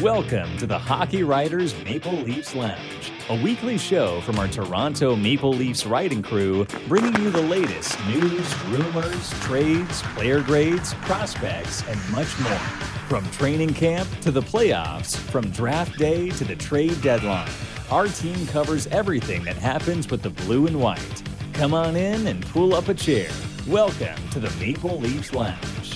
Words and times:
Welcome 0.00 0.56
to 0.58 0.66
the 0.66 0.76
Hockey 0.78 1.22
Writers 1.22 1.72
Maple 1.84 2.14
Leafs 2.14 2.52
Lounge, 2.56 3.12
a 3.28 3.40
weekly 3.40 3.78
show 3.78 4.20
from 4.22 4.40
our 4.40 4.48
Toronto 4.48 5.14
Maple 5.14 5.52
Leafs 5.52 5.86
writing 5.86 6.20
crew, 6.20 6.66
bringing 6.88 7.14
you 7.22 7.30
the 7.30 7.40
latest 7.40 7.96
news, 8.06 8.64
rumors, 8.64 9.30
trades, 9.42 10.02
player 10.16 10.40
grades, 10.40 10.94
prospects, 10.94 11.86
and 11.86 12.00
much 12.10 12.38
more. 12.40 12.58
From 13.08 13.24
training 13.30 13.72
camp 13.72 14.08
to 14.22 14.32
the 14.32 14.42
playoffs, 14.42 15.16
from 15.16 15.48
draft 15.50 15.96
day 15.96 16.28
to 16.30 16.44
the 16.44 16.56
trade 16.56 17.00
deadline, 17.00 17.50
our 17.90 18.08
team 18.08 18.48
covers 18.48 18.88
everything 18.88 19.44
that 19.44 19.56
happens 19.56 20.10
with 20.10 20.22
the 20.22 20.30
blue 20.30 20.66
and 20.66 20.80
white. 20.80 21.22
Come 21.52 21.72
on 21.72 21.94
in 21.94 22.26
and 22.26 22.44
pull 22.46 22.74
up 22.74 22.88
a 22.88 22.94
chair. 22.94 23.30
Welcome 23.68 24.28
to 24.32 24.40
the 24.40 24.50
Maple 24.58 24.98
Leafs 24.98 25.32
Lounge. 25.32 25.93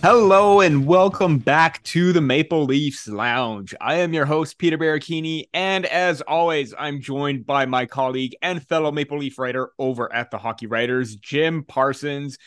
Hello 0.00 0.60
and 0.60 0.86
welcome 0.86 1.38
back 1.38 1.82
to 1.82 2.12
the 2.12 2.20
Maple 2.20 2.64
Leafs 2.64 3.08
Lounge. 3.08 3.74
I 3.80 3.96
am 3.96 4.14
your 4.14 4.26
host, 4.26 4.56
Peter 4.56 4.78
Baracchini, 4.78 5.46
and 5.52 5.84
as 5.86 6.20
always, 6.20 6.72
I'm 6.78 7.00
joined 7.00 7.46
by 7.46 7.66
my 7.66 7.84
colleague 7.84 8.36
and 8.40 8.64
fellow 8.64 8.92
Maple 8.92 9.18
Leaf 9.18 9.40
writer 9.40 9.72
over 9.76 10.10
at 10.14 10.30
the 10.30 10.38
Hockey 10.38 10.68
Writers, 10.68 11.16
Jim 11.16 11.64
Parsons. 11.64 12.38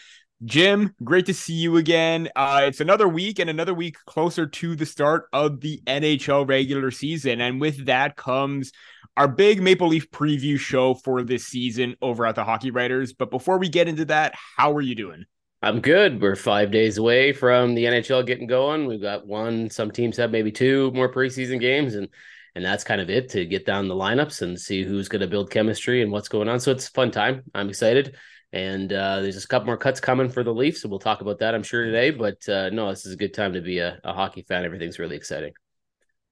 Jim, 0.45 0.95
great 1.03 1.25
to 1.25 1.33
see 1.33 1.55
you 1.55 1.75
again. 1.75 2.29
Uh, 2.37 2.61
it's 2.67 2.79
another 2.79 3.09
week 3.09 3.37
and 3.37 3.49
another 3.49 3.73
week 3.73 3.97
closer 4.05 4.47
to 4.47 4.73
the 4.77 4.85
start 4.85 5.25
of 5.33 5.59
the 5.59 5.81
NHL 5.85 6.47
regular 6.47 6.89
season. 6.89 7.41
And 7.41 7.59
with 7.59 7.85
that 7.88 8.15
comes 8.15 8.71
our 9.17 9.27
big 9.27 9.61
Maple 9.61 9.89
Leaf 9.89 10.09
preview 10.09 10.57
show 10.57 10.93
for 10.93 11.21
this 11.21 11.47
season 11.47 11.97
over 12.02 12.25
at 12.25 12.35
the 12.35 12.45
Hockey 12.45 12.71
Writers. 12.71 13.11
But 13.11 13.29
before 13.29 13.57
we 13.57 13.67
get 13.67 13.89
into 13.89 14.05
that, 14.05 14.35
how 14.55 14.71
are 14.71 14.81
you 14.81 14.95
doing? 14.95 15.25
I'm 15.63 15.79
good. 15.79 16.21
We're 16.21 16.35
five 16.35 16.71
days 16.71 16.97
away 16.97 17.33
from 17.33 17.75
the 17.75 17.85
NHL 17.85 18.25
getting 18.25 18.47
going. 18.47 18.88
We've 18.88 19.02
got 19.02 19.27
one, 19.27 19.69
some 19.69 19.91
teams 19.91 20.17
have 20.17 20.31
maybe 20.31 20.52
two 20.52 20.91
more 20.91 21.11
preseason 21.11 21.59
games, 21.59 21.94
and 21.95 22.08
and 22.55 22.66
that's 22.66 22.83
kind 22.83 22.99
of 22.99 23.09
it 23.09 23.30
to 23.30 23.45
get 23.45 23.66
down 23.66 23.88
the 23.88 23.95
lineups 23.95 24.41
and 24.41 24.59
see 24.59 24.83
who's 24.83 25.08
going 25.08 25.21
to 25.21 25.27
build 25.27 25.52
chemistry 25.52 26.02
and 26.02 26.11
what's 26.11 26.27
going 26.27 26.49
on. 26.49 26.59
So 26.59 26.71
it's 26.71 26.88
a 26.88 26.91
fun 26.91 27.11
time. 27.11 27.44
I'm 27.55 27.69
excited. 27.69 28.17
And 28.52 28.91
uh, 28.91 29.21
there's 29.21 29.36
just 29.36 29.45
a 29.45 29.47
couple 29.47 29.67
more 29.67 29.77
cuts 29.77 30.02
coming 30.02 30.27
for 30.27 30.44
the 30.44 30.53
Leafs, 30.53 30.81
so 30.81 30.89
we'll 30.89 30.99
talk 30.99 31.21
about 31.21 31.39
that, 31.39 31.55
I'm 31.55 31.64
sure, 31.64 31.86
today. 31.86 32.11
But 32.11 32.49
uh, 32.49 32.69
no, 32.71 32.89
this 32.89 33.05
is 33.05 33.14
a 33.14 33.17
good 33.17 33.33
time 33.33 33.53
to 33.53 33.61
be 33.61 33.80
a, 33.80 34.02
a 34.03 34.11
hockey 34.14 34.41
fan. 34.41 34.66
Everything's 34.66 34.99
really 34.99 35.16
exciting. 35.16 35.53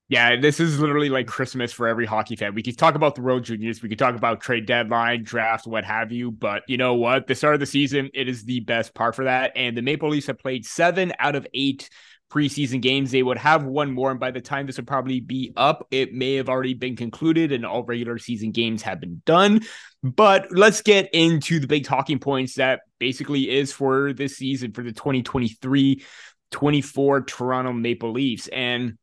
Yeah, 0.09 0.37
this 0.37 0.59
is 0.59 0.79
literally 0.79 1.09
like 1.09 1.27
Christmas 1.27 1.71
for 1.71 1.87
every 1.87 2.07
hockey 2.07 2.35
fan. 2.35 2.55
We 2.55 2.63
could 2.63 2.79
talk 2.79 2.95
about 2.95 3.13
the 3.13 3.21
World 3.21 3.43
Juniors, 3.43 3.83
we 3.83 3.89
could 3.89 3.99
talk 3.99 4.15
about 4.15 4.41
trade 4.41 4.65
deadline, 4.65 5.23
draft, 5.23 5.67
what 5.67 5.85
have 5.85 6.11
you. 6.11 6.31
But 6.31 6.63
you 6.67 6.77
know 6.77 6.95
what? 6.95 7.27
The 7.27 7.35
start 7.35 7.53
of 7.53 7.59
the 7.59 7.67
season, 7.67 8.09
it 8.15 8.27
is 8.27 8.43
the 8.43 8.61
best 8.61 8.95
part 8.95 9.15
for 9.15 9.25
that. 9.25 9.51
And 9.55 9.77
the 9.77 9.83
Maple 9.83 10.09
Leafs 10.09 10.25
have 10.25 10.39
played 10.39 10.65
seven 10.65 11.13
out 11.19 11.35
of 11.35 11.45
eight 11.53 11.91
preseason 12.31 12.81
games. 12.81 13.11
They 13.11 13.21
would 13.21 13.37
have 13.37 13.65
one 13.65 13.91
more, 13.91 14.09
and 14.09 14.19
by 14.19 14.31
the 14.31 14.41
time 14.41 14.65
this 14.65 14.77
would 14.77 14.87
probably 14.87 15.19
be 15.19 15.53
up, 15.55 15.85
it 15.91 16.11
may 16.11 16.35
have 16.35 16.49
already 16.49 16.73
been 16.73 16.95
concluded 16.95 17.51
and 17.51 17.63
all 17.63 17.83
regular 17.83 18.17
season 18.17 18.49
games 18.49 18.81
have 18.81 18.99
been 18.99 19.21
done. 19.27 19.61
But 20.01 20.51
let's 20.51 20.81
get 20.81 21.13
into 21.13 21.59
the 21.59 21.67
big 21.67 21.85
talking 21.85 22.17
points 22.17 22.55
that 22.55 22.81
basically 22.97 23.47
is 23.47 23.71
for 23.71 24.11
this 24.13 24.37
season 24.37 24.71
for 24.71 24.83
the 24.83 24.91
2023 24.91 26.03
24 26.49 27.21
Toronto 27.21 27.73
Maple 27.73 28.11
Leafs. 28.11 28.47
And 28.47 28.97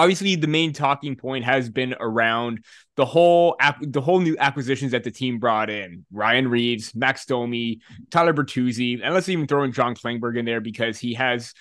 obviously 0.00 0.34
the 0.34 0.46
main 0.46 0.72
talking 0.72 1.14
point 1.14 1.44
has 1.44 1.68
been 1.68 1.94
around 2.00 2.64
the 2.96 3.04
whole 3.04 3.54
the 3.82 4.00
whole 4.00 4.18
new 4.18 4.34
acquisitions 4.38 4.92
that 4.92 5.04
the 5.04 5.10
team 5.10 5.38
brought 5.38 5.68
in 5.68 6.06
Ryan 6.10 6.48
Reaves, 6.48 6.94
Max 6.94 7.26
Domi, 7.26 7.80
Tyler 8.10 8.32
Bertuzzi, 8.32 9.00
and 9.02 9.12
let's 9.12 9.28
even 9.28 9.46
throw 9.46 9.62
in 9.62 9.72
John 9.72 9.94
Klingberg 9.94 10.38
in 10.38 10.46
there 10.46 10.62
because 10.62 10.98
he 10.98 11.14
has 11.14 11.52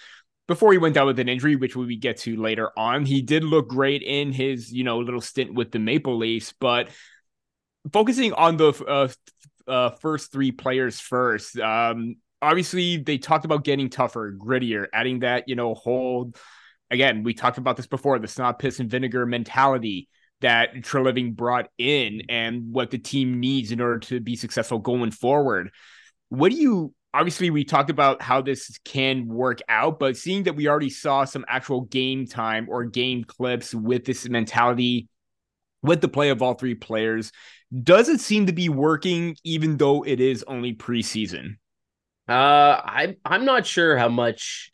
before 0.47 0.71
he 0.71 0.77
went 0.77 0.95
down 0.95 1.05
with 1.05 1.19
an 1.19 1.27
injury, 1.27 1.57
which 1.57 1.75
we 1.75 1.97
get 1.97 2.17
to 2.19 2.35
later 2.37 2.71
on, 2.77 3.05
he 3.05 3.21
did 3.21 3.43
look 3.43 3.67
great 3.67 4.01
in 4.03 4.31
his 4.31 4.71
you 4.71 4.85
know 4.85 4.99
little 4.99 5.21
stint 5.21 5.53
with 5.53 5.71
the 5.71 5.79
Maple 5.79 6.17
Leafs. 6.17 6.53
But 6.57 6.89
focusing 7.91 8.31
on 8.31 8.55
the 8.55 8.69
uh, 8.87 9.69
uh, 9.69 9.89
first 9.97 10.31
three 10.31 10.53
players 10.53 11.01
first, 11.01 11.59
um, 11.59 12.15
obviously 12.41 12.97
they 12.97 13.17
talked 13.17 13.43
about 13.43 13.65
getting 13.65 13.89
tougher, 13.89 14.31
grittier, 14.31 14.87
adding 14.93 15.19
that 15.19 15.49
you 15.49 15.55
know 15.55 15.73
whole 15.73 16.31
again, 16.91 17.23
we 17.23 17.33
talked 17.33 17.57
about 17.57 17.77
this 17.77 17.87
before 17.87 18.19
the 18.19 18.27
snob 18.27 18.59
piss, 18.59 18.79
and 18.79 18.89
vinegar 18.89 19.25
mentality 19.25 20.07
that 20.41 20.75
Treliving 20.75 21.35
brought 21.35 21.69
in 21.77 22.23
and 22.29 22.71
what 22.71 22.91
the 22.91 22.97
team 22.97 23.39
needs 23.39 23.71
in 23.71 23.81
order 23.81 23.99
to 23.99 24.19
be 24.19 24.35
successful 24.35 24.79
going 24.79 25.11
forward. 25.11 25.71
What 26.29 26.51
do 26.51 26.57
you 26.57 26.93
obviously 27.13 27.49
we 27.49 27.63
talked 27.63 27.89
about 27.89 28.21
how 28.21 28.41
this 28.41 28.77
can 28.85 29.27
work 29.27 29.59
out, 29.67 29.99
but 29.99 30.15
seeing 30.15 30.43
that 30.43 30.55
we 30.55 30.67
already 30.67 30.89
saw 30.89 31.25
some 31.25 31.43
actual 31.47 31.81
game 31.81 32.27
time 32.27 32.67
or 32.69 32.85
game 32.85 33.23
clips 33.23 33.73
with 33.73 34.05
this 34.05 34.29
mentality 34.29 35.07
with 35.81 36.01
the 36.01 36.07
play 36.07 36.29
of 36.29 36.41
all 36.41 36.53
three 36.53 36.75
players, 36.75 37.31
does 37.83 38.09
it 38.09 38.19
seem 38.19 38.45
to 38.45 38.53
be 38.53 38.69
working 38.69 39.35
even 39.43 39.77
though 39.77 40.03
it 40.03 40.19
is 40.19 40.43
only 40.47 40.73
preseason? 40.73 41.57
Uh 42.27 42.79
I 42.83 43.15
I'm 43.25 43.45
not 43.45 43.65
sure 43.65 43.97
how 43.97 44.09
much 44.09 44.71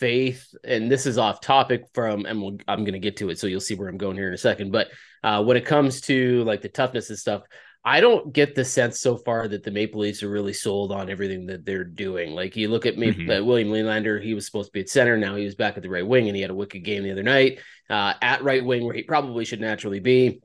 faith, 0.00 0.52
and 0.64 0.90
this 0.90 1.06
is 1.06 1.18
off 1.18 1.40
topic 1.40 1.84
from, 1.94 2.26
and 2.26 2.40
we'll, 2.42 2.56
I'm 2.66 2.84
going 2.84 2.94
to 2.94 2.98
get 2.98 3.18
to 3.18 3.30
it, 3.30 3.38
so 3.38 3.46
you'll 3.46 3.60
see 3.60 3.74
where 3.74 3.88
I'm 3.88 3.98
going 3.98 4.16
here 4.16 4.28
in 4.28 4.34
a 4.34 4.38
second. 4.38 4.72
But 4.72 4.88
uh, 5.22 5.44
when 5.44 5.56
it 5.56 5.66
comes 5.66 6.00
to 6.02 6.42
like 6.44 6.62
the 6.62 6.68
toughness 6.68 7.10
and 7.10 7.18
stuff, 7.18 7.42
I 7.84 8.00
don't 8.00 8.32
get 8.32 8.54
the 8.54 8.64
sense 8.64 9.00
so 9.00 9.16
far 9.16 9.48
that 9.48 9.62
the 9.62 9.70
Maple 9.70 10.00
Leafs 10.00 10.22
are 10.22 10.30
really 10.30 10.52
sold 10.52 10.92
on 10.92 11.08
everything 11.08 11.46
that 11.46 11.64
they're 11.64 11.84
doing. 11.84 12.34
Like 12.34 12.56
you 12.56 12.68
look 12.68 12.84
at 12.84 12.98
me, 12.98 13.12
mm-hmm. 13.12 13.30
uh, 13.30 13.42
William 13.42 13.68
Nylander, 13.68 14.22
he 14.22 14.34
was 14.34 14.44
supposed 14.44 14.68
to 14.68 14.72
be 14.72 14.80
at 14.80 14.88
center. 14.88 15.16
Now 15.16 15.36
he 15.36 15.44
was 15.44 15.54
back 15.54 15.76
at 15.76 15.82
the 15.82 15.88
right 15.88 16.06
wing, 16.06 16.26
and 16.26 16.36
he 16.36 16.42
had 16.42 16.50
a 16.50 16.54
wicked 16.54 16.84
game 16.84 17.04
the 17.04 17.12
other 17.12 17.22
night 17.22 17.60
uh, 17.88 18.14
at 18.20 18.42
right 18.42 18.64
wing 18.64 18.84
where 18.84 18.94
he 18.94 19.02
probably 19.02 19.44
should 19.44 19.60
naturally 19.60 20.00
be. 20.00 20.40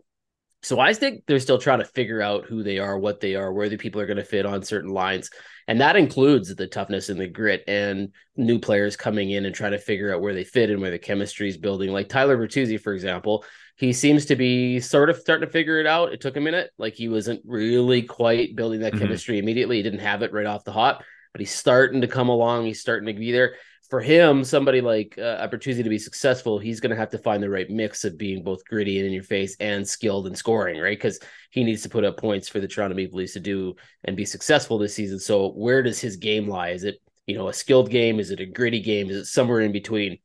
So 0.64 0.80
I 0.80 0.94
think 0.94 1.24
they're 1.28 1.40
still 1.40 1.60
trying 1.60 1.80
to 1.80 1.86
figure 1.86 2.22
out 2.22 2.46
who 2.46 2.64
they 2.64 2.80
are, 2.80 2.98
what 2.98 3.20
they 3.20 3.36
are, 3.36 3.54
where 3.54 3.70
the 3.70 3.78
people 3.78 4.02
are 4.02 4.08
going 4.08 4.18
to 4.18 4.24
fit 4.24 4.46
on 4.46 4.64
certain 4.64 4.90
lines. 4.90 5.30
And 5.68 5.82
that 5.82 5.96
includes 5.96 6.54
the 6.54 6.68
toughness 6.68 7.10
and 7.10 7.20
the 7.20 7.28
grit 7.28 7.64
and 7.68 8.12
new 8.36 8.60
players 8.60 8.96
coming 8.96 9.32
in 9.32 9.46
and 9.46 9.56
trying 9.56 9.72
to 9.72 9.80
figure 9.80 10.14
out 10.14 10.22
where 10.22 10.34
they 10.34 10.44
fit 10.44 10.70
and 10.70 10.80
where 10.80 10.92
the 10.92 11.00
chemistry 11.00 11.50
is 11.50 11.58
building. 11.58 11.92
Like 11.92 12.08
Tyler 12.08 12.38
Bertuzzi, 12.38 12.80
for 12.80 12.94
example, 12.94 13.44
he 13.76 13.92
seems 13.92 14.26
to 14.26 14.36
be 14.36 14.80
sort 14.80 15.10
of 15.10 15.18
starting 15.18 15.48
to 15.48 15.52
figure 15.52 15.80
it 15.80 15.88
out. 15.88 16.14
It 16.14 16.22
took 16.22 16.38
a 16.38 16.42
minute. 16.42 16.72
Like 16.78 16.94
he 16.94 17.10
wasn't 17.10 17.42
really 17.46 18.04
quite 18.04 18.56
building 18.56 18.82
that 18.82 18.94
mm-hmm. 18.94 19.02
chemistry 19.04 19.40
immediately. 19.40 19.78
He 19.78 19.84
didn't 19.84 20.00
have 20.00 20.22
it 20.22 20.34
right 20.34 20.46
off 20.46 20.64
the 20.64 20.72
hop, 20.72 21.04
but 21.34 21.42
he's 21.42 21.52
starting 21.52 22.02
to 22.02 22.08
come 22.08 22.30
along. 22.30 22.66
He's 22.66 22.80
starting 22.82 23.08
to 23.08 23.20
be 23.20 23.32
there 23.32 23.56
for 23.96 24.02
him, 24.02 24.44
somebody 24.44 24.82
like 24.82 25.18
uh, 25.18 25.48
Bertuzzi 25.48 25.82
to 25.82 25.88
be 25.88 25.98
successful, 25.98 26.60
he's 26.60 26.82
going 26.82 26.90
to 26.90 26.98
have 26.98 27.12
to 27.12 27.18
find 27.18 27.42
the 27.42 27.50
right 27.50 27.70
mix 27.70 28.04
of 28.04 28.18
being 28.18 28.44
both 28.44 28.66
gritty 28.66 28.98
and 28.98 29.08
in 29.08 29.14
your 29.14 29.24
face 29.24 29.56
and 29.62 29.88
skilled 29.88 30.28
and 30.28 30.38
scoring, 30.38 30.82
right? 30.82 30.98
Because 30.98 31.18
he 31.50 31.64
needs 31.64 31.82
to 31.84 31.90
put 31.90 32.04
up 32.04 32.18
points 32.18 32.50
for 32.50 32.60
the 32.60 32.68
Toronto 32.68 32.94
Maple 32.94 33.20
Leafs 33.20 33.32
to 33.34 33.40
do 33.40 33.74
and 34.04 34.18
be 34.18 34.26
successful 34.26 34.78
this 34.78 34.94
season. 34.94 35.18
So 35.18 35.52
where 35.52 35.82
does 35.82 36.02
his 36.02 36.18
game 36.18 36.46
lie? 36.50 36.72
Is 36.72 36.84
it 36.84 36.98
you 37.26 37.38
know 37.38 37.48
a 37.48 37.54
skilled 37.54 37.90
game? 37.90 38.20
Is 38.20 38.32
it 38.32 38.42
a 38.42 38.46
gritty 38.46 38.82
game? 38.82 39.10
Is 39.10 39.16
it 39.16 39.26
somewhere 39.28 39.62
in 39.62 39.72
between? 39.72 40.18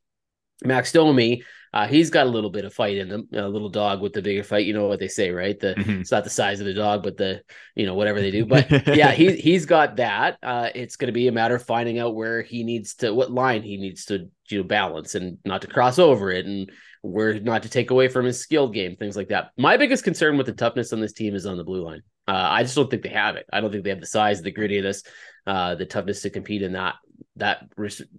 Max 0.65 0.91
Domi 0.91 1.41
uh, 1.73 1.87
he's 1.87 2.09
got 2.09 2.27
a 2.27 2.29
little 2.29 2.49
bit 2.49 2.65
of 2.65 2.73
fight 2.73 2.97
in 2.97 3.09
him, 3.09 3.27
a 3.33 3.47
little 3.47 3.69
dog 3.69 4.01
with 4.01 4.11
the 4.11 4.21
bigger 4.21 4.43
fight. 4.43 4.65
You 4.65 4.73
know 4.73 4.87
what 4.87 4.99
they 4.99 5.07
say, 5.07 5.31
right? 5.31 5.57
The 5.57 5.73
mm-hmm. 5.75 6.01
it's 6.01 6.11
not 6.11 6.25
the 6.25 6.29
size 6.29 6.59
of 6.59 6.65
the 6.65 6.73
dog, 6.73 7.01
but 7.01 7.15
the 7.15 7.41
you 7.75 7.85
know 7.85 7.93
whatever 7.93 8.19
they 8.19 8.31
do. 8.31 8.45
But 8.45 8.69
yeah, 8.87 9.11
he 9.11 9.35
he's 9.37 9.65
got 9.65 9.95
that. 9.95 10.37
Uh, 10.43 10.69
it's 10.75 10.97
going 10.97 11.07
to 11.07 11.13
be 11.13 11.29
a 11.29 11.31
matter 11.31 11.55
of 11.55 11.63
finding 11.63 11.97
out 11.97 12.13
where 12.13 12.41
he 12.41 12.63
needs 12.63 12.95
to, 12.95 13.13
what 13.13 13.31
line 13.31 13.63
he 13.63 13.77
needs 13.77 14.05
to 14.05 14.29
you 14.49 14.57
know 14.57 14.63
balance 14.63 15.15
and 15.15 15.37
not 15.45 15.61
to 15.61 15.67
cross 15.67 15.97
over 15.97 16.29
it, 16.29 16.45
and 16.45 16.69
where 17.03 17.39
not 17.39 17.63
to 17.63 17.69
take 17.69 17.89
away 17.89 18.09
from 18.09 18.25
his 18.25 18.41
skill 18.41 18.67
game, 18.67 18.97
things 18.97 19.15
like 19.15 19.29
that. 19.29 19.51
My 19.57 19.77
biggest 19.77 20.03
concern 20.03 20.37
with 20.37 20.47
the 20.47 20.53
toughness 20.53 20.91
on 20.91 20.99
this 20.99 21.13
team 21.13 21.35
is 21.35 21.45
on 21.45 21.55
the 21.55 21.63
blue 21.63 21.85
line. 21.85 22.01
Uh, 22.27 22.47
I 22.49 22.63
just 22.63 22.75
don't 22.75 22.89
think 22.89 23.03
they 23.03 23.09
have 23.09 23.37
it. 23.37 23.45
I 23.51 23.61
don't 23.61 23.71
think 23.71 23.85
they 23.85 23.89
have 23.89 24.01
the 24.01 24.05
size, 24.05 24.41
the 24.41 24.51
grittiness, 24.51 25.05
uh, 25.47 25.75
the 25.75 25.85
toughness 25.85 26.21
to 26.23 26.29
compete 26.29 26.63
in 26.63 26.73
that 26.73 26.95
that 27.37 27.63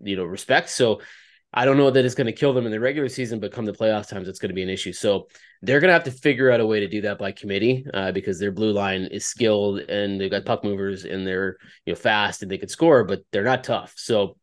you 0.02 0.16
know 0.16 0.24
respect. 0.24 0.70
So 0.70 1.02
I 1.54 1.64
don't 1.64 1.76
know 1.76 1.90
that 1.90 2.04
it's 2.04 2.14
going 2.14 2.26
to 2.26 2.32
kill 2.32 2.54
them 2.54 2.64
in 2.64 2.72
the 2.72 2.80
regular 2.80 3.08
season, 3.08 3.38
but 3.38 3.52
come 3.52 3.66
the 3.66 3.72
playoff 3.72 4.08
times, 4.08 4.26
it's 4.26 4.38
going 4.38 4.48
to 4.48 4.54
be 4.54 4.62
an 4.62 4.70
issue. 4.70 4.92
So 4.92 5.28
they're 5.60 5.80
going 5.80 5.88
to 5.88 5.94
have 5.94 6.04
to 6.04 6.10
figure 6.10 6.50
out 6.50 6.60
a 6.60 6.66
way 6.66 6.80
to 6.80 6.88
do 6.88 7.02
that 7.02 7.18
by 7.18 7.32
committee 7.32 7.84
uh, 7.92 8.10
because 8.12 8.38
their 8.38 8.52
blue 8.52 8.72
line 8.72 9.04
is 9.04 9.26
skilled 9.26 9.80
and 9.80 10.20
they've 10.20 10.30
got 10.30 10.46
puck 10.46 10.64
movers 10.64 11.04
and 11.04 11.26
they're 11.26 11.58
you 11.84 11.92
know 11.92 11.98
fast 11.98 12.42
and 12.42 12.50
they 12.50 12.58
can 12.58 12.68
score, 12.68 13.04
but 13.04 13.22
they're 13.32 13.44
not 13.44 13.64
tough. 13.64 13.92
So 13.96 14.36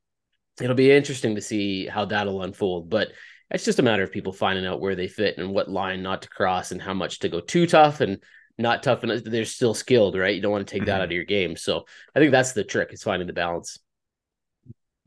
it'll 0.61 0.75
be 0.75 0.91
interesting 0.91 1.35
to 1.35 1.41
see 1.41 1.87
how 1.87 2.05
that'll 2.05 2.43
unfold. 2.43 2.89
But 2.89 3.09
it's 3.49 3.65
just 3.65 3.79
a 3.79 3.83
matter 3.83 4.03
of 4.03 4.11
people 4.11 4.31
finding 4.31 4.65
out 4.65 4.81
where 4.81 4.95
they 4.95 5.07
fit 5.07 5.37
and 5.39 5.51
what 5.51 5.69
line 5.69 6.03
not 6.03 6.21
to 6.21 6.29
cross 6.29 6.71
and 6.71 6.81
how 6.81 6.93
much 6.93 7.19
to 7.19 7.29
go 7.29 7.39
too 7.39 7.65
tough 7.65 8.01
and 8.01 8.21
not 8.59 8.83
tough 8.83 9.03
enough. 9.03 9.23
They're 9.23 9.45
still 9.45 9.73
skilled, 9.73 10.15
right? 10.15 10.35
You 10.35 10.41
don't 10.41 10.51
want 10.51 10.67
to 10.67 10.71
take 10.71 10.81
mm-hmm. 10.81 10.89
that 10.89 11.01
out 11.01 11.05
of 11.05 11.11
your 11.11 11.23
game. 11.23 11.55
So 11.55 11.85
I 12.15 12.19
think 12.19 12.31
that's 12.31 12.53
the 12.53 12.63
trick 12.63 12.93
is 12.93 13.01
finding 13.01 13.25
the 13.27 13.33
balance. 13.33 13.79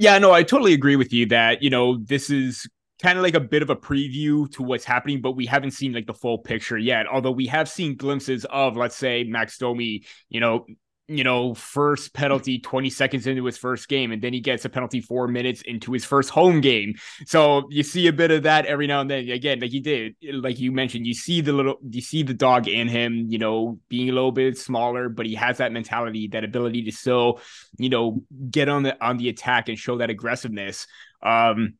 Yeah, 0.02 0.18
no, 0.18 0.32
I 0.32 0.42
totally 0.42 0.72
agree 0.72 0.96
with 0.96 1.12
you 1.12 1.26
that, 1.26 1.62
you 1.62 1.70
know, 1.70 1.96
this 1.96 2.28
is 2.28 2.68
kind 3.00 3.16
of 3.16 3.22
like 3.22 3.36
a 3.36 3.40
bit 3.40 3.62
of 3.62 3.70
a 3.70 3.76
preview 3.76 4.50
to 4.54 4.64
what's 4.64 4.84
happening, 4.84 5.20
but 5.20 5.36
we 5.36 5.46
haven't 5.46 5.70
seen 5.70 5.92
like 5.92 6.08
the 6.08 6.12
full 6.12 6.38
picture 6.38 6.76
yet. 6.76 7.06
Although 7.06 7.30
we 7.30 7.46
have 7.46 7.68
seen 7.68 7.94
glimpses 7.94 8.44
of, 8.46 8.76
let's 8.76 8.96
say, 8.96 9.22
Max 9.22 9.58
Domi, 9.58 10.02
you 10.28 10.40
know, 10.40 10.66
you 11.08 11.24
know, 11.24 11.54
first 11.54 12.14
penalty 12.14 12.58
20 12.58 12.88
seconds 12.88 13.26
into 13.26 13.44
his 13.44 13.58
first 13.58 13.88
game, 13.88 14.12
and 14.12 14.22
then 14.22 14.32
he 14.32 14.40
gets 14.40 14.64
a 14.64 14.68
penalty 14.68 15.00
four 15.00 15.28
minutes 15.28 15.62
into 15.62 15.92
his 15.92 16.04
first 16.04 16.30
home 16.30 16.60
game. 16.60 16.94
So 17.26 17.64
you 17.70 17.82
see 17.82 18.06
a 18.06 18.12
bit 18.12 18.30
of 18.30 18.44
that 18.44 18.66
every 18.66 18.86
now 18.86 19.00
and 19.00 19.10
then. 19.10 19.28
Again, 19.28 19.60
like 19.60 19.72
you 19.72 19.82
did, 19.82 20.14
like 20.32 20.58
you 20.58 20.72
mentioned, 20.72 21.06
you 21.06 21.14
see 21.14 21.40
the 21.40 21.52
little, 21.52 21.78
you 21.88 22.00
see 22.00 22.22
the 22.22 22.34
dog 22.34 22.68
in 22.68 22.88
him, 22.88 23.26
you 23.28 23.38
know, 23.38 23.78
being 23.88 24.08
a 24.08 24.12
little 24.12 24.32
bit 24.32 24.56
smaller, 24.56 25.08
but 25.08 25.26
he 25.26 25.34
has 25.34 25.58
that 25.58 25.72
mentality, 25.72 26.28
that 26.28 26.44
ability 26.44 26.84
to 26.84 26.92
still, 26.92 27.40
you 27.78 27.88
know, 27.88 28.22
get 28.50 28.68
on 28.68 28.82
the 28.84 29.04
on 29.04 29.16
the 29.16 29.28
attack 29.28 29.68
and 29.68 29.78
show 29.78 29.98
that 29.98 30.10
aggressiveness. 30.10 30.86
Um, 31.22 31.74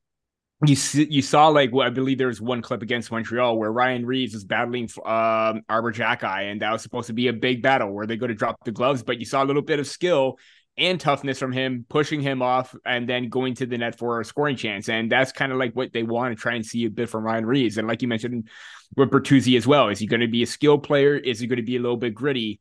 you 0.64 0.76
see, 0.76 1.06
you 1.10 1.22
saw 1.22 1.48
like 1.48 1.70
I 1.74 1.90
believe 1.90 2.18
there 2.18 2.28
was 2.28 2.40
one 2.40 2.62
clip 2.62 2.82
against 2.82 3.10
Montreal 3.10 3.58
where 3.58 3.72
Ryan 3.72 4.06
Reaves 4.06 4.34
was 4.34 4.44
battling 4.44 4.88
um, 5.04 5.62
Arber 5.68 5.92
Xhekaj, 5.92 6.50
and 6.50 6.62
that 6.62 6.72
was 6.72 6.82
supposed 6.82 7.08
to 7.08 7.12
be 7.12 7.28
a 7.28 7.32
big 7.32 7.62
battle 7.62 7.92
where 7.92 8.06
they 8.06 8.16
go 8.16 8.26
to 8.26 8.34
drop 8.34 8.64
the 8.64 8.72
gloves, 8.72 9.02
but 9.02 9.18
you 9.18 9.26
saw 9.26 9.42
a 9.42 9.46
little 9.46 9.62
bit 9.62 9.80
of 9.80 9.86
skill 9.86 10.38
and 10.78 10.98
toughness 10.98 11.38
from 11.38 11.52
him, 11.52 11.84
pushing 11.88 12.20
him 12.20 12.40
off 12.40 12.74
and 12.86 13.08
then 13.08 13.28
going 13.28 13.54
to 13.54 13.66
the 13.66 13.76
net 13.76 13.98
for 13.98 14.20
a 14.20 14.24
scoring 14.24 14.56
chance, 14.56 14.88
and 14.88 15.10
that's 15.10 15.32
kind 15.32 15.52
of 15.52 15.58
like 15.58 15.74
what 15.74 15.92
they 15.92 16.02
want 16.02 16.36
to 16.36 16.40
try 16.40 16.54
and 16.54 16.64
see 16.64 16.84
a 16.84 16.90
bit 16.90 17.08
from 17.08 17.24
Ryan 17.24 17.44
Reaves, 17.44 17.76
and 17.78 17.88
like 17.88 18.02
you 18.02 18.08
mentioned 18.08 18.48
with 18.96 19.10
Bertuzzi 19.10 19.56
as 19.56 19.66
well, 19.66 19.88
is 19.88 19.98
he 19.98 20.06
going 20.06 20.20
to 20.20 20.28
be 20.28 20.42
a 20.42 20.46
skill 20.46 20.78
player? 20.78 21.16
Is 21.16 21.40
he 21.40 21.46
going 21.46 21.56
to 21.58 21.62
be 21.62 21.76
a 21.76 21.80
little 21.80 21.96
bit 21.96 22.14
gritty? 22.14 22.60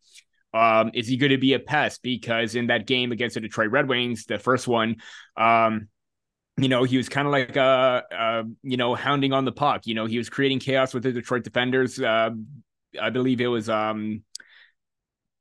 Um, 0.53 0.91
is 0.93 1.07
he 1.07 1.17
going 1.17 1.31
to 1.31 1.37
be 1.37 1.53
a 1.53 1.59
pest? 1.59 2.01
Because 2.03 2.55
in 2.55 2.67
that 2.67 2.87
game 2.87 3.11
against 3.11 3.35
the 3.35 3.41
Detroit 3.41 3.71
Red 3.71 3.87
Wings, 3.87 4.25
the 4.25 4.39
first 4.39 4.67
one, 4.67 4.97
um, 5.37 5.87
you 6.61 6.69
know, 6.69 6.83
he 6.83 6.97
was 6.97 7.09
kind 7.09 7.27
of 7.27 7.31
like 7.31 7.57
uh, 7.57 8.01
uh, 8.15 8.43
you 8.61 8.77
know, 8.77 8.93
hounding 8.93 9.33
on 9.33 9.45
the 9.45 9.51
puck. 9.51 9.87
You 9.87 9.95
know, 9.95 10.05
he 10.05 10.17
was 10.17 10.29
creating 10.29 10.59
chaos 10.59 10.93
with 10.93 11.03
the 11.03 11.11
Detroit 11.11 11.43
defenders. 11.43 11.99
Uh, 11.99 12.29
I 13.01 13.09
believe 13.09 13.41
it 13.41 13.47
was 13.47 13.67
um, 13.67 14.23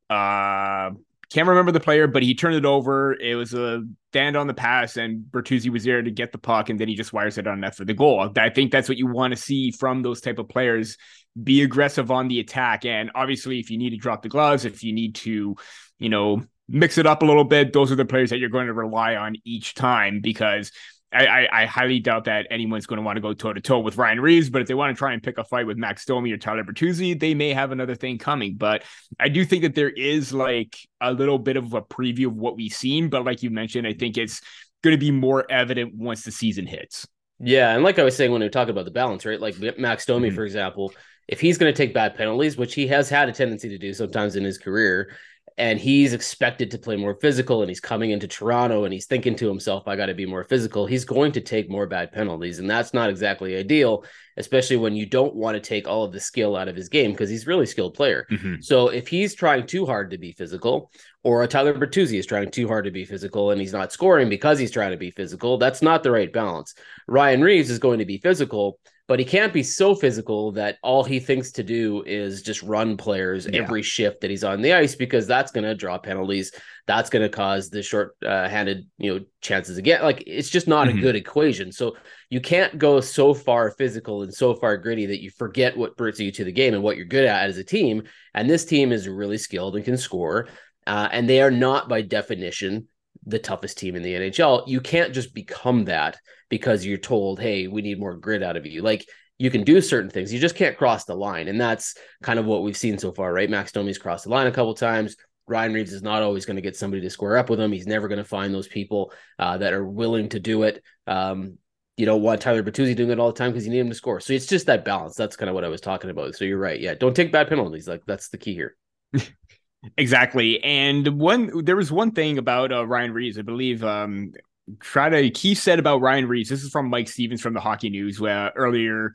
uh, 0.09 0.91
can't 1.31 1.47
remember 1.47 1.73
the 1.73 1.81
player, 1.81 2.07
but 2.07 2.23
he 2.23 2.35
turned 2.35 2.57
it 2.57 2.65
over. 2.65 3.13
It 3.13 3.35
was 3.35 3.53
a 3.53 3.85
stand 4.13 4.37
on 4.37 4.47
the 4.47 4.55
pass, 4.55 4.97
and 4.97 5.25
Bertuzzi 5.31 5.69
was 5.69 5.85
there 5.85 6.01
to 6.01 6.11
get 6.11 6.33
the 6.33 6.39
puck, 6.39 6.71
and 6.71 6.81
then 6.81 6.89
he 6.89 6.95
just 6.95 7.13
wires 7.13 7.37
it 7.37 7.47
on 7.47 7.61
net 7.61 7.77
for 7.77 7.85
the 7.85 7.95
goal. 7.95 8.33
I 8.37 8.49
think 8.49 8.73
that's 8.73 8.89
what 8.89 8.99
you 8.99 9.07
want 9.07 9.33
to 9.33 9.37
see 9.37 9.71
from 9.71 10.03
those 10.03 10.23
type 10.23 10.39
of 10.39 10.49
players. 10.49 10.97
Be 11.41 11.63
aggressive 11.63 12.11
on 12.11 12.29
the 12.29 12.41
attack, 12.41 12.87
and 12.87 13.11
obviously, 13.15 13.61
if 13.61 13.71
you 13.71 13.77
need 13.77 13.91
to 13.91 13.97
drop 13.97 14.23
the 14.23 14.29
gloves, 14.29 14.65
if 14.65 14.83
you 14.83 14.93
need 14.93 15.17
to, 15.17 15.55
you 15.99 16.09
know, 16.09 16.43
mix 16.69 16.99
it 16.99 17.07
up 17.07 17.23
a 17.23 17.27
little 17.27 17.45
bit, 17.45 17.73
those 17.73 17.93
are 17.93 17.97
the 17.97 18.05
players 18.05 18.31
that 18.31 18.39
you're 18.39 18.49
going 18.49 18.67
to 18.69 18.73
rely 18.73 19.17
on 19.17 19.37
each 19.45 19.75
time 19.75 20.21
because 20.21 20.73
I, 21.13 21.27
I, 21.27 21.63
I, 21.63 21.67
highly 21.67 21.99
doubt 21.99 22.25
that 22.25 22.47
anyone's 22.51 22.87
going 22.87 22.99
to 22.99 23.03
want 23.03 23.17
to 23.17 23.21
go 23.21 23.33
toe 23.33 23.53
to 23.53 23.61
toe 23.61 23.81
with 23.81 23.97
Ryan 23.97 24.21
Reaves, 24.21 24.49
but 24.49 24.63
if 24.63 24.69
they 24.69 24.75
want 24.75 24.95
to 24.95 24.99
try 24.99 25.13
and 25.13 25.23
pick 25.23 25.39
a 25.39 25.45
fight 25.45 25.67
with 25.67 25.77
Max 25.77 26.05
Domi 26.05 26.31
or 26.31 26.37
Tyler 26.37 26.63
Bertuzzi, 26.63 27.19
they 27.19 27.35
may 27.35 27.53
have 27.53 27.73
another 27.73 27.97
thing 27.97 28.17
coming. 28.17 28.55
But 28.57 28.85
I 29.19 29.29
do 29.29 29.45
think 29.45 29.63
that 29.63 29.75
there 29.75 29.91
is 29.91 30.33
like 30.33 30.77
a 31.01 31.13
little 31.13 31.39
bit 31.39 31.57
of 31.57 31.75
a 31.75 31.83
preview 31.83 32.27
of 32.27 32.37
what 32.37 32.57
we've 32.57 32.73
seen. 32.73 33.09
But 33.09 33.25
like 33.25 33.43
you 33.43 33.51
mentioned, 33.51 33.87
I 33.87 33.93
think 33.93 34.17
it's 34.17 34.41
going 34.83 34.95
to 34.95 35.01
be 35.01 35.11
more 35.11 35.51
evident 35.51 35.95
once 35.95 36.23
the 36.23 36.31
season 36.31 36.67
hits. 36.67 37.07
Yeah, 37.41 37.75
and 37.75 37.83
like 37.83 37.99
I 37.99 38.05
was 38.05 38.17
saying 38.17 38.31
when 38.31 38.41
we 38.41 38.47
were 38.47 38.51
talking 38.51 38.71
about 38.71 38.85
the 38.85 38.91
balance, 38.91 39.25
right? 39.25 39.41
Like 39.41 39.57
Max 39.79 40.05
Domi, 40.05 40.29
mm-hmm. 40.29 40.37
for 40.37 40.45
example, 40.45 40.93
if 41.27 41.41
he's 41.41 41.59
going 41.59 41.73
to 41.73 41.77
take 41.77 41.95
bad 41.95 42.15
penalties, 42.15 42.57
which 42.57 42.75
he 42.75 42.87
has 42.89 43.09
had 43.09 43.29
a 43.29 43.33
tendency 43.33 43.69
to 43.71 43.79
do 43.79 43.93
sometimes 43.95 44.37
in 44.37 44.45
his 44.45 44.59
career, 44.59 45.17
and 45.61 45.79
he's 45.79 46.15
expected 46.15 46.71
to 46.71 46.79
play 46.79 46.97
more 46.97 47.15
physical 47.15 47.61
and 47.61 47.69
he's 47.69 47.81
coming 47.81 48.13
into 48.13 48.27
Toronto 48.27 48.85
and 48.85 48.95
he's 48.95 49.05
thinking 49.05 49.37
to 49.37 49.47
himself 49.47 49.87
I 49.87 49.95
got 49.95 50.07
to 50.07 50.15
be 50.15 50.25
more 50.25 50.43
physical. 50.43 50.87
He's 50.87 51.05
going 51.05 51.33
to 51.33 51.43
take 51.43 51.69
more 51.69 51.87
bad 51.87 52.13
penalties 52.13 52.59
and 52.59 52.69
that's 52.69 52.95
not 52.95 53.11
exactly 53.11 53.57
ideal 53.57 54.05
especially 54.39 54.77
when 54.77 54.97
you 54.97 55.05
don't 55.05 55.35
want 55.35 55.55
to 55.55 55.61
take 55.61 55.87
all 55.87 56.05
of 56.05 56.13
the 56.13 56.21
skill 56.21 56.57
out 56.57 56.69
of 56.69 56.75
his 56.75 56.89
game 56.89 57.11
because 57.11 57.29
he's 57.29 57.47
really 57.47 57.67
skilled 57.67 57.93
player. 57.93 58.27
Mm-hmm. 58.31 58.63
so 58.63 58.89
if 58.89 59.07
he's 59.07 59.35
trying 59.35 59.67
too 59.67 59.85
hard 59.85 60.11
to 60.11 60.19
be 60.19 60.33
physical 60.33 60.91
or 61.23 61.43
a 61.43 61.47
Tyler 61.47 61.75
Bertuzzi 61.75 62.19
is 62.19 62.25
trying 62.25 62.51
too 62.51 62.67
hard 62.67 62.87
to 62.87 62.91
be 62.91 63.05
physical 63.05 63.51
and 63.51 63.61
he's 63.61 63.75
not 63.75 63.93
scoring 63.93 64.31
because 64.31 64.59
he's 64.59 64.71
trying 64.71 64.93
to 64.93 64.97
be 64.97 65.11
physical 65.11 65.59
that's 65.59 65.83
not 65.83 66.03
the 66.03 66.11
right 66.11 66.33
balance. 66.33 66.75
Ryan 67.07 67.43
Reaves 67.43 67.69
is 67.69 67.79
going 67.79 67.99
to 67.99 68.07
be 68.07 68.17
physical 68.17 68.79
but 69.11 69.19
he 69.19 69.25
can't 69.25 69.53
be 69.53 69.65
so 69.65 69.93
physical 69.93 70.53
that 70.53 70.79
all 70.85 71.03
he 71.03 71.19
thinks 71.19 71.51
to 71.51 71.65
do 71.65 72.05
is 72.07 72.43
just 72.43 72.63
run 72.63 72.97
players 72.97 73.45
yeah. 73.45 73.61
every 73.61 73.83
shift 73.83 74.21
that 74.21 74.31
he's 74.31 74.45
on 74.45 74.63
the 74.63 74.73
ice 74.73 74.95
because 74.95 75.27
that's 75.27 75.51
going 75.51 75.65
to 75.65 75.75
draw 75.75 75.99
penalties. 75.99 76.53
That's 76.87 77.11
going 77.11 77.29
to 77.29 77.29
cause 77.29 77.71
the 77.71 77.83
short 77.83 78.15
uh, 78.25 78.49
handed, 78.49 78.87
you 78.99 79.13
know, 79.13 79.25
chances 79.41 79.79
again. 79.79 80.05
Like 80.05 80.23
it's 80.29 80.49
just 80.49 80.69
not 80.69 80.87
mm-hmm. 80.87 80.99
a 80.99 81.01
good 81.01 81.17
equation. 81.17 81.73
So 81.73 81.97
you 82.29 82.41
can't 82.41 82.79
go 82.79 83.01
so 83.01 83.35
far 83.35 83.73
physical 83.73 84.23
and 84.23 84.33
so 84.33 84.55
far 84.55 84.77
gritty 84.77 85.07
that 85.07 85.21
you 85.21 85.33
forget 85.33 85.77
what 85.77 85.97
brings 85.97 86.21
you 86.21 86.31
to 86.31 86.45
the 86.45 86.53
game 86.53 86.75
and 86.75 86.83
what 86.85 86.97
you're 86.97 87.05
good 87.05 87.25
at 87.25 87.49
as 87.49 87.59
a 87.59 87.65
team. 87.65 88.05
And 88.35 88.49
this 88.49 88.65
team 88.65 88.93
is 88.93 89.09
really 89.09 89.39
skilled 89.39 89.75
and 89.75 89.85
can 89.85 89.97
score. 89.97 90.47
Uh, 90.87 91.09
and 91.11 91.29
they 91.29 91.43
are 91.43 91.51
not 91.51 91.89
by 91.89 92.03
definition 92.03 92.87
the 93.27 93.39
toughest 93.39 93.79
team 93.79 93.97
in 93.97 94.03
the 94.03 94.15
NHL. 94.15 94.67
You 94.67 94.81
can't 94.81 95.15
just 95.15 95.35
become 95.35 95.85
that 95.85 96.19
because 96.49 96.85
you're 96.85 96.99
told, 96.99 97.41
hey, 97.41 97.67
we 97.67 97.83
need 97.83 98.01
more 98.01 98.17
grit 98.17 98.43
out 98.43 98.57
of 98.57 98.67
you. 98.67 98.83
Like 98.83 99.07
you 99.39 99.51
can 99.51 99.65
do 99.65 99.81
certain 99.81 100.11
things, 100.11 100.33
you 100.33 100.39
just 100.39 100.55
can't 100.55 100.77
cross 100.77 101.05
the 101.05 101.15
line. 101.15 101.49
And 101.49 101.61
that's 101.61 101.97
kind 102.23 102.39
of 102.39 102.47
what 102.47 102.63
we've 102.63 102.77
seen 102.77 102.99
so 102.99 103.13
far, 103.13 103.33
right? 103.33 103.49
Max 103.49 103.73
Domi's 103.73 103.99
crossed 103.99 104.25
the 104.25 104.31
line 104.31 104.47
a 104.47 104.53
couple 104.53 104.75
times. 104.75 105.17
Ryan 105.47 105.73
Reaves 105.73 105.93
is 105.93 106.03
not 106.03 106.23
always 106.23 106.47
going 106.47 106.57
to 106.57 106.63
get 106.63 106.77
somebody 106.77 107.03
to 107.03 107.11
square 107.11 107.37
up 107.37 107.51
with 107.51 107.59
him. 107.59 107.73
He's 107.73 107.87
never 107.87 108.07
going 108.07 108.19
to 108.19 108.25
find 108.25 108.55
those 108.55 108.69
people 108.69 109.13
uh, 109.39 109.59
that 109.59 109.73
are 109.73 109.85
willing 109.85 110.29
to 110.29 110.39
do 110.39 110.63
it. 110.63 110.83
Um, 111.07 111.59
you 111.97 112.07
don't 112.07 112.23
want 112.23 112.41
Tyler 112.41 112.63
Bertuzzi 112.63 112.95
doing 112.95 113.11
it 113.11 113.19
all 113.19 113.33
the 113.33 113.39
time 113.39 113.51
because 113.51 113.67
you 113.67 113.73
need 113.73 113.81
him 113.81 113.89
to 113.89 113.95
score. 113.95 114.21
So 114.21 114.33
it's 114.33 114.47
just 114.47 114.67
that 114.67 114.85
balance. 114.85 115.17
That's 115.17 115.37
kind 115.37 115.51
of 115.51 115.55
what 115.55 115.65
I 115.65 115.69
was 115.69 115.81
talking 115.81 116.09
about. 116.09 116.35
So 116.35 116.45
you're 116.45 116.57
right. 116.57 116.81
Yeah, 116.81 116.95
don't 116.95 117.15
take 117.15 117.33
bad 117.33 117.49
penalties. 117.49 117.89
Like 117.89 118.03
that's 118.07 118.29
the 118.29 118.39
key 118.39 118.55
here. 118.55 118.77
Exactly. 119.97 120.63
And 120.63 121.07
one 121.19 121.65
there 121.65 121.77
was 121.77 121.91
one 121.91 122.13
thing 122.13 122.39
about 122.39 122.73
uh, 122.73 122.87
Ryan 122.87 123.13
Reaves, 123.13 123.39
I 123.39 123.43
believe 123.43 123.83
um 123.83 124.33
try 124.81 125.09
to 125.09 125.39
he 125.39 125.55
said 125.55 125.79
about 125.79 126.01
Ryan 126.01 126.29
Reaves. 126.29 126.51
This 126.51 126.63
is 126.63 126.71
from 126.71 126.91
Mike 126.91 127.09
Stephens 127.09 127.41
from 127.41 127.55
the 127.55 127.61
Hockey 127.61 127.89
News 127.91 128.21
where 128.21 128.53
earlier 128.57 129.15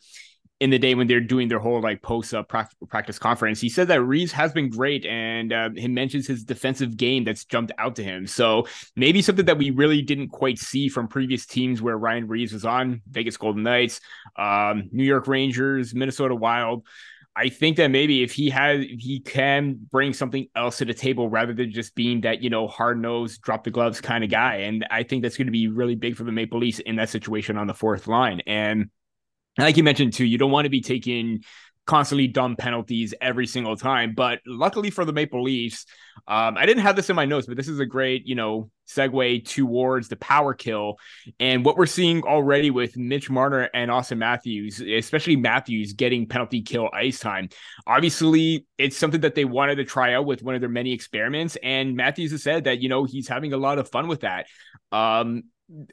in 0.61 0.69
the 0.69 0.79
day 0.79 0.95
when 0.95 1.05
they're 1.05 1.19
doing 1.19 1.49
their 1.49 1.59
whole 1.59 1.81
like 1.81 2.01
post 2.01 2.33
uh, 2.33 2.43
practice 2.89 3.19
conference. 3.19 3.59
He 3.61 3.69
said 3.69 3.89
that 3.89 4.01
Reaves 4.01 4.31
has 4.31 4.53
been 4.53 4.69
great, 4.69 5.05
and 5.05 5.53
uh, 5.53 5.69
he 5.75 5.87
mentions 5.87 6.27
his 6.27 6.45
defensive 6.45 6.97
game 6.97 7.25
that's 7.25 7.45
jumped 7.45 7.73
out 7.77 7.97
to 7.97 8.03
him. 8.03 8.25
So 8.25 8.65
maybe 8.95 9.21
something 9.21 9.45
that 9.45 9.57
we 9.57 9.71
really 9.71 10.01
didn't 10.01 10.29
quite 10.29 10.57
see 10.57 10.87
from 10.89 11.09
previous 11.09 11.45
teams 11.45 11.81
where 11.81 11.97
Ryan 11.97 12.27
Reaves 12.27 12.53
was 12.53 12.65
on 12.65 13.01
Vegas 13.11 13.37
Golden 13.37 13.63
Knights, 13.63 13.99
um, 14.37 14.89
New 14.91 15.03
York 15.03 15.27
Rangers, 15.27 15.93
Minnesota 15.93 16.35
Wild. 16.35 16.85
I 17.35 17.49
think 17.49 17.77
that 17.77 17.89
maybe 17.89 18.23
if 18.23 18.31
he 18.31 18.49
has, 18.51 18.85
he 18.85 19.19
can 19.19 19.77
bring 19.91 20.13
something 20.13 20.47
else 20.55 20.77
to 20.77 20.85
the 20.85 20.93
table 20.93 21.29
rather 21.29 21.53
than 21.53 21.71
just 21.71 21.93
being 21.93 22.21
that, 22.21 22.41
you 22.41 22.49
know, 22.49 22.67
hard 22.67 23.01
nosed, 23.01 23.41
drop 23.41 23.65
the 23.65 23.71
gloves 23.71 23.99
kind 23.99 24.23
of 24.23 24.29
guy. 24.29 24.57
And 24.57 24.85
I 24.89 25.03
think 25.03 25.21
that's 25.21 25.35
going 25.35 25.47
to 25.47 25.51
be 25.51 25.67
really 25.67 25.95
big 25.95 26.15
for 26.15 26.23
the 26.23 26.31
Maple 26.31 26.59
Leafs 26.59 26.79
in 26.79 26.95
that 26.95 27.09
situation 27.09 27.57
on 27.57 27.67
the 27.67 27.73
fourth 27.73 28.07
line. 28.07 28.41
And 28.47 28.89
like 29.57 29.75
you 29.75 29.83
mentioned 29.83 30.13
too, 30.13 30.25
you 30.25 30.37
don't 30.37 30.51
want 30.51 30.65
to 30.65 30.69
be 30.69 30.81
taking 30.81 31.43
constantly 31.85 32.27
dumb 32.27 32.55
penalties 32.55 33.13
every 33.21 33.47
single 33.47 33.75
time. 33.75 34.13
But 34.15 34.39
luckily 34.45 34.89
for 34.89 35.05
the 35.05 35.13
Maple 35.13 35.43
Leafs, 35.43 35.85
um, 36.27 36.57
I 36.57 36.65
didn't 36.65 36.83
have 36.83 36.95
this 36.95 37.09
in 37.09 37.15
my 37.15 37.25
notes, 37.25 37.47
but 37.47 37.57
this 37.57 37.67
is 37.67 37.79
a 37.79 37.85
great, 37.85 38.25
you 38.25 38.35
know, 38.35 38.69
segue 38.87 39.47
towards 39.47 40.07
the 40.07 40.15
power 40.15 40.53
kill 40.53 40.97
and 41.39 41.65
what 41.65 41.77
we're 41.77 41.85
seeing 41.85 42.23
already 42.23 42.71
with 42.71 42.97
Mitch 42.97 43.29
Marner 43.29 43.69
and 43.73 43.91
Auston 43.91 44.17
Matthews, 44.17 44.81
especially 44.81 45.35
Matthews 45.35 45.93
getting 45.93 46.27
penalty 46.27 46.61
kill 46.61 46.89
ice 46.93 47.19
time. 47.19 47.49
Obviously, 47.87 48.65
it's 48.77 48.97
something 48.97 49.21
that 49.21 49.35
they 49.35 49.45
wanted 49.45 49.75
to 49.75 49.85
try 49.85 50.13
out 50.13 50.25
with 50.25 50.43
one 50.43 50.55
of 50.55 50.61
their 50.61 50.69
many 50.69 50.93
experiments, 50.93 51.57
and 51.63 51.95
Matthews 51.95 52.31
has 52.31 52.43
said 52.43 52.65
that 52.65 52.81
you 52.81 52.89
know 52.89 53.03
he's 53.03 53.27
having 53.27 53.53
a 53.53 53.57
lot 53.57 53.79
of 53.79 53.89
fun 53.89 54.07
with 54.07 54.21
that. 54.21 54.47
Um, 54.91 55.43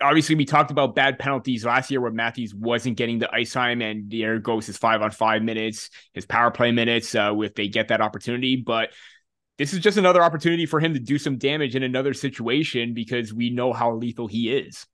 obviously 0.01 0.35
we 0.35 0.45
talked 0.45 0.71
about 0.71 0.95
bad 0.95 1.19
penalties 1.19 1.65
last 1.65 1.91
year 1.91 2.01
where 2.01 2.11
Matthews 2.11 2.55
wasn't 2.55 2.97
getting 2.97 3.19
the 3.19 3.35
ice 3.35 3.53
time 3.53 3.81
and 3.81 4.11
there 4.11 4.39
goes 4.39 4.67
his 4.67 4.77
five 4.77 5.01
on 5.03 5.11
five 5.11 5.43
minutes, 5.43 5.91
his 6.13 6.27
power 6.27 6.51
play 6.51 6.73
minutes, 6.73 7.15
uh, 7.15 7.33
if 7.39 7.55
they 7.55 7.69
get 7.69 7.89
that 7.89 8.01
opportunity. 8.01 8.57
But 8.57 8.91
this 9.59 9.73
is 9.73 9.81
just 9.81 9.99
another 9.99 10.23
opportunity 10.23 10.67
for 10.67 10.81
him 10.81 10.95
to 10.95 11.01
do 11.01 11.19
some 11.19 11.39
damage 11.39 11.77
in 11.77 11.83
another 11.83 12.15
situation 12.15 12.95
because 12.95 13.33
we 13.33 13.51
know 13.51 13.73
how 13.73 13.95
lethal 13.95 14.27
he 14.27 14.55
is. 14.55 14.87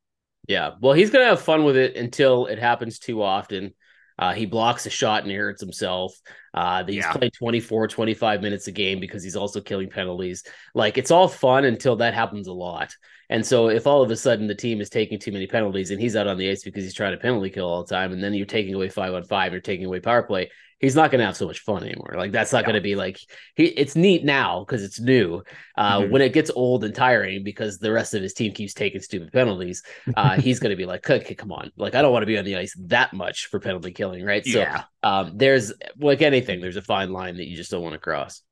Yeah. 0.47 0.73
Well, 0.81 0.95
he's 0.95 1.11
going 1.11 1.25
to 1.25 1.29
have 1.29 1.41
fun 1.41 1.65
with 1.65 1.77
it 1.77 1.97
until 1.97 2.47
it 2.47 2.59
happens 2.59 2.99
too 2.99 3.23
often. 3.23 3.75
Uh, 4.19 4.33
he 4.33 4.47
blocks 4.47 4.85
a 4.87 4.91
shot 4.91 5.23
and 5.23 5.31
he 5.31 5.37
hurts 5.37 5.61
himself. 5.61 6.13
Uh, 6.53 6.83
he's 6.85 6.97
yeah. 6.97 7.13
playing 7.13 7.31
24, 7.39 7.87
25 7.87 8.43
minutes 8.43 8.67
a 8.67 8.73
game 8.73 8.99
because 8.99 9.23
he's 9.23 9.37
also 9.37 9.61
killing 9.61 9.89
penalties. 9.89 10.43
Like 10.75 10.99
it's 10.99 11.13
all 11.13 11.29
fun 11.29 11.65
until 11.65 11.97
that 11.97 12.15
happens 12.15 12.49
a 12.49 12.53
lot. 12.53 12.93
And 13.31 13.45
so 13.47 13.69
if 13.69 13.87
all 13.87 14.03
of 14.03 14.11
a 14.11 14.17
sudden 14.17 14.47
the 14.47 14.55
team 14.55 14.81
is 14.81 14.91
taking 14.91 15.19
too 15.19 15.31
many 15.31 15.47
penalties 15.47 15.91
and 15.91 16.01
he's 16.01 16.17
out 16.17 16.27
on 16.27 16.39
the 16.39 16.51
ice 16.51 16.65
because 16.65 16.83
he's 16.83 16.95
trying 16.95 17.13
to 17.13 17.19
penalty 17.19 17.51
kill 17.51 17.69
all 17.69 17.85
the 17.85 17.95
time, 17.95 18.13
and 18.13 18.23
then 18.23 18.35
you're 18.35 18.47
taking 18.47 18.75
away 18.75 18.89
five 18.89 19.15
on 19.15 19.23
five, 19.23 19.53
you're 19.53 19.61
taking 19.61 19.87
away 19.87 20.01
power 20.01 20.23
play, 20.23 20.51
he's 20.79 20.95
not 20.95 21.11
going 21.11 21.19
to 21.19 21.27
have 21.27 21.37
so 21.37 21.47
much 21.47 21.61
fun 21.61 21.83
anymore. 21.83 22.15
Like 22.17 22.33
that's 22.33 22.53
not 22.53 22.61
yeah. 22.61 22.67
going 22.67 22.75
to 22.77 22.81
be 22.81 22.95
like 22.95 23.19
he. 23.55 23.67
It's 23.67 23.97
neat 23.97 24.25
now 24.25 24.61
because 24.61 24.83
it's 24.83 25.01
new. 25.01 25.43
Uh, 25.77 26.01
mm-hmm. 26.01 26.13
When 26.13 26.23
it 26.23 26.33
gets 26.33 26.51
old 26.55 26.85
and 26.85 26.95
tiring 26.95 27.45
because 27.45 27.79
the 27.79 27.93
rest 27.93 28.15
of 28.15 28.23
his 28.23 28.35
team 28.35 28.53
keeps 28.53 28.75
taking 28.75 29.01
stupid 29.01 29.33
penalties, 29.33 29.83
uh, 30.17 30.37
he's 30.41 30.59
going 30.61 30.71
to 30.71 30.77
be 30.77 30.87
like, 30.87 31.09
okay, 31.09 31.35
come 31.35 31.53
on, 31.53 31.71
like 31.77 31.95
I 31.95 32.03
don't 32.03 32.13
want 32.13 32.23
to 32.23 32.27
be 32.27 32.39
on 32.39 32.45
the 32.45 32.57
ice 32.57 32.75
that 32.87 33.13
much 33.13 33.47
for 33.47 33.61
penalty 33.61 33.93
killing, 33.93 34.25
right? 34.25 34.47
Yeah. 34.47 34.79
So 34.79 34.85
um, 35.03 35.33
there's 35.37 35.73
like 35.99 36.23
anything, 36.23 36.61
there's 36.61 36.77
a 36.77 36.83
fine 36.83 37.13
line 37.13 37.37
that 37.37 37.47
you 37.47 37.57
just 37.57 37.71
don't 37.71 37.83
want 37.83 37.95
to 37.95 38.01
cross. 38.01 38.43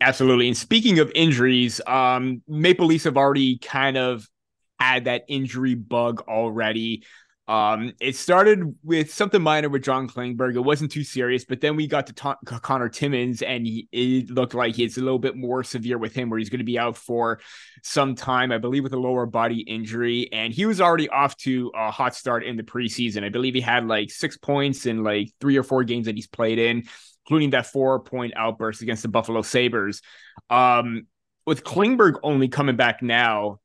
Absolutely. 0.00 0.48
And 0.48 0.56
speaking 0.56 0.98
of 0.98 1.12
injuries, 1.14 1.80
um, 1.86 2.42
Maple 2.48 2.86
Leafs 2.86 3.04
have 3.04 3.18
already 3.18 3.58
kind 3.58 3.98
of 3.98 4.26
had 4.78 5.04
that 5.04 5.24
injury 5.28 5.74
bug 5.74 6.24
already. 6.26 7.04
Um, 7.50 7.94
it 8.00 8.14
started 8.14 8.76
with 8.84 9.12
something 9.12 9.42
minor 9.42 9.68
with 9.68 9.82
John 9.82 10.08
Klingberg. 10.08 10.54
It 10.54 10.60
wasn't 10.60 10.92
too 10.92 11.02
serious, 11.02 11.44
but 11.44 11.60
then 11.60 11.74
we 11.74 11.88
got 11.88 12.06
to 12.06 12.12
ta- 12.12 12.38
Connor 12.44 12.88
Timmins, 12.88 13.42
and 13.42 13.66
he, 13.66 13.88
it 13.90 14.30
looked 14.30 14.54
like 14.54 14.78
it's 14.78 14.98
a 14.98 15.00
little 15.00 15.18
bit 15.18 15.34
more 15.34 15.64
severe 15.64 15.98
with 15.98 16.14
him, 16.14 16.30
where 16.30 16.38
he's 16.38 16.48
going 16.48 16.60
to 16.60 16.64
be 16.64 16.78
out 16.78 16.96
for 16.96 17.40
some 17.82 18.14
time, 18.14 18.52
I 18.52 18.58
believe, 18.58 18.84
with 18.84 18.92
a 18.92 19.00
lower 19.00 19.26
body 19.26 19.62
injury. 19.62 20.32
And 20.32 20.54
he 20.54 20.64
was 20.64 20.80
already 20.80 21.08
off 21.08 21.36
to 21.38 21.72
a 21.74 21.90
hot 21.90 22.14
start 22.14 22.44
in 22.44 22.56
the 22.56 22.62
preseason. 22.62 23.24
I 23.24 23.30
believe 23.30 23.54
he 23.54 23.60
had 23.60 23.84
like 23.84 24.12
six 24.12 24.36
points 24.36 24.86
in 24.86 25.02
like 25.02 25.30
three 25.40 25.56
or 25.56 25.64
four 25.64 25.82
games 25.82 26.06
that 26.06 26.14
he's 26.14 26.28
played 26.28 26.60
in, 26.60 26.84
including 27.26 27.50
that 27.50 27.66
four 27.66 27.98
point 27.98 28.32
outburst 28.36 28.80
against 28.80 29.02
the 29.02 29.08
Buffalo 29.08 29.42
Sabres. 29.42 30.02
Um, 30.50 31.08
with 31.48 31.64
Klingberg 31.64 32.20
only 32.22 32.46
coming 32.46 32.76
back 32.76 33.02
now, 33.02 33.58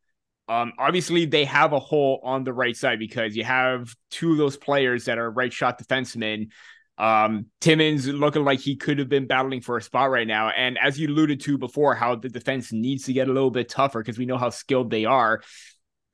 um, 0.47 0.73
obviously, 0.77 1.25
they 1.25 1.45
have 1.45 1.73
a 1.73 1.79
hole 1.79 2.19
on 2.23 2.43
the 2.43 2.53
right 2.53 2.75
side 2.75 2.99
because 2.99 3.35
you 3.35 3.43
have 3.43 3.93
two 4.11 4.33
of 4.33 4.37
those 4.37 4.57
players 4.57 5.05
that 5.05 5.17
are 5.17 5.29
right 5.29 5.51
shot 5.51 5.81
defensemen. 5.81 6.51
Um, 6.97 7.47
Timmins 7.59 8.07
looking 8.07 8.45
like 8.45 8.59
he 8.59 8.75
could 8.75 8.99
have 8.99 9.09
been 9.09 9.27
battling 9.27 9.61
for 9.61 9.77
a 9.77 9.81
spot 9.81 10.11
right 10.11 10.27
now. 10.27 10.49
And 10.49 10.77
as 10.77 10.99
you 10.99 11.09
alluded 11.09 11.41
to 11.41 11.57
before, 11.57 11.95
how 11.95 12.15
the 12.15 12.29
defense 12.29 12.71
needs 12.71 13.05
to 13.05 13.13
get 13.13 13.27
a 13.27 13.33
little 13.33 13.51
bit 13.51 13.69
tougher 13.69 13.99
because 13.99 14.17
we 14.17 14.25
know 14.25 14.37
how 14.37 14.49
skilled 14.49 14.91
they 14.91 15.05
are. 15.05 15.41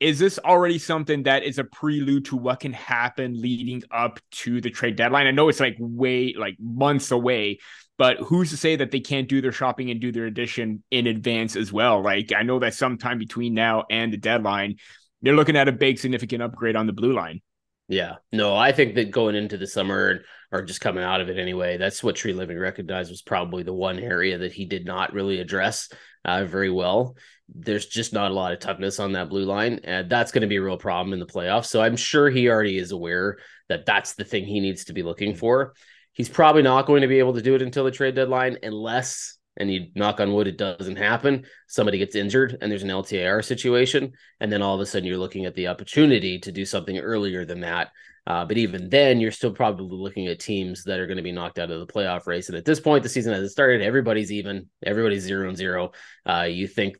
Is 0.00 0.18
this 0.18 0.40
already 0.40 0.78
something 0.80 1.24
that 1.24 1.44
is 1.44 1.58
a 1.58 1.64
prelude 1.64 2.24
to 2.26 2.36
what 2.36 2.58
can 2.58 2.72
happen 2.72 3.40
leading 3.40 3.84
up 3.92 4.18
to 4.32 4.60
the 4.60 4.70
trade 4.70 4.96
deadline? 4.96 5.28
I 5.28 5.30
know 5.30 5.48
it's 5.48 5.60
like 5.60 5.76
way, 5.78 6.34
like 6.36 6.56
months 6.58 7.12
away, 7.12 7.58
but 8.02 8.18
who's 8.18 8.50
to 8.50 8.56
say 8.56 8.74
that 8.74 8.90
they 8.90 8.98
can't 8.98 9.28
do 9.28 9.40
their 9.40 9.52
shopping 9.52 9.88
and 9.88 10.00
do 10.00 10.10
their 10.10 10.26
addition 10.26 10.82
in 10.90 11.06
advance 11.06 11.54
as 11.54 11.72
well? 11.72 12.02
Like 12.02 12.32
I 12.36 12.42
know 12.42 12.58
that 12.58 12.74
sometime 12.74 13.16
between 13.16 13.54
now 13.54 13.84
and 13.88 14.12
the 14.12 14.16
deadline, 14.16 14.78
they're 15.20 15.36
looking 15.36 15.54
at 15.54 15.68
a 15.68 15.72
big 15.72 16.00
significant 16.00 16.42
upgrade 16.42 16.74
on 16.74 16.88
the 16.88 16.92
blue 16.92 17.12
line. 17.12 17.42
Yeah, 17.86 18.16
no, 18.32 18.56
I 18.56 18.72
think 18.72 18.96
that 18.96 19.12
going 19.12 19.36
into 19.36 19.56
the 19.56 19.68
summer 19.68 20.22
or 20.50 20.62
just 20.62 20.80
coming 20.80 21.04
out 21.04 21.20
of 21.20 21.28
it 21.28 21.38
anyway, 21.38 21.76
that's 21.76 22.02
what 22.02 22.16
Treliving 22.16 22.60
recognized 22.60 23.08
was 23.08 23.22
probably 23.22 23.62
the 23.62 23.72
one 23.72 24.00
area 24.00 24.36
that 24.38 24.52
he 24.52 24.64
did 24.64 24.84
not 24.84 25.12
really 25.12 25.38
address 25.38 25.88
uh, 26.24 26.44
very 26.44 26.70
well. 26.70 27.16
There's 27.54 27.86
just 27.86 28.12
not 28.12 28.32
a 28.32 28.34
lot 28.34 28.52
of 28.52 28.58
toughness 28.58 28.98
on 28.98 29.12
that 29.12 29.28
blue 29.28 29.44
line, 29.44 29.78
and 29.84 30.10
that's 30.10 30.32
going 30.32 30.42
to 30.42 30.48
be 30.48 30.56
a 30.56 30.62
real 30.62 30.76
problem 30.76 31.12
in 31.12 31.20
the 31.20 31.26
playoffs. 31.26 31.66
So 31.66 31.80
I'm 31.80 31.96
sure 31.96 32.28
he 32.28 32.48
already 32.48 32.78
is 32.78 32.90
aware 32.90 33.38
that 33.68 33.86
that's 33.86 34.14
the 34.14 34.24
thing 34.24 34.44
he 34.44 34.58
needs 34.58 34.86
to 34.86 34.92
be 34.92 35.04
looking 35.04 35.36
for. 35.36 35.74
He's 36.12 36.28
probably 36.28 36.62
not 36.62 36.86
going 36.86 37.02
to 37.02 37.08
be 37.08 37.18
able 37.18 37.34
to 37.34 37.42
do 37.42 37.54
it 37.54 37.62
until 37.62 37.84
the 37.84 37.90
trade 37.90 38.14
deadline 38.14 38.58
unless, 38.62 39.38
and 39.56 39.72
you 39.72 39.88
knock 39.94 40.20
on 40.20 40.32
wood, 40.32 40.46
it 40.46 40.58
doesn't 40.58 40.96
happen. 40.96 41.44
Somebody 41.68 41.98
gets 41.98 42.16
injured 42.16 42.58
and 42.60 42.70
there's 42.70 42.82
an 42.82 42.90
LTIR 42.90 43.44
situation. 43.44 44.12
And 44.40 44.52
then 44.52 44.62
all 44.62 44.74
of 44.74 44.80
a 44.80 44.86
sudden 44.86 45.06
you're 45.06 45.18
looking 45.18 45.46
at 45.46 45.54
the 45.54 45.68
opportunity 45.68 46.38
to 46.40 46.52
do 46.52 46.64
something 46.64 46.98
earlier 46.98 47.44
than 47.44 47.60
that. 47.60 47.90
Uh, 48.26 48.44
but 48.44 48.56
even 48.56 48.88
then, 48.88 49.20
you're 49.20 49.32
still 49.32 49.50
probably 49.50 49.96
looking 49.96 50.28
at 50.28 50.38
teams 50.38 50.84
that 50.84 51.00
are 51.00 51.08
going 51.08 51.16
to 51.16 51.24
be 51.24 51.32
knocked 51.32 51.58
out 51.58 51.72
of 51.72 51.80
the 51.80 51.92
playoff 51.92 52.26
race. 52.26 52.48
And 52.48 52.56
at 52.56 52.64
this 52.64 52.78
point, 52.78 53.02
the 53.02 53.08
season 53.08 53.32
hasn't 53.32 53.50
started. 53.50 53.82
Everybody's 53.82 54.30
even. 54.30 54.68
Everybody's 54.86 55.24
zero 55.24 55.48
and 55.48 55.56
zero. 55.56 55.90
Uh, 56.24 56.46
you 56.48 56.68
think 56.68 56.96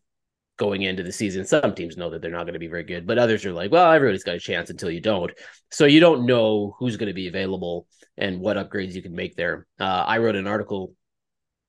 going 0.56 0.82
into 0.82 1.02
the 1.02 1.12
season. 1.12 1.44
Some 1.44 1.74
teams 1.74 1.96
know 1.96 2.10
that 2.10 2.22
they're 2.22 2.30
not 2.30 2.44
going 2.44 2.54
to 2.54 2.58
be 2.58 2.68
very 2.68 2.84
good, 2.84 3.06
but 3.06 3.18
others 3.18 3.46
are 3.46 3.52
like, 3.52 3.70
well, 3.70 3.90
everybody's 3.92 4.24
got 4.24 4.34
a 4.34 4.40
chance 4.40 4.70
until 4.70 4.90
you 4.90 5.00
don't. 5.00 5.32
So 5.70 5.86
you 5.86 6.00
don't 6.00 6.26
know 6.26 6.74
who's 6.78 6.96
going 6.96 7.08
to 7.08 7.14
be 7.14 7.28
available 7.28 7.86
and 8.16 8.40
what 8.40 8.56
upgrades 8.56 8.92
you 8.92 9.02
can 9.02 9.14
make 9.14 9.36
there. 9.36 9.66
Uh, 9.78 10.04
I 10.06 10.18
wrote 10.18 10.36
an 10.36 10.46
article 10.46 10.94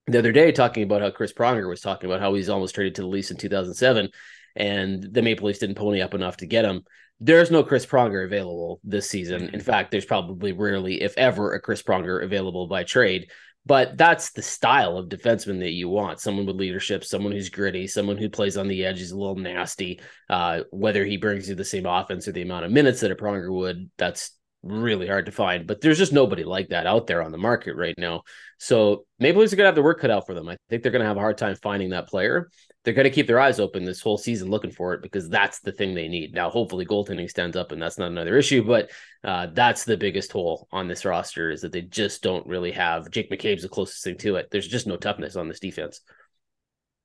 the 0.07 0.19
other 0.19 0.31
day 0.31 0.51
talking 0.51 0.83
about 0.83 1.01
how 1.01 1.11
Chris 1.11 1.33
Pronger 1.33 1.67
was 1.67 1.81
talking 1.81 2.09
about 2.09 2.19
how 2.19 2.33
he's 2.33 2.49
almost 2.49 2.75
traded 2.75 2.95
to 2.95 3.01
the 3.01 3.07
Leafs 3.07 3.31
in 3.31 3.37
2007 3.37 4.09
and 4.55 5.03
the 5.11 5.21
Maple 5.21 5.47
Leafs 5.47 5.59
didn't 5.59 5.75
pony 5.75 6.01
up 6.01 6.13
enough 6.13 6.37
to 6.37 6.45
get 6.45 6.65
him. 6.65 6.83
There's 7.19 7.51
no 7.51 7.63
Chris 7.63 7.85
Pronger 7.85 8.25
available 8.25 8.81
this 8.83 9.09
season. 9.09 9.49
In 9.53 9.61
fact, 9.61 9.91
there's 9.91 10.05
probably 10.05 10.51
rarely, 10.51 11.01
if 11.01 11.17
ever, 11.17 11.53
a 11.53 11.61
Chris 11.61 11.81
Pronger 11.81 12.23
available 12.23 12.67
by 12.67 12.83
trade. 12.83 13.31
But 13.65 13.97
that's 13.97 14.31
the 14.31 14.41
style 14.41 14.97
of 14.97 15.07
defenseman 15.07 15.59
that 15.59 15.71
you 15.71 15.87
want 15.87 16.19
someone 16.19 16.45
with 16.45 16.57
leadership, 16.57 17.05
someone 17.05 17.31
who's 17.31 17.49
gritty, 17.49 17.87
someone 17.87 18.17
who 18.17 18.29
plays 18.29 18.57
on 18.57 18.67
the 18.67 18.83
edge, 18.83 18.99
is 18.99 19.11
a 19.11 19.17
little 19.17 19.37
nasty. 19.37 20.01
Uh, 20.29 20.61
whether 20.71 21.05
he 21.05 21.15
brings 21.15 21.47
you 21.47 21.55
the 21.55 21.63
same 21.63 21.85
offense 21.85 22.27
or 22.27 22.33
the 22.33 22.41
amount 22.41 22.65
of 22.65 22.71
minutes 22.71 22.99
that 22.99 23.11
a 23.11 23.15
Pronger 23.15 23.53
would, 23.53 23.89
that's 23.97 24.31
really 24.63 25.07
hard 25.07 25.25
to 25.25 25.31
find. 25.31 25.67
But 25.67 25.81
there's 25.81 25.97
just 25.97 26.13
nobody 26.13 26.43
like 26.43 26.69
that 26.69 26.87
out 26.87 27.05
there 27.05 27.21
on 27.21 27.31
the 27.31 27.37
market 27.37 27.75
right 27.75 27.95
now. 27.97 28.23
So 28.57 29.05
Maple 29.19 29.41
Leafs 29.41 29.53
are 29.53 29.57
going 29.57 29.65
to 29.65 29.67
have 29.67 29.75
their 29.75 29.83
work 29.83 29.99
cut 29.99 30.09
out 30.09 30.25
for 30.25 30.33
them. 30.33 30.47
I 30.47 30.57
think 30.69 30.81
they're 30.81 30.91
going 30.91 31.01
to 31.01 31.07
have 31.07 31.17
a 31.17 31.21
hard 31.21 31.37
time 31.37 31.55
finding 31.61 31.89
that 31.89 32.07
player. 32.07 32.49
They're 32.83 32.93
going 32.93 33.03
to 33.05 33.11
keep 33.11 33.27
their 33.27 33.39
eyes 33.39 33.59
open 33.59 33.83
this 33.83 34.01
whole 34.01 34.17
season 34.17 34.49
looking 34.49 34.71
for 34.71 34.93
it 34.93 35.01
because 35.01 35.29
that's 35.29 35.59
the 35.59 35.71
thing 35.71 35.93
they 35.93 36.07
need. 36.07 36.33
Now, 36.33 36.49
hopefully, 36.49 36.85
goaltending 36.85 37.29
stands 37.29 37.55
up 37.55 37.71
and 37.71 37.81
that's 37.81 37.97
not 37.97 38.11
another 38.11 38.37
issue, 38.37 38.63
but 38.63 38.89
uh, 39.23 39.47
that's 39.53 39.83
the 39.83 39.97
biggest 39.97 40.31
hole 40.31 40.67
on 40.71 40.87
this 40.87 41.05
roster 41.05 41.51
is 41.51 41.61
that 41.61 41.71
they 41.71 41.81
just 41.81 42.23
don't 42.23 42.47
really 42.47 42.71
have 42.71 43.09
Jake 43.11 43.31
McCabe's 43.31 43.63
the 43.63 43.69
closest 43.69 44.03
thing 44.03 44.17
to 44.19 44.35
it. 44.35 44.49
There's 44.51 44.67
just 44.67 44.87
no 44.87 44.97
toughness 44.97 45.35
on 45.35 45.47
this 45.47 45.59
defense. 45.59 46.01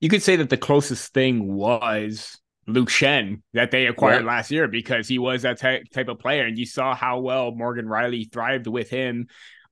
You 0.01 0.09
could 0.09 0.23
say 0.23 0.37
that 0.37 0.49
the 0.49 0.57
closest 0.57 1.13
thing 1.13 1.53
was 1.53 2.37
Luke 2.69 2.89
Schenn 2.89 3.41
that 3.53 3.71
they 3.71 3.87
acquired 3.87 4.21
yeah. 4.21 4.27
last 4.27 4.51
year 4.51 4.67
because 4.67 5.07
he 5.07 5.19
was 5.19 5.41
that 5.41 5.59
type, 5.59 5.89
type 5.93 6.07
of 6.07 6.19
player. 6.19 6.45
And 6.45 6.57
you 6.57 6.65
saw 6.65 6.95
how 6.95 7.19
well 7.19 7.51
Morgan 7.51 7.85
Rielly 7.85 8.31
thrived 8.31 8.67
with 8.67 8.89
him 8.89 9.27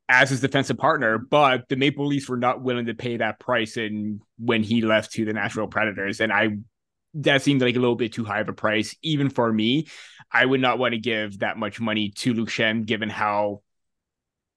as 0.09 0.29
his 0.29 0.41
defensive 0.41 0.77
partner, 0.77 1.17
but 1.17 1.67
the 1.67 1.75
Maple 1.75 2.05
Leafs 2.05 2.29
were 2.29 2.37
not 2.37 2.61
willing 2.61 2.85
to 2.85 2.93
pay 2.93 3.17
that 3.17 3.39
price 3.39 3.77
and 3.77 4.21
when 4.37 4.63
he 4.63 4.81
left 4.81 5.11
to 5.13 5.25
the 5.25 5.33
Nashville 5.33 5.67
Predators. 5.67 6.21
And 6.21 6.31
I 6.31 6.57
that 7.15 7.41
seemed 7.41 7.61
like 7.61 7.75
a 7.75 7.79
little 7.79 7.95
bit 7.95 8.13
too 8.13 8.25
high 8.25 8.41
of 8.41 8.49
a 8.49 8.53
price, 8.53 8.95
even 9.01 9.29
for 9.29 9.51
me. 9.51 9.87
I 10.31 10.45
would 10.45 10.61
not 10.61 10.77
want 10.77 10.93
to 10.93 10.99
give 10.99 11.39
that 11.39 11.57
much 11.57 11.79
money 11.79 12.11
to 12.17 12.33
Luke 12.33 12.49
Schenn, 12.49 12.85
given 12.85 13.09
how, 13.09 13.61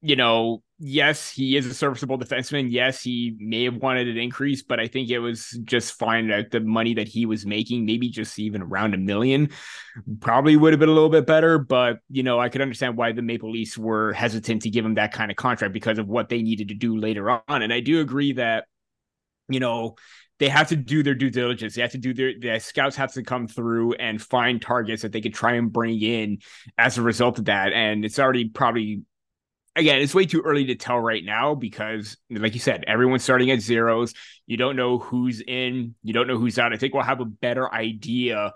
you 0.02 0.16
know, 0.16 0.62
yes, 0.80 1.30
he 1.30 1.56
is 1.56 1.66
a 1.66 1.74
serviceable 1.74 2.18
defenseman. 2.18 2.68
Yes, 2.70 3.02
he 3.02 3.36
may 3.38 3.64
have 3.64 3.76
wanted 3.76 4.08
an 4.08 4.16
increase, 4.16 4.62
but 4.62 4.80
I 4.80 4.88
think 4.88 5.10
it 5.10 5.18
was 5.18 5.50
just 5.64 5.92
fine 5.92 6.28
that 6.28 6.50
the 6.50 6.60
money 6.60 6.94
that 6.94 7.06
he 7.06 7.26
was 7.26 7.44
making, 7.44 7.84
maybe 7.84 8.08
just 8.08 8.38
even 8.38 8.62
around 8.62 8.94
a 8.94 8.96
million, 8.96 9.50
probably 10.20 10.56
would 10.56 10.72
have 10.72 10.80
been 10.80 10.88
a 10.88 10.92
little 10.92 11.10
bit 11.10 11.26
better. 11.26 11.58
But, 11.58 11.98
you 12.08 12.22
know, 12.22 12.40
I 12.40 12.48
could 12.48 12.62
understand 12.62 12.96
why 12.96 13.12
the 13.12 13.22
Maple 13.22 13.50
Leafs 13.50 13.76
were 13.76 14.14
hesitant 14.14 14.62
to 14.62 14.70
give 14.70 14.84
him 14.84 14.94
that 14.94 15.12
kind 15.12 15.30
of 15.30 15.36
contract 15.36 15.74
because 15.74 15.98
of 15.98 16.08
what 16.08 16.30
they 16.30 16.40
needed 16.40 16.68
to 16.68 16.74
do 16.74 16.96
later 16.96 17.30
on. 17.30 17.62
And 17.62 17.72
I 17.72 17.80
do 17.80 18.00
agree 18.00 18.32
that, 18.32 18.64
you 19.48 19.60
know, 19.60 19.96
they 20.38 20.48
have 20.48 20.68
to 20.68 20.76
do 20.76 21.02
their 21.02 21.14
due 21.14 21.28
diligence. 21.28 21.74
They 21.74 21.82
have 21.82 21.92
to 21.92 21.98
do 21.98 22.14
their 22.14 22.32
the 22.40 22.58
scouts 22.58 22.96
have 22.96 23.12
to 23.12 23.22
come 23.22 23.46
through 23.46 23.92
and 23.94 24.20
find 24.20 24.60
targets 24.60 25.02
that 25.02 25.12
they 25.12 25.20
could 25.20 25.34
try 25.34 25.52
and 25.52 25.70
bring 25.70 26.00
in 26.00 26.38
as 26.78 26.96
a 26.96 27.02
result 27.02 27.38
of 27.38 27.44
that. 27.44 27.74
And 27.74 28.06
it's 28.06 28.18
already 28.18 28.48
probably 28.48 29.02
again, 29.76 30.00
it's 30.00 30.14
way 30.14 30.26
too 30.26 30.42
early 30.42 30.66
to 30.66 30.74
tell 30.74 30.98
right 30.98 31.24
now 31.24 31.54
because, 31.54 32.16
like 32.30 32.54
you 32.54 32.60
said, 32.60 32.84
everyone's 32.86 33.22
starting 33.22 33.50
at 33.50 33.60
zeros. 33.60 34.14
You 34.46 34.56
don't 34.56 34.76
know 34.76 34.98
who's 34.98 35.40
in, 35.40 35.94
you 36.02 36.12
don't 36.12 36.26
know 36.26 36.38
who's 36.38 36.58
out. 36.58 36.72
I 36.72 36.76
think 36.76 36.94
we'll 36.94 37.02
have 37.02 37.20
a 37.20 37.26
better 37.26 37.72
idea 37.72 38.52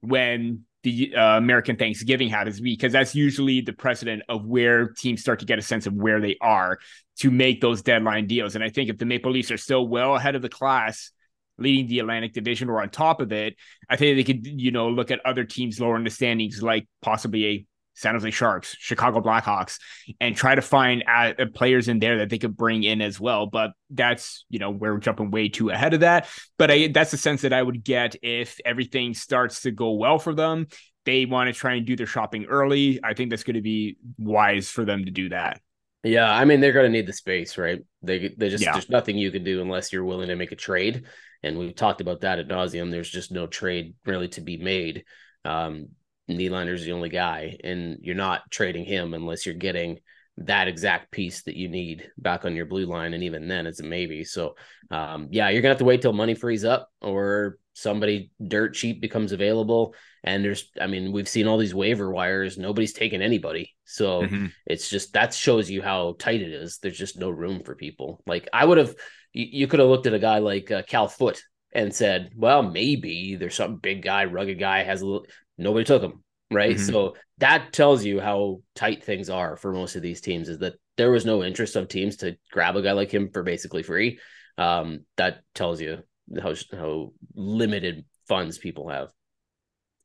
when 0.00 0.64
the 0.82 1.14
uh, 1.14 1.38
American 1.38 1.76
Thanksgiving 1.76 2.28
happens 2.28 2.60
because 2.60 2.92
that's 2.92 3.14
usually 3.14 3.60
the 3.60 3.72
precedent 3.72 4.22
of 4.28 4.46
where 4.46 4.88
teams 4.90 5.20
start 5.20 5.40
to 5.40 5.46
get 5.46 5.58
a 5.58 5.62
sense 5.62 5.86
of 5.86 5.94
where 5.94 6.20
they 6.20 6.36
are 6.40 6.78
to 7.18 7.30
make 7.30 7.60
those 7.60 7.82
deadline 7.82 8.26
deals. 8.26 8.54
And 8.54 8.62
I 8.62 8.70
think 8.70 8.90
if 8.90 8.98
the 8.98 9.06
Maple 9.06 9.32
Leafs 9.32 9.50
are 9.50 9.56
still 9.56 9.86
well 9.86 10.14
ahead 10.14 10.36
of 10.36 10.42
the 10.42 10.48
class, 10.48 11.10
leading 11.58 11.88
the 11.88 11.98
Atlantic 11.98 12.32
Division 12.32 12.70
or 12.70 12.80
on 12.80 12.90
top 12.90 13.20
of 13.20 13.32
it, 13.32 13.56
I 13.90 13.96
think 13.96 14.16
they 14.16 14.32
could, 14.32 14.46
you 14.46 14.70
know, 14.70 14.88
look 14.88 15.10
at 15.10 15.20
other 15.24 15.44
teams 15.44 15.80
lower 15.80 15.96
in 15.96 16.04
the 16.04 16.10
standings, 16.10 16.62
like 16.62 16.86
possibly 17.02 17.46
a 17.46 17.66
San 17.98 18.14
Jose 18.14 18.30
Sharks, 18.30 18.76
Chicago 18.78 19.20
Blackhawks, 19.20 19.78
and 20.20 20.36
try 20.36 20.54
to 20.54 20.62
find 20.62 21.02
uh, 21.08 21.32
players 21.52 21.88
in 21.88 21.98
there 21.98 22.18
that 22.18 22.30
they 22.30 22.38
could 22.38 22.56
bring 22.56 22.84
in 22.84 23.02
as 23.02 23.18
well. 23.18 23.46
But 23.46 23.72
that's, 23.90 24.44
you 24.48 24.60
know, 24.60 24.70
we're 24.70 24.98
jumping 24.98 25.32
way 25.32 25.48
too 25.48 25.70
ahead 25.70 25.94
of 25.94 26.00
that. 26.00 26.28
But 26.58 26.70
I, 26.70 26.88
that's 26.88 27.10
the 27.10 27.16
sense 27.16 27.42
that 27.42 27.52
I 27.52 27.60
would 27.60 27.82
get 27.82 28.14
if 28.22 28.60
everything 28.64 29.14
starts 29.14 29.62
to 29.62 29.72
go 29.72 29.94
well 29.94 30.20
for 30.20 30.32
them. 30.32 30.68
They 31.06 31.24
want 31.24 31.52
to 31.52 31.58
try 31.58 31.74
and 31.74 31.84
do 31.84 31.96
their 31.96 32.06
shopping 32.06 32.44
early. 32.44 33.00
I 33.02 33.14
think 33.14 33.30
that's 33.30 33.42
going 33.42 33.56
to 33.56 33.62
be 33.62 33.96
wise 34.16 34.68
for 34.68 34.84
them 34.84 35.04
to 35.04 35.10
do 35.10 35.30
that. 35.30 35.60
Yeah, 36.04 36.32
I 36.32 36.44
mean 36.44 36.60
they're 36.60 36.72
going 36.72 36.86
to 36.86 36.96
need 36.96 37.08
the 37.08 37.12
space, 37.12 37.58
right? 37.58 37.80
They 38.02 38.32
they 38.36 38.48
just 38.48 38.62
yeah. 38.62 38.72
there's 38.72 38.88
nothing 38.88 39.18
you 39.18 39.32
can 39.32 39.42
do 39.42 39.60
unless 39.60 39.92
you're 39.92 40.04
willing 40.04 40.28
to 40.28 40.36
make 40.36 40.52
a 40.52 40.56
trade, 40.56 41.06
and 41.42 41.58
we've 41.58 41.74
talked 41.74 42.00
about 42.00 42.20
that 42.20 42.38
at 42.38 42.46
nauseum. 42.46 42.92
There's 42.92 43.10
just 43.10 43.32
no 43.32 43.48
trade 43.48 43.94
really 44.06 44.28
to 44.28 44.40
be 44.40 44.56
made. 44.58 45.04
Um, 45.44 45.88
Nylander's 46.28 46.84
the 46.84 46.92
only 46.92 47.08
guy, 47.08 47.56
and 47.64 47.98
you're 48.00 48.14
not 48.14 48.50
trading 48.50 48.84
him 48.84 49.14
unless 49.14 49.46
you're 49.46 49.54
getting 49.54 49.98
that 50.38 50.68
exact 50.68 51.10
piece 51.10 51.42
that 51.42 51.56
you 51.56 51.68
need 51.68 52.10
back 52.16 52.44
on 52.44 52.54
your 52.54 52.66
blue 52.66 52.86
line. 52.86 53.14
And 53.14 53.24
even 53.24 53.48
then, 53.48 53.66
it's 53.66 53.80
a 53.80 53.84
maybe. 53.84 54.24
So, 54.24 54.54
um, 54.90 55.28
yeah, 55.30 55.48
you're 55.48 55.62
gonna 55.62 55.72
have 55.72 55.78
to 55.78 55.84
wait 55.84 56.02
till 56.02 56.12
money 56.12 56.34
frees 56.34 56.64
up 56.64 56.90
or 57.00 57.58
somebody 57.74 58.30
dirt 58.44 58.74
cheap 58.74 59.00
becomes 59.00 59.32
available. 59.32 59.94
And 60.24 60.44
there's, 60.44 60.70
I 60.80 60.86
mean, 60.86 61.12
we've 61.12 61.28
seen 61.28 61.46
all 61.46 61.58
these 61.58 61.74
waiver 61.74 62.10
wires. 62.10 62.58
Nobody's 62.58 62.92
taking 62.92 63.22
anybody. 63.22 63.74
So 63.84 64.22
mm-hmm. 64.22 64.46
it's 64.66 64.90
just 64.90 65.12
that 65.12 65.32
shows 65.32 65.70
you 65.70 65.80
how 65.82 66.16
tight 66.18 66.42
it 66.42 66.52
is. 66.52 66.78
There's 66.78 66.98
just 66.98 67.18
no 67.18 67.30
room 67.30 67.62
for 67.64 67.74
people. 67.74 68.22
Like 68.26 68.48
I 68.52 68.64
would 68.64 68.78
have 68.78 68.94
you, 69.32 69.46
you 69.50 69.66
could 69.66 69.80
have 69.80 69.88
looked 69.88 70.06
at 70.06 70.14
a 70.14 70.18
guy 70.18 70.38
like 70.38 70.70
uh, 70.70 70.82
Cal 70.82 71.08
Foote 71.08 71.42
and 71.72 71.94
said, 71.94 72.30
well, 72.34 72.62
maybe 72.62 73.36
there's 73.36 73.54
some 73.54 73.76
big 73.76 74.02
guy, 74.02 74.24
rugged 74.24 74.58
guy 74.58 74.82
has 74.82 75.00
a 75.02 75.06
little. 75.06 75.26
Nobody 75.58 75.84
took 75.84 76.02
him, 76.02 76.22
right? 76.50 76.76
Mm-hmm. 76.76 76.92
So 76.92 77.16
that 77.38 77.72
tells 77.72 78.04
you 78.04 78.20
how 78.20 78.62
tight 78.74 79.04
things 79.04 79.28
are 79.28 79.56
for 79.56 79.72
most 79.72 79.96
of 79.96 80.02
these 80.02 80.20
teams. 80.20 80.48
Is 80.48 80.58
that 80.58 80.74
there 80.96 81.10
was 81.10 81.26
no 81.26 81.42
interest 81.42 81.76
of 81.76 81.88
teams 81.88 82.16
to 82.18 82.36
grab 82.50 82.76
a 82.76 82.82
guy 82.82 82.92
like 82.92 83.10
him 83.12 83.30
for 83.32 83.42
basically 83.42 83.82
free. 83.82 84.18
Um, 84.56 85.00
that 85.16 85.42
tells 85.54 85.80
you 85.80 85.98
how 86.40 86.54
how 86.72 87.12
limited 87.34 88.04
funds 88.26 88.58
people 88.58 88.88
have. 88.88 89.10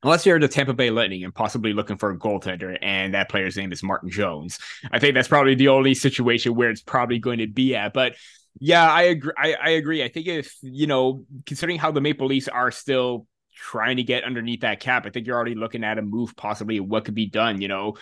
Unless 0.02 0.26
you're 0.26 0.38
the 0.38 0.48
Tampa 0.48 0.74
Bay 0.74 0.90
Lightning 0.90 1.24
and 1.24 1.34
possibly 1.34 1.72
looking 1.72 1.96
for 1.96 2.10
a 2.10 2.18
goaltender, 2.18 2.76
and 2.82 3.14
that 3.14 3.30
player's 3.30 3.56
name 3.56 3.72
is 3.72 3.82
Martin 3.82 4.10
Jones, 4.10 4.58
I 4.92 4.98
think 4.98 5.14
that's 5.14 5.28
probably 5.28 5.54
the 5.54 5.68
only 5.68 5.94
situation 5.94 6.54
where 6.54 6.68
it's 6.68 6.82
probably 6.82 7.18
going 7.18 7.38
to 7.38 7.46
be 7.46 7.74
at. 7.74 7.94
But 7.94 8.14
yeah, 8.60 8.88
I 8.90 9.02
agree. 9.04 9.32
I, 9.36 9.54
I 9.54 9.70
agree. 9.70 10.04
I 10.04 10.08
think 10.08 10.26
if 10.26 10.54
you 10.62 10.86
know, 10.86 11.24
considering 11.46 11.78
how 11.78 11.90
the 11.90 12.00
Maple 12.00 12.26
Leafs 12.26 12.48
are 12.48 12.70
still 12.70 13.26
trying 13.54 13.96
to 13.96 14.02
get 14.02 14.24
underneath 14.24 14.60
that 14.60 14.80
cap, 14.80 15.06
I 15.06 15.10
think 15.10 15.26
you're 15.26 15.36
already 15.36 15.54
looking 15.54 15.84
at 15.84 15.98
a 15.98 16.02
move 16.02 16.36
possibly 16.36 16.80
what 16.80 17.04
could 17.04 17.14
be 17.14 17.26
done. 17.26 17.60
You 17.60 17.68
know, 17.68 17.94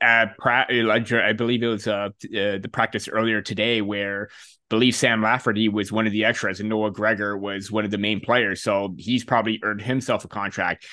pra- 0.00 0.66
I 0.68 1.32
believe 1.32 1.62
it 1.62 1.66
was 1.66 1.86
uh, 1.86 1.92
uh, 1.92 2.58
the 2.58 2.70
practice 2.72 3.08
earlier 3.08 3.42
today 3.42 3.80
where 3.82 4.28
I 4.30 4.34
believe 4.70 4.94
Sam 4.94 5.22
Lafferty 5.22 5.68
was 5.68 5.90
one 5.92 6.06
of 6.06 6.12
the 6.12 6.24
extras 6.24 6.60
and 6.60 6.68
Noah 6.68 6.90
Gregor 6.90 7.36
was 7.36 7.70
one 7.70 7.84
of 7.84 7.90
the 7.90 7.98
main 7.98 8.20
players. 8.20 8.62
So 8.62 8.94
he's 8.98 9.24
probably 9.24 9.60
earned 9.62 9.82
himself 9.82 10.24
a 10.24 10.28
contract. 10.28 10.86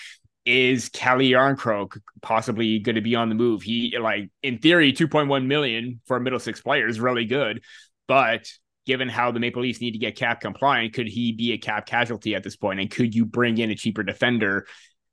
Is 0.46 0.90
Calle 0.90 1.20
Jarnkrok 1.20 2.00
possibly 2.22 2.78
going 2.80 2.96
to 2.96 3.02
be 3.02 3.16
on 3.16 3.30
the 3.30 3.36
move? 3.36 3.64
He 3.64 3.98
like 4.00 4.30
in 4.44 4.60
theory, 4.60 4.94
2.1 4.94 5.46
million 5.48 6.02
for 6.06 6.18
a 6.18 6.22
middle 6.22 6.40
six 6.40 6.62
player 6.62 6.88
is 6.88 7.00
really 7.00 7.26
good, 7.26 7.64
but 8.08 8.48
given 8.86 9.10
how 9.10 9.32
the 9.32 9.40
Maple 9.40 9.62
Leafs 9.62 9.82
need 9.82 9.92
to 9.92 9.98
get 9.98 10.16
cap 10.16 10.42
compliant, 10.42 10.94
could 10.94 11.08
he 11.08 11.32
be 11.32 11.54
a 11.54 11.58
cap 11.58 11.86
casualty 11.86 12.36
at 12.36 12.44
this 12.44 12.56
point? 12.56 12.80
And 12.80 12.90
could 12.90 13.16
you 13.16 13.26
bring 13.26 13.58
in 13.58 13.72
a 13.72 13.76
cheaper 13.76 14.04
defender 14.04 14.68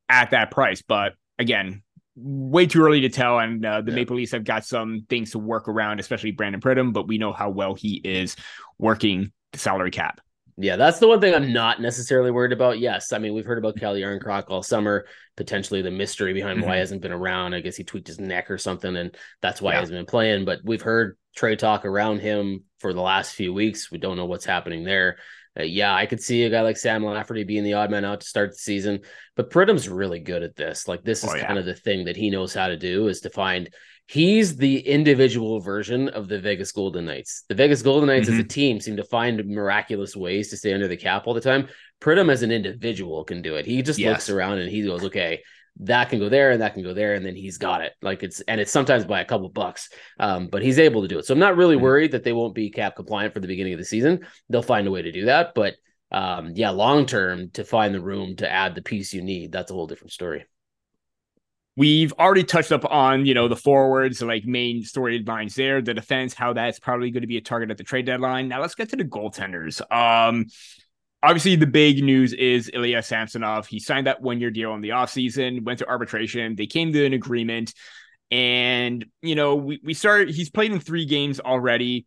at 0.08 0.30
that 0.30 0.50
price? 0.50 0.82
But 0.82 1.14
again, 1.38 1.82
way 2.14 2.66
too 2.66 2.82
early 2.82 3.00
to 3.02 3.08
tell. 3.08 3.38
And 3.38 3.64
uh, 3.64 3.80
the 3.80 3.90
yeah. 3.90 3.96
Maple 3.96 4.16
Leafs 4.16 4.32
have 4.32 4.44
got 4.44 4.64
some 4.64 5.06
things 5.08 5.32
to 5.32 5.38
work 5.38 5.68
around, 5.68 6.00
especially 6.00 6.32
Brandon 6.32 6.60
Pridham, 6.60 6.92
but 6.92 7.08
we 7.08 7.18
know 7.18 7.32
how 7.32 7.50
well 7.50 7.74
he 7.74 8.00
is 8.04 8.36
working 8.78 9.32
the 9.52 9.58
salary 9.58 9.90
cap. 9.90 10.20
Yeah, 10.56 10.76
that's 10.76 10.98
the 10.98 11.08
one 11.08 11.20
thing 11.20 11.34
I'm 11.34 11.52
not 11.52 11.80
necessarily 11.80 12.30
worried 12.30 12.52
about. 12.52 12.78
Yes, 12.78 13.12
I 13.12 13.18
mean 13.18 13.34
we've 13.34 13.46
heard 13.46 13.58
about 13.58 13.76
Calle 13.78 13.94
Jarnkrok 13.94 14.44
all 14.48 14.62
summer. 14.62 15.06
Potentially 15.36 15.80
the 15.80 15.90
mystery 15.90 16.34
behind 16.34 16.58
mm-hmm. 16.58 16.68
why 16.68 16.74
he 16.74 16.80
hasn't 16.80 17.00
been 17.00 17.12
around. 17.12 17.54
I 17.54 17.60
guess 17.60 17.76
he 17.76 17.84
tweaked 17.84 18.08
his 18.08 18.20
neck 18.20 18.50
or 18.50 18.58
something, 18.58 18.94
and 18.96 19.16
that's 19.40 19.62
why 19.62 19.72
yeah. 19.72 19.78
he 19.78 19.80
hasn't 19.80 19.98
been 19.98 20.06
playing. 20.06 20.44
But 20.44 20.60
we've 20.62 20.82
heard 20.82 21.16
trade 21.34 21.58
talk 21.58 21.86
around 21.86 22.20
him 22.20 22.64
for 22.80 22.92
the 22.92 23.00
last 23.00 23.34
few 23.34 23.54
weeks. 23.54 23.90
We 23.90 23.98
don't 23.98 24.16
know 24.16 24.26
what's 24.26 24.44
happening 24.44 24.84
there. 24.84 25.16
Uh, 25.58 25.64
yeah, 25.64 25.94
I 25.94 26.06
could 26.06 26.22
see 26.22 26.44
a 26.44 26.50
guy 26.50 26.62
like 26.62 26.76
Sam 26.76 27.04
Lafferty 27.04 27.44
being 27.44 27.64
the 27.64 27.74
odd 27.74 27.90
man 27.90 28.04
out 28.04 28.20
to 28.20 28.26
start 28.26 28.50
the 28.50 28.56
season, 28.56 29.00
but 29.36 29.50
Pridham's 29.50 29.88
really 29.88 30.20
good 30.20 30.42
at 30.42 30.56
this. 30.56 30.88
Like 30.88 31.02
this 31.02 31.24
is 31.24 31.30
oh, 31.30 31.34
yeah. 31.34 31.46
kind 31.46 31.58
of 31.58 31.66
the 31.66 31.74
thing 31.74 32.06
that 32.06 32.16
he 32.16 32.30
knows 32.30 32.54
how 32.54 32.68
to 32.68 32.76
do 32.76 33.08
is 33.08 33.20
to 33.20 33.30
find 33.30 33.68
he's 34.06 34.56
the 34.56 34.80
individual 34.80 35.60
version 35.60 36.08
of 36.08 36.28
the 36.28 36.40
Vegas 36.40 36.72
Golden 36.72 37.04
Knights. 37.06 37.44
The 37.48 37.54
Vegas 37.54 37.82
Golden 37.82 38.08
Knights 38.08 38.28
mm-hmm. 38.28 38.38
as 38.38 38.44
a 38.44 38.48
team 38.48 38.80
seem 38.80 38.96
to 38.96 39.04
find 39.04 39.44
miraculous 39.46 40.16
ways 40.16 40.50
to 40.50 40.56
stay 40.56 40.74
under 40.74 40.88
the 40.88 40.96
cap 40.96 41.26
all 41.26 41.34
the 41.34 41.40
time. 41.40 41.68
Pridham 42.00 42.30
as 42.30 42.42
an 42.42 42.52
individual 42.52 43.24
can 43.24 43.42
do 43.42 43.56
it. 43.56 43.66
He 43.66 43.82
just 43.82 43.98
yes. 43.98 44.08
looks 44.08 44.30
around 44.30 44.58
and 44.58 44.70
he 44.70 44.82
goes, 44.82 45.04
okay, 45.04 45.42
that 45.80 46.10
can 46.10 46.18
go 46.18 46.28
there 46.28 46.50
and 46.50 46.60
that 46.60 46.74
can 46.74 46.82
go 46.82 46.92
there 46.92 47.14
and 47.14 47.24
then 47.24 47.34
he's 47.34 47.58
got 47.58 47.80
it 47.80 47.94
like 48.02 48.22
it's 48.22 48.40
and 48.42 48.60
it's 48.60 48.70
sometimes 48.70 49.04
by 49.04 49.20
a 49.20 49.24
couple 49.24 49.48
bucks 49.48 49.88
um, 50.20 50.48
but 50.48 50.62
he's 50.62 50.78
able 50.78 51.02
to 51.02 51.08
do 51.08 51.18
it 51.18 51.24
so 51.24 51.32
i'm 51.32 51.40
not 51.40 51.56
really 51.56 51.76
mm-hmm. 51.76 51.84
worried 51.84 52.12
that 52.12 52.24
they 52.24 52.32
won't 52.32 52.54
be 52.54 52.70
cap 52.70 52.94
compliant 52.94 53.32
for 53.32 53.40
the 53.40 53.48
beginning 53.48 53.72
of 53.72 53.78
the 53.78 53.84
season 53.84 54.20
they'll 54.50 54.62
find 54.62 54.86
a 54.86 54.90
way 54.90 55.02
to 55.02 55.12
do 55.12 55.26
that 55.26 55.54
but 55.54 55.74
um, 56.10 56.52
yeah 56.54 56.70
long 56.70 57.06
term 57.06 57.50
to 57.52 57.64
find 57.64 57.94
the 57.94 58.00
room 58.00 58.36
to 58.36 58.50
add 58.50 58.74
the 58.74 58.82
piece 58.82 59.14
you 59.14 59.22
need 59.22 59.50
that's 59.50 59.70
a 59.70 59.74
whole 59.74 59.86
different 59.86 60.12
story 60.12 60.44
We've 61.74 62.12
already 62.18 62.44
touched 62.44 62.70
up 62.70 62.84
on, 62.84 63.24
you 63.24 63.32
know, 63.32 63.48
the 63.48 63.56
forwards, 63.56 64.20
like 64.20 64.44
main 64.44 64.82
storylines 64.82 65.54
there, 65.54 65.80
the 65.80 65.94
defense, 65.94 66.34
how 66.34 66.52
that's 66.52 66.78
probably 66.78 67.10
going 67.10 67.22
to 67.22 67.26
be 67.26 67.38
a 67.38 67.40
target 67.40 67.70
at 67.70 67.78
the 67.78 67.84
trade 67.84 68.04
deadline. 68.04 68.48
Now 68.48 68.60
let's 68.60 68.74
get 68.74 68.90
to 68.90 68.96
the 68.96 69.04
goaltenders. 69.04 69.80
Um, 69.90 70.46
obviously 71.22 71.56
the 71.56 71.66
big 71.66 72.04
news 72.04 72.34
is 72.34 72.70
Ilya 72.74 73.02
Samsonov. 73.02 73.66
He 73.68 73.80
signed 73.80 74.06
that 74.06 74.20
one 74.20 74.38
year 74.38 74.50
deal 74.50 74.74
in 74.74 74.82
the 74.82 74.90
offseason, 74.90 75.64
went 75.64 75.78
to 75.78 75.88
arbitration. 75.88 76.56
They 76.56 76.66
came 76.66 76.92
to 76.92 77.06
an 77.06 77.14
agreement. 77.14 77.72
And, 78.30 79.06
you 79.22 79.34
know, 79.34 79.56
we, 79.56 79.80
we 79.82 79.94
started, 79.94 80.34
he's 80.34 80.50
played 80.50 80.72
in 80.72 80.80
three 80.80 81.06
games 81.06 81.40
already. 81.40 82.06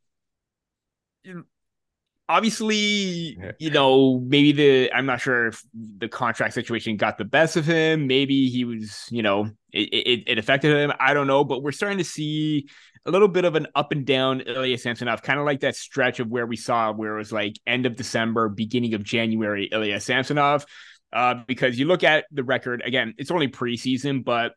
Obviously, 2.28 3.38
you 3.60 3.70
know, 3.70 4.20
maybe 4.20 4.52
the, 4.52 4.92
I'm 4.92 5.06
not 5.06 5.22
sure 5.22 5.48
if 5.48 5.62
the 5.74 6.08
contract 6.08 6.56
situation 6.56 6.98
got 6.98 7.20
the 7.20 7.26
best 7.26 7.56
of 7.56 7.66
him. 7.66 8.08
Maybe 8.08 8.50
he 8.50 8.66
was, 8.66 9.06
you 9.12 9.22
know, 9.22 9.52
it, 9.72 9.90
it, 9.94 10.24
it 10.26 10.38
affected 10.40 10.76
him. 10.76 10.92
I 11.00 11.14
don't 11.14 11.28
know, 11.28 11.44
but 11.44 11.62
we're 11.62 11.72
starting 11.72 12.00
to 12.00 12.04
see 12.04 12.68
a 13.06 13.12
little 13.12 13.28
bit 13.28 13.46
of 13.46 13.56
an 13.56 13.68
up 13.76 13.92
and 13.92 14.06
down 14.06 14.42
Ilya 14.42 14.80
Samsonov, 14.80 15.22
kind 15.22 15.40
of 15.40 15.46
like 15.46 15.60
that 15.60 15.76
stretch 15.76 16.20
of 16.20 16.28
where 16.28 16.48
we 16.48 16.56
saw 16.56 16.92
where 16.92 17.14
it 17.14 17.18
was 17.20 17.32
like 17.32 17.60
end 17.68 17.86
of 17.86 17.96
December, 17.96 18.50
beginning 18.50 18.96
of 18.96 19.04
January, 19.04 19.70
Ilya 19.72 20.00
Samsonov. 20.00 20.66
Uh, 21.14 21.36
because 21.48 21.78
you 21.78 21.86
look 21.86 22.04
at 22.04 22.26
the 22.32 22.44
record 22.44 22.82
again, 22.84 23.14
it's 23.18 23.32
only 23.32 23.48
preseason, 23.48 24.24
but 24.24 24.54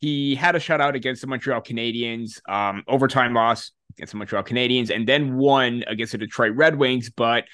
he 0.00 0.34
had 0.34 0.56
a 0.56 0.58
shutout 0.58 0.94
against 0.94 1.20
the 1.20 1.26
Montreal 1.26 1.60
Canadiens, 1.60 2.40
um, 2.48 2.82
overtime 2.88 3.34
loss 3.34 3.72
against 4.00 4.12
the 4.12 4.16
Montreal 4.16 4.42
Canadiens, 4.42 4.94
and 4.94 5.06
then 5.06 5.36
won 5.36 5.84
against 5.86 6.12
the 6.12 6.18
Detroit 6.18 6.56
Red 6.56 6.76
Wings. 6.76 7.10
But 7.10 7.44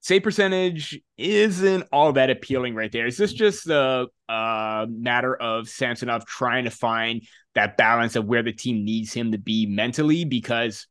save 0.00 0.22
percentage 0.22 1.00
isn't 1.16 1.86
all 1.90 2.12
that 2.12 2.28
appealing 2.28 2.74
right 2.74 2.92
there. 2.92 3.06
Is 3.06 3.16
this 3.16 3.32
just 3.32 3.66
a, 3.68 4.06
a 4.28 4.86
matter 4.88 5.34
of 5.34 5.68
Samsonov 5.68 6.26
trying 6.26 6.64
to 6.64 6.70
find 6.70 7.22
that 7.54 7.78
balance 7.78 8.16
of 8.16 8.26
where 8.26 8.42
the 8.42 8.52
team 8.52 8.84
needs 8.84 9.14
him 9.14 9.32
to 9.32 9.38
be 9.38 9.64
mentally? 9.64 10.26
Because 10.26 10.86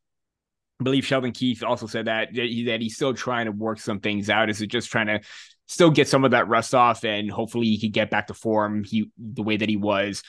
I 0.80 0.84
believe 0.84 1.06
Sheldon 1.06 1.32
Keefe 1.32 1.62
also 1.62 1.86
said 1.86 2.06
that 2.06 2.34
that 2.34 2.78
he's 2.80 2.96
still 2.96 3.14
trying 3.14 3.46
to 3.46 3.52
work 3.52 3.78
some 3.78 4.00
things 4.00 4.28
out. 4.28 4.50
Is 4.50 4.60
it 4.60 4.66
just 4.66 4.90
trying 4.90 5.06
to 5.06 5.20
still 5.66 5.90
get 5.90 6.08
some 6.08 6.24
of 6.24 6.32
that 6.32 6.48
rust 6.48 6.74
off, 6.74 7.04
and 7.04 7.30
hopefully 7.30 7.66
he 7.66 7.78
can 7.78 7.90
get 7.90 8.10
back 8.10 8.26
to 8.26 8.34
form 8.34 8.82
he 8.82 9.10
the 9.16 9.42
way 9.42 9.56
that 9.56 9.68
he 9.68 9.76
was 9.76 10.22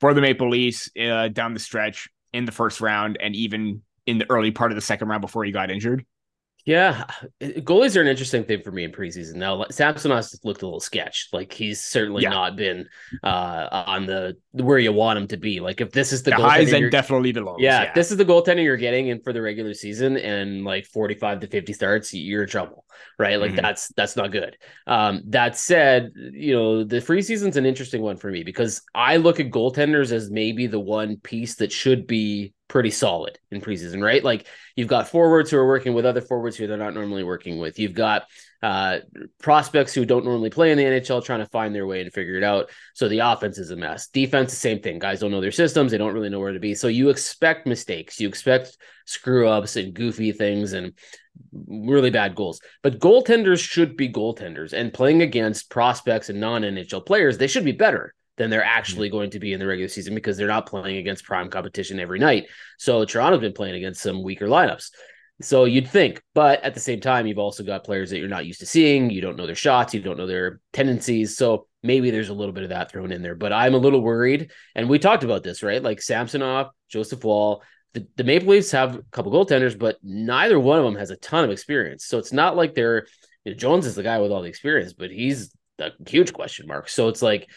for 0.00 0.12
the 0.12 0.20
Maple 0.20 0.50
Leafs 0.50 0.90
uh, 1.00 1.28
down 1.28 1.54
the 1.54 1.60
stretch 1.60 2.08
in 2.32 2.44
the 2.44 2.52
first 2.52 2.80
round, 2.80 3.18
and 3.20 3.36
even 3.36 3.82
in 4.06 4.18
the 4.18 4.30
early 4.30 4.50
part 4.50 4.70
of 4.70 4.76
the 4.76 4.82
second 4.82 5.08
round 5.08 5.20
before 5.20 5.44
he 5.44 5.52
got 5.52 5.70
injured. 5.70 6.04
Yeah, 6.64 7.06
goalies 7.40 7.96
are 7.96 8.02
an 8.02 8.06
interesting 8.06 8.44
thing 8.44 8.62
for 8.62 8.70
me 8.70 8.84
in 8.84 8.92
preseason. 8.92 9.34
Now, 9.34 9.64
Samsonov 9.68 10.26
looked 10.44 10.62
a 10.62 10.66
little 10.66 10.78
sketched. 10.78 11.34
Like 11.34 11.52
he's 11.52 11.82
certainly 11.82 12.22
yeah. 12.22 12.30
not 12.30 12.54
been 12.54 12.88
uh, 13.24 13.84
on 13.86 14.06
the 14.06 14.36
where 14.52 14.78
you 14.78 14.92
want 14.92 15.18
him 15.18 15.26
to 15.28 15.36
be. 15.36 15.58
Like 15.58 15.80
if 15.80 15.90
this 15.90 16.12
is 16.12 16.22
the, 16.22 16.30
the 16.30 16.36
highs 16.36 16.72
and 16.72 16.88
definitely 16.88 17.32
the 17.32 17.40
lows. 17.40 17.56
Yeah, 17.58 17.84
yeah, 17.84 17.92
this 17.94 18.12
is 18.12 18.16
the 18.16 18.24
goaltender 18.24 18.62
you're 18.62 18.76
getting 18.76 19.08
in 19.08 19.20
for 19.22 19.32
the 19.32 19.42
regular 19.42 19.74
season, 19.74 20.16
and 20.16 20.64
like 20.64 20.86
45 20.86 21.40
to 21.40 21.46
50 21.48 21.72
starts, 21.72 22.14
you're 22.14 22.44
in 22.44 22.48
trouble, 22.48 22.84
right? 23.18 23.40
Like 23.40 23.52
mm-hmm. 23.52 23.62
that's 23.62 23.88
that's 23.96 24.14
not 24.14 24.30
good. 24.30 24.56
Um, 24.86 25.22
that 25.30 25.56
said, 25.56 26.12
you 26.14 26.54
know 26.54 26.84
the 26.84 27.00
free 27.00 27.22
season's 27.22 27.56
an 27.56 27.66
interesting 27.66 28.02
one 28.02 28.18
for 28.18 28.30
me 28.30 28.44
because 28.44 28.82
I 28.94 29.16
look 29.16 29.40
at 29.40 29.50
goaltenders 29.50 30.12
as 30.12 30.30
maybe 30.30 30.68
the 30.68 30.78
one 30.78 31.16
piece 31.16 31.56
that 31.56 31.72
should 31.72 32.06
be 32.06 32.54
pretty 32.72 32.90
solid 32.90 33.38
in 33.50 33.60
preseason, 33.60 34.02
right? 34.02 34.24
Like 34.24 34.46
you've 34.76 34.88
got 34.88 35.06
forwards 35.06 35.50
who 35.50 35.58
are 35.58 35.66
working 35.66 35.92
with 35.92 36.06
other 36.06 36.22
forwards 36.22 36.56
who 36.56 36.66
they're 36.66 36.78
not 36.78 36.94
normally 36.94 37.22
working 37.22 37.58
with. 37.58 37.78
You've 37.78 37.92
got 37.92 38.22
uh, 38.62 39.00
prospects 39.42 39.92
who 39.92 40.06
don't 40.06 40.24
normally 40.24 40.48
play 40.48 40.72
in 40.72 40.78
the 40.78 40.84
NHL 40.84 41.22
trying 41.22 41.40
to 41.40 41.50
find 41.50 41.74
their 41.74 41.86
way 41.86 42.00
and 42.00 42.10
figure 42.10 42.36
it 42.36 42.42
out. 42.42 42.70
So 42.94 43.10
the 43.10 43.18
offense 43.18 43.58
is 43.58 43.72
a 43.72 43.76
mess. 43.76 44.08
Defense, 44.08 44.52
the 44.52 44.56
same 44.56 44.80
thing. 44.80 44.98
Guys 44.98 45.20
don't 45.20 45.30
know 45.30 45.42
their 45.42 45.52
systems. 45.52 45.92
They 45.92 45.98
don't 45.98 46.14
really 46.14 46.30
know 46.30 46.40
where 46.40 46.54
to 46.54 46.58
be. 46.58 46.74
So 46.74 46.88
you 46.88 47.10
expect 47.10 47.66
mistakes. 47.66 48.18
You 48.18 48.26
expect 48.26 48.78
screw 49.04 49.48
ups 49.48 49.76
and 49.76 49.92
goofy 49.92 50.32
things 50.32 50.72
and 50.72 50.94
really 51.52 52.08
bad 52.08 52.34
goals. 52.34 52.62
But 52.82 53.00
goaltenders 53.00 53.60
should 53.60 53.98
be 53.98 54.08
goaltenders. 54.08 54.72
And 54.72 54.94
playing 54.94 55.20
against 55.20 55.68
prospects 55.68 56.30
and 56.30 56.40
non 56.40 56.62
NHL 56.62 57.04
players, 57.04 57.36
they 57.36 57.48
should 57.48 57.66
be 57.66 57.72
better 57.72 58.14
than 58.36 58.50
they're 58.50 58.64
actually 58.64 59.10
going 59.10 59.30
to 59.30 59.38
be 59.38 59.52
in 59.52 59.60
the 59.60 59.66
regular 59.66 59.88
season 59.88 60.14
because 60.14 60.36
they're 60.36 60.46
not 60.46 60.66
playing 60.66 60.96
against 60.96 61.24
prime 61.24 61.50
competition 61.50 62.00
every 62.00 62.18
night. 62.18 62.46
So 62.78 63.04
Toronto's 63.04 63.40
been 63.40 63.52
playing 63.52 63.74
against 63.74 64.02
some 64.02 64.22
weaker 64.22 64.46
lineups. 64.46 64.90
So 65.40 65.64
you'd 65.64 65.88
think, 65.88 66.22
but 66.34 66.62
at 66.62 66.74
the 66.74 66.80
same 66.80 67.00
time, 67.00 67.26
you've 67.26 67.38
also 67.38 67.64
got 67.64 67.84
players 67.84 68.10
that 68.10 68.18
you're 68.18 68.28
not 68.28 68.46
used 68.46 68.60
to 68.60 68.66
seeing. 68.66 69.10
You 69.10 69.20
don't 69.20 69.36
know 69.36 69.46
their 69.46 69.54
shots, 69.54 69.92
you 69.92 70.00
don't 70.00 70.16
know 70.16 70.26
their 70.26 70.60
tendencies. 70.72 71.36
So 71.36 71.66
maybe 71.82 72.10
there's 72.10 72.28
a 72.28 72.34
little 72.34 72.52
bit 72.52 72.62
of 72.62 72.70
that 72.70 72.90
thrown 72.90 73.12
in 73.12 73.22
there. 73.22 73.34
But 73.34 73.52
I'm 73.52 73.74
a 73.74 73.78
little 73.78 74.00
worried. 74.00 74.50
And 74.74 74.88
we 74.88 74.98
talked 74.98 75.24
about 75.24 75.42
this, 75.42 75.62
right? 75.62 75.82
Like 75.82 76.00
Samsonov, 76.00 76.68
Joseph 76.88 77.24
Woll. 77.24 77.62
the, 77.92 78.06
the 78.16 78.24
Maple 78.24 78.48
Leafs 78.48 78.70
have 78.70 78.96
a 78.96 79.02
couple 79.10 79.32
goaltenders, 79.32 79.78
but 79.78 79.96
neither 80.02 80.60
one 80.60 80.78
of 80.78 80.84
them 80.84 80.96
has 80.96 81.10
a 81.10 81.16
ton 81.16 81.44
of 81.44 81.50
experience. 81.50 82.06
So 82.06 82.18
it's 82.18 82.32
not 82.32 82.56
like 82.56 82.74
they're 82.74 83.06
you 83.44 83.52
know, 83.52 83.58
Jones 83.58 83.86
is 83.86 83.96
the 83.96 84.02
guy 84.02 84.18
with 84.18 84.30
all 84.30 84.42
the 84.42 84.48
experience, 84.48 84.92
but 84.92 85.10
he's 85.10 85.52
a 85.78 85.90
huge 86.06 86.32
question 86.32 86.66
mark. 86.66 86.88
So 86.88 87.08
it's 87.08 87.22
like 87.22 87.48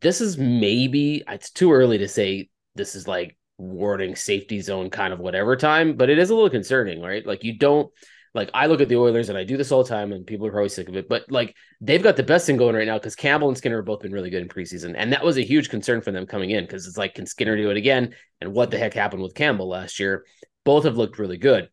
this 0.00 0.20
is 0.20 0.38
maybe 0.38 1.22
it's 1.28 1.50
too 1.50 1.72
early 1.72 1.98
to 1.98 2.08
say 2.08 2.48
this 2.74 2.94
is 2.94 3.06
like 3.08 3.36
warning 3.58 4.16
safety 4.16 4.60
zone 4.60 4.90
kind 4.90 5.12
of 5.12 5.18
whatever 5.20 5.56
time, 5.56 5.96
but 5.96 6.10
it 6.10 6.18
is 6.18 6.30
a 6.30 6.34
little 6.34 6.50
concerning, 6.50 7.02
right? 7.02 7.26
Like 7.26 7.44
you 7.44 7.58
don't 7.58 7.92
Like 8.32 8.50
I 8.54 8.66
look 8.66 8.80
at 8.80 8.88
the 8.88 8.96
Oilers 8.96 9.28
and 9.28 9.36
I 9.36 9.44
do 9.44 9.56
this 9.56 9.72
all 9.72 9.82
the 9.82 9.88
time, 9.88 10.12
and 10.12 10.26
people 10.26 10.46
are 10.46 10.52
probably 10.52 10.68
sick 10.68 10.88
of 10.88 10.96
it, 10.96 11.08
but 11.08 11.24
like 11.30 11.56
they've 11.80 12.02
got 12.02 12.16
the 12.16 12.22
best 12.22 12.46
thing 12.46 12.56
going 12.56 12.76
right 12.76 12.86
now 12.86 12.96
because 12.96 13.16
Campbell 13.16 13.48
and 13.48 13.58
Skinner 13.58 13.78
have 13.78 13.84
both 13.86 14.00
been 14.00 14.12
really 14.12 14.30
good 14.30 14.42
in 14.42 14.48
preseason, 14.48 14.94
and 14.96 15.12
that 15.12 15.24
was 15.24 15.36
a 15.36 15.42
huge 15.42 15.68
concern 15.68 16.00
for 16.00 16.12
them 16.12 16.26
coming 16.26 16.50
in 16.50 16.64
because 16.64 16.86
it's 16.86 16.96
like 16.96 17.14
can 17.14 17.26
Skinner 17.26 17.56
do 17.56 17.70
it 17.70 17.76
again? 17.76 18.14
And 18.40 18.52
what 18.52 18.70
the 18.70 18.78
heck 18.78 18.94
happened 18.94 19.22
with 19.22 19.34
Campbell 19.34 19.68
last 19.68 19.98
year? 19.98 20.24
Both 20.64 20.84
have 20.84 20.96
looked 20.96 21.18
really 21.18 21.38
good. 21.38 21.68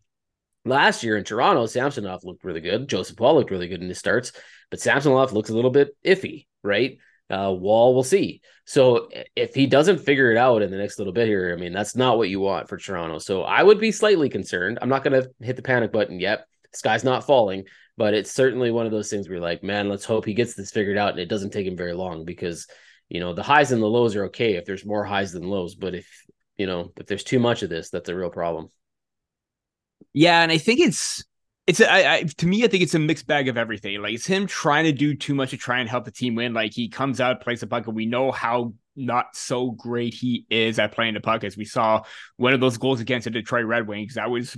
Last 0.66 1.04
year 1.04 1.16
in 1.16 1.24
Toronto, 1.24 1.66
Samsonov 1.66 2.24
looked 2.26 2.44
really 2.44 2.62
good. 2.62 2.90
Joseph 2.90 3.20
Woll 3.20 3.36
looked 3.36 3.52
really 3.52 3.68
good 3.70 3.82
in 3.82 3.88
his 3.88 4.00
starts, 4.00 4.32
but 4.70 4.82
Samsonov 4.82 5.32
looks 5.32 5.50
a 5.50 5.56
little 5.56 5.72
bit 5.72 5.96
iffy, 6.04 6.48
right? 6.64 6.98
Uh, 7.30 7.54
Woll, 7.54 7.94
we'll 7.94 8.04
see. 8.04 8.42
So 8.66 9.10
if 9.36 9.54
he 9.54 9.68
doesn't 9.68 10.00
figure 10.00 10.32
it 10.32 10.38
out 10.38 10.62
in 10.62 10.72
the 10.72 10.78
next 10.78 10.98
little 10.98 11.14
bit 11.14 11.28
here, 11.28 11.54
I 11.54 11.60
mean, 11.60 11.74
that's 11.74 11.96
not 11.96 12.18
what 12.18 12.30
you 12.30 12.40
want 12.40 12.70
for 12.70 12.78
Toronto. 12.78 13.20
So 13.20 13.44
I 13.44 13.62
would 13.64 13.80
be 13.80 13.92
slightly 13.92 14.30
concerned. 14.30 14.80
I'm 14.82 14.90
not 14.90 15.04
going 15.04 15.22
to 15.22 15.30
hit 15.42 15.56
the 15.56 15.62
panic 15.62 15.92
button 15.92 16.20
yet. 16.20 16.46
Sky's 16.74 17.04
not 17.04 17.26
falling, 17.26 17.66
but 17.98 18.14
it's 18.14 18.32
certainly 18.32 18.72
one 18.72 18.86
of 18.86 18.92
those 18.92 19.10
things 19.10 19.28
where 19.28 19.40
like, 19.40 19.64
man, 19.64 19.90
let's 19.90 20.06
hope 20.06 20.26
he 20.26 20.34
gets 20.34 20.54
this 20.54 20.72
figured 20.72 20.98
out 20.98 21.12
and 21.12 21.20
it 21.20 21.30
doesn't 21.30 21.52
take 21.52 21.68
him 21.68 21.78
very 21.78 21.94
long 21.94 22.24
because, 22.24 22.68
you 23.10 23.20
know, 23.20 23.34
the 23.34 23.44
highs 23.44 23.72
and 23.72 23.82
the 23.82 23.88
lows 23.88 24.16
are 24.16 24.26
okay 24.26 24.56
if 24.56 24.66
there's 24.66 24.86
more 24.86 25.04
highs 25.04 25.32
than 25.32 25.44
lows. 25.44 25.76
But 25.76 25.96
if, 25.96 26.08
you 26.58 26.68
know, 26.68 26.92
if 26.98 27.08
there's 27.08 27.24
too 27.24 27.40
much 27.40 27.64
of 27.64 27.70
this, 27.70 27.90
that's 27.90 28.10
a 28.10 28.16
real 28.16 28.30
problem. 28.30 28.70
Yeah. 30.14 30.42
And 30.42 30.52
I 30.52 30.60
think 30.60 30.80
it's, 30.80 31.26
it's 31.68 31.82
I, 31.82 32.14
I, 32.14 32.24
to 32.24 32.48
me, 32.48 32.64
I 32.64 32.68
think 32.68 32.82
it's 32.82 32.96
a 32.96 33.00
mixed 33.00 33.28
bag 33.28 33.50
of 33.50 33.58
everything. 33.58 34.02
Like 34.02 34.14
it's 34.14 34.26
him 34.26 34.48
trying 34.48 34.86
to 34.86 34.94
do 34.94 35.14
too 35.16 35.36
much 35.36 35.50
to 35.52 35.58
try 35.58 35.80
and 35.80 35.90
help 35.90 36.06
the 36.06 36.12
team 36.12 36.36
win. 36.36 36.54
Like 36.54 36.74
he 36.74 36.88
comes 36.88 37.20
out, 37.20 37.42
plays 37.42 37.60
the 37.60 37.68
puck, 37.68 37.88
and 37.88 37.96
we 37.96 38.06
know 38.06 38.32
how 38.32 38.74
not 38.96 39.36
so 39.36 39.72
great 39.72 40.14
he 40.14 40.46
is 40.50 40.80
at 40.80 40.94
playing 40.94 41.14
the 41.14 41.20
puck. 41.20 41.44
As 41.44 41.58
we 41.58 41.66
saw 41.66 42.04
one 42.38 42.54
of 42.54 42.62
those 42.62 42.78
goals 42.78 43.02
against 43.02 43.26
the 43.26 43.32
Detroit 43.32 43.66
Red 43.66 43.86
Wings, 43.86 44.16
that 44.16 44.30
was 44.30 44.58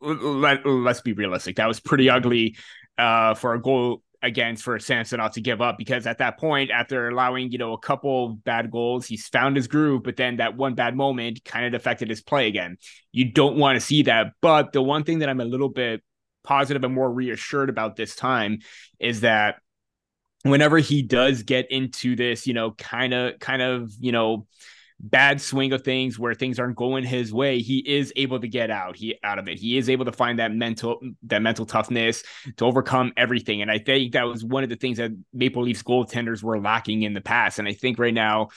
let, 0.00 0.64
us 0.64 1.00
be 1.00 1.12
realistic. 1.12 1.56
That 1.56 1.66
was 1.66 1.80
pretty 1.80 2.08
ugly 2.08 2.56
uh, 2.96 3.34
for 3.34 3.54
a 3.54 3.60
goal 3.60 4.02
against 4.22 4.64
for 4.64 4.78
Samsonov 4.78 5.32
to 5.32 5.40
give 5.40 5.60
up 5.60 5.78
because 5.78 6.06
at 6.06 6.18
that 6.18 6.38
point, 6.38 6.70
after 6.70 7.08
allowing, 7.08 7.52
you 7.52 7.58
know, 7.58 7.72
a 7.72 7.78
couple 7.78 8.30
bad 8.30 8.70
goals, 8.70 9.06
he's 9.06 9.28
found 9.28 9.56
his 9.56 9.68
groove, 9.68 10.02
but 10.02 10.16
then 10.16 10.36
that 10.36 10.56
one 10.56 10.74
bad 10.74 10.96
moment 10.96 11.44
kind 11.44 11.66
of 11.66 11.74
affected 11.74 12.10
his 12.10 12.20
play 12.20 12.48
again. 12.48 12.78
You 13.12 13.30
don't 13.32 13.56
want 13.56 13.76
to 13.76 13.80
see 13.80 14.02
that. 14.02 14.32
But 14.40 14.72
the 14.72 14.82
one 14.82 15.04
thing 15.04 15.20
that 15.20 15.28
I'm 15.28 15.40
a 15.40 15.44
little 15.44 15.68
bit 15.68 16.02
positive 16.42 16.82
and 16.82 16.94
more 16.94 17.10
reassured 17.10 17.68
about 17.68 17.94
this 17.94 18.16
time 18.16 18.58
is 18.98 19.20
that 19.20 19.56
whenever 20.42 20.78
he 20.78 21.02
does 21.02 21.42
get 21.42 21.70
into 21.70 22.16
this, 22.16 22.46
you 22.46 22.54
know, 22.54 22.72
kind 22.72 23.14
of, 23.14 23.38
kind 23.38 23.62
of, 23.62 23.92
you 24.00 24.12
know, 24.12 24.46
bad 25.00 25.40
swing 25.40 25.72
of 25.72 25.82
things 25.82 26.18
where 26.18 26.34
things 26.34 26.58
aren't 26.58 26.76
going 26.76 27.04
his 27.04 27.32
way, 27.32 27.60
he 27.60 27.78
is 27.78 28.12
able 28.16 28.40
to 28.40 28.48
get 28.48 28.70
out 28.70 28.96
he 28.96 29.16
out 29.22 29.38
of 29.38 29.48
it. 29.48 29.58
He 29.58 29.78
is 29.78 29.88
able 29.88 30.04
to 30.04 30.12
find 30.12 30.38
that 30.38 30.52
mental 30.52 31.00
that 31.24 31.42
mental 31.42 31.66
toughness 31.66 32.24
to 32.56 32.64
overcome 32.64 33.12
everything. 33.16 33.62
And 33.62 33.70
I 33.70 33.78
think 33.78 34.12
that 34.12 34.24
was 34.24 34.44
one 34.44 34.64
of 34.64 34.68
the 34.68 34.76
things 34.76 34.98
that 34.98 35.12
Maple 35.32 35.62
Leafs 35.62 35.82
goaltenders 35.82 36.42
were 36.42 36.60
lacking 36.60 37.02
in 37.02 37.14
the 37.14 37.20
past. 37.20 37.58
And 37.58 37.68
I 37.68 37.74
think 37.74 37.98
right 37.98 38.14
now, 38.14 38.48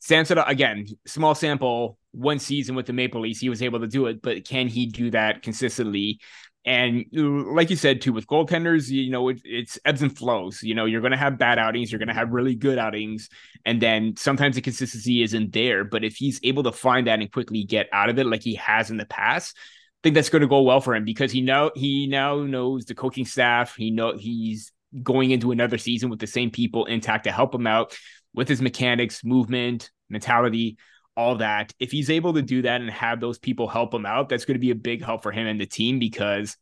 Samson 0.00 0.38
again, 0.38 0.86
small 1.06 1.34
sample, 1.34 1.98
one 2.12 2.38
season 2.38 2.74
with 2.74 2.86
the 2.86 2.92
Maple 2.92 3.20
Leafs, 3.20 3.40
he 3.40 3.48
was 3.48 3.62
able 3.62 3.80
to 3.80 3.86
do 3.86 4.06
it, 4.06 4.22
but 4.22 4.46
can 4.46 4.68
he 4.68 4.86
do 4.86 5.10
that 5.10 5.42
consistently? 5.42 6.20
And 6.66 7.06
uh, 7.16 7.22
like 7.22 7.70
you 7.70 7.76
said 7.76 8.00
too, 8.00 8.12
with 8.12 8.26
goaltenders, 8.26 8.88
you 8.88 9.08
know, 9.10 9.28
it, 9.28 9.40
it's 9.44 9.78
ebbs 9.84 10.02
and 10.02 10.16
flows. 10.16 10.64
You 10.64 10.74
know, 10.74 10.84
you're 10.84 11.00
going 11.00 11.12
to 11.12 11.16
have 11.16 11.38
bad 11.38 11.60
outings, 11.60 11.92
you're 11.92 12.00
going 12.00 12.08
to 12.08 12.14
have 12.14 12.32
really 12.32 12.56
good 12.56 12.76
outings, 12.76 13.28
and 13.64 13.80
then 13.80 14.16
sometimes 14.16 14.56
the 14.56 14.62
consistency 14.62 15.22
isn't 15.22 15.52
there. 15.52 15.84
But 15.84 16.04
if 16.04 16.16
he's 16.16 16.40
able 16.42 16.64
to 16.64 16.72
find 16.72 17.06
that 17.06 17.20
and 17.20 17.32
quickly 17.32 17.62
get 17.62 17.88
out 17.92 18.10
of 18.10 18.18
it, 18.18 18.26
like 18.26 18.42
he 18.42 18.56
has 18.56 18.90
in 18.90 18.96
the 18.96 19.06
past, 19.06 19.56
I 19.56 19.62
think 20.02 20.14
that's 20.16 20.28
going 20.28 20.42
to 20.42 20.48
go 20.48 20.62
well 20.62 20.80
for 20.80 20.96
him 20.96 21.04
because 21.04 21.30
he 21.30 21.40
know 21.40 21.70
he 21.76 22.08
now 22.08 22.40
knows 22.40 22.84
the 22.84 22.96
coaching 22.96 23.26
staff. 23.26 23.76
He 23.76 23.92
know 23.92 24.16
he's 24.16 24.72
going 25.02 25.30
into 25.30 25.52
another 25.52 25.78
season 25.78 26.10
with 26.10 26.18
the 26.18 26.26
same 26.26 26.50
people 26.50 26.84
intact 26.86 27.24
to 27.24 27.32
help 27.32 27.54
him 27.54 27.66
out 27.68 27.96
with 28.34 28.48
his 28.48 28.60
mechanics, 28.60 29.24
movement, 29.24 29.90
mentality, 30.10 30.78
all 31.16 31.36
that. 31.36 31.72
If 31.78 31.90
he's 31.90 32.10
able 32.10 32.34
to 32.34 32.42
do 32.42 32.62
that 32.62 32.80
and 32.80 32.90
have 32.90 33.20
those 33.20 33.38
people 33.38 33.68
help 33.68 33.94
him 33.94 34.06
out, 34.06 34.28
that's 34.28 34.44
going 34.44 34.56
to 34.56 34.60
be 34.60 34.70
a 34.70 34.76
big 34.76 35.04
help 35.04 35.22
for 35.22 35.32
him 35.32 35.46
and 35.46 35.60
the 35.60 35.66
team 35.66 35.98
because, 35.98 36.56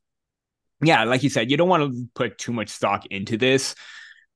yeah, 0.83 1.05
like 1.05 1.23
you 1.23 1.31
said, 1.31 1.51
you 1.51 1.57
don't 1.57 1.69
want 1.69 1.93
to 1.93 2.09
put 2.15 2.39
too 2.39 2.53
much 2.53 2.69
stock 2.69 3.07
into 3.07 3.37
this 3.37 3.75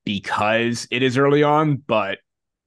because 0.05 0.87
it 0.91 1.03
is 1.03 1.17
early 1.17 1.43
on, 1.43 1.77
but 1.77 2.19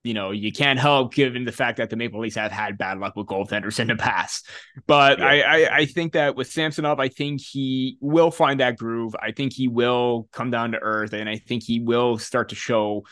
you 0.04 0.14
know, 0.14 0.32
you 0.32 0.50
can't 0.50 0.80
help 0.80 1.14
given 1.14 1.44
the 1.44 1.52
fact 1.52 1.76
that 1.76 1.88
the 1.88 1.96
Maple 1.96 2.20
Leafs 2.20 2.34
have 2.34 2.50
had 2.50 2.76
bad 2.76 2.98
luck 2.98 3.14
with 3.14 3.28
goaltenders 3.28 3.78
in 3.78 3.86
the 3.86 3.96
past. 3.96 4.48
But 4.86 5.18
yeah. 5.18 5.26
I, 5.26 5.34
I, 5.36 5.76
I 5.76 5.86
think 5.86 6.14
that 6.14 6.34
with 6.34 6.50
Samsonov, 6.50 6.98
I 6.98 7.08
think 7.08 7.40
he 7.40 7.98
will 8.00 8.30
find 8.30 8.60
that 8.60 8.76
groove. 8.76 9.14
I 9.20 9.30
think 9.30 9.52
he 9.52 9.68
will 9.68 10.28
come 10.32 10.50
down 10.50 10.72
to 10.72 10.78
earth, 10.78 11.12
and 11.12 11.28
I 11.28 11.36
think 11.36 11.62
he 11.62 11.78
will 11.78 12.18
start 12.18 12.48
to 12.48 12.56
show 12.56 13.04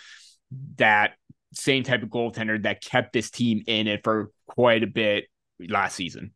that 0.76 1.12
same 1.52 1.82
type 1.82 2.02
of 2.02 2.08
goaltender 2.08 2.62
that 2.62 2.82
kept 2.82 3.12
this 3.12 3.30
team 3.30 3.62
in 3.66 3.86
it 3.86 4.02
for 4.04 4.30
quite 4.46 4.82
a 4.82 4.86
bit 4.86 5.24
last 5.58 5.96
season. 5.96 6.32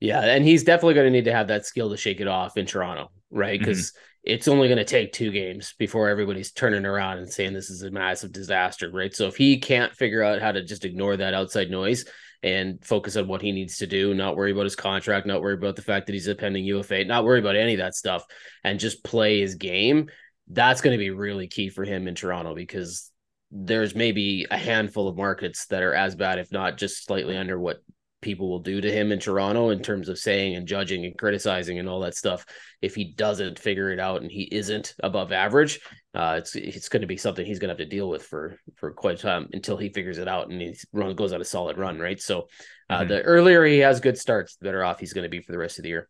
Yeah, 0.00 0.20
and 0.20 0.44
he's 0.44 0.64
definitely 0.64 0.94
going 0.94 1.06
to 1.06 1.10
need 1.10 1.26
to 1.26 1.32
have 1.32 1.48
that 1.48 1.66
skill 1.66 1.90
to 1.90 1.96
shake 1.96 2.20
it 2.20 2.28
off 2.28 2.56
in 2.56 2.64
Toronto, 2.64 3.10
right? 3.30 3.58
Because 3.58 3.90
mm-hmm. 3.90 4.32
it's 4.32 4.48
only 4.48 4.68
going 4.68 4.78
to 4.78 4.84
take 4.84 5.12
two 5.12 5.30
games 5.30 5.74
before 5.78 6.08
everybody's 6.08 6.52
turning 6.52 6.86
around 6.86 7.18
and 7.18 7.30
saying 7.30 7.52
this 7.52 7.68
is 7.68 7.82
a 7.82 7.90
massive 7.90 8.32
disaster, 8.32 8.90
right? 8.90 9.14
So 9.14 9.26
if 9.26 9.36
he 9.36 9.58
can't 9.58 9.94
figure 9.94 10.22
out 10.22 10.40
how 10.40 10.52
to 10.52 10.64
just 10.64 10.86
ignore 10.86 11.18
that 11.18 11.34
outside 11.34 11.70
noise 11.70 12.06
and 12.42 12.82
focus 12.82 13.16
on 13.16 13.28
what 13.28 13.42
he 13.42 13.52
needs 13.52 13.76
to 13.78 13.86
do, 13.86 14.14
not 14.14 14.36
worry 14.36 14.52
about 14.52 14.64
his 14.64 14.76
contract, 14.76 15.26
not 15.26 15.42
worry 15.42 15.54
about 15.54 15.76
the 15.76 15.82
fact 15.82 16.06
that 16.06 16.14
he's 16.14 16.28
a 16.28 16.34
pending 16.34 16.64
UFA, 16.64 17.04
not 17.04 17.24
worry 17.24 17.40
about 17.40 17.56
any 17.56 17.74
of 17.74 17.80
that 17.80 17.94
stuff, 17.94 18.24
and 18.64 18.80
just 18.80 19.04
play 19.04 19.40
his 19.40 19.56
game, 19.56 20.08
that's 20.48 20.80
going 20.80 20.94
to 20.94 20.98
be 20.98 21.10
really 21.10 21.46
key 21.46 21.68
for 21.68 21.84
him 21.84 22.08
in 22.08 22.14
Toronto 22.14 22.54
because 22.54 23.10
there's 23.50 23.94
maybe 23.94 24.46
a 24.50 24.56
handful 24.56 25.08
of 25.08 25.16
markets 25.16 25.66
that 25.66 25.82
are 25.82 25.94
as 25.94 26.14
bad, 26.14 26.38
if 26.38 26.52
not 26.52 26.78
just 26.78 27.04
slightly 27.04 27.36
under 27.36 27.58
what 27.58 27.82
people 28.22 28.50
will 28.50 28.60
do 28.60 28.80
to 28.80 28.92
him 28.92 29.12
in 29.12 29.18
Toronto 29.18 29.70
in 29.70 29.80
terms 29.80 30.08
of 30.08 30.18
saying 30.18 30.54
and 30.54 30.66
judging 30.66 31.04
and 31.04 31.16
criticizing 31.16 31.78
and 31.78 31.88
all 31.88 32.00
that 32.00 32.14
stuff. 32.14 32.44
If 32.82 32.94
he 32.94 33.12
doesn't 33.12 33.58
figure 33.58 33.90
it 33.90 33.98
out 33.98 34.22
and 34.22 34.30
he 34.30 34.42
isn't 34.42 34.94
above 35.02 35.32
average, 35.32 35.80
uh, 36.14 36.36
it's 36.38 36.54
it's 36.54 36.88
going 36.88 37.00
to 37.00 37.06
be 37.06 37.16
something 37.16 37.46
he's 37.46 37.58
going 37.58 37.68
to 37.68 37.72
have 37.72 37.88
to 37.88 37.96
deal 37.96 38.08
with 38.08 38.24
for 38.24 38.58
for 38.76 38.92
quite 38.92 39.18
a 39.18 39.22
time 39.22 39.48
until 39.52 39.76
he 39.76 39.88
figures 39.90 40.18
it 40.18 40.28
out 40.28 40.50
and 40.50 40.60
he 40.60 40.74
run 40.92 41.14
goes 41.14 41.32
on 41.32 41.40
a 41.40 41.44
solid 41.44 41.78
run, 41.78 41.98
right? 41.98 42.20
So, 42.20 42.48
uh, 42.88 43.00
mm-hmm. 43.00 43.08
the 43.08 43.22
earlier 43.22 43.64
he 43.64 43.78
has 43.78 44.00
good 44.00 44.18
starts, 44.18 44.56
the 44.56 44.64
better 44.64 44.84
off 44.84 45.00
he's 45.00 45.12
going 45.12 45.24
to 45.24 45.30
be 45.30 45.40
for 45.40 45.52
the 45.52 45.58
rest 45.58 45.78
of 45.78 45.84
the 45.84 45.90
year. 45.90 46.08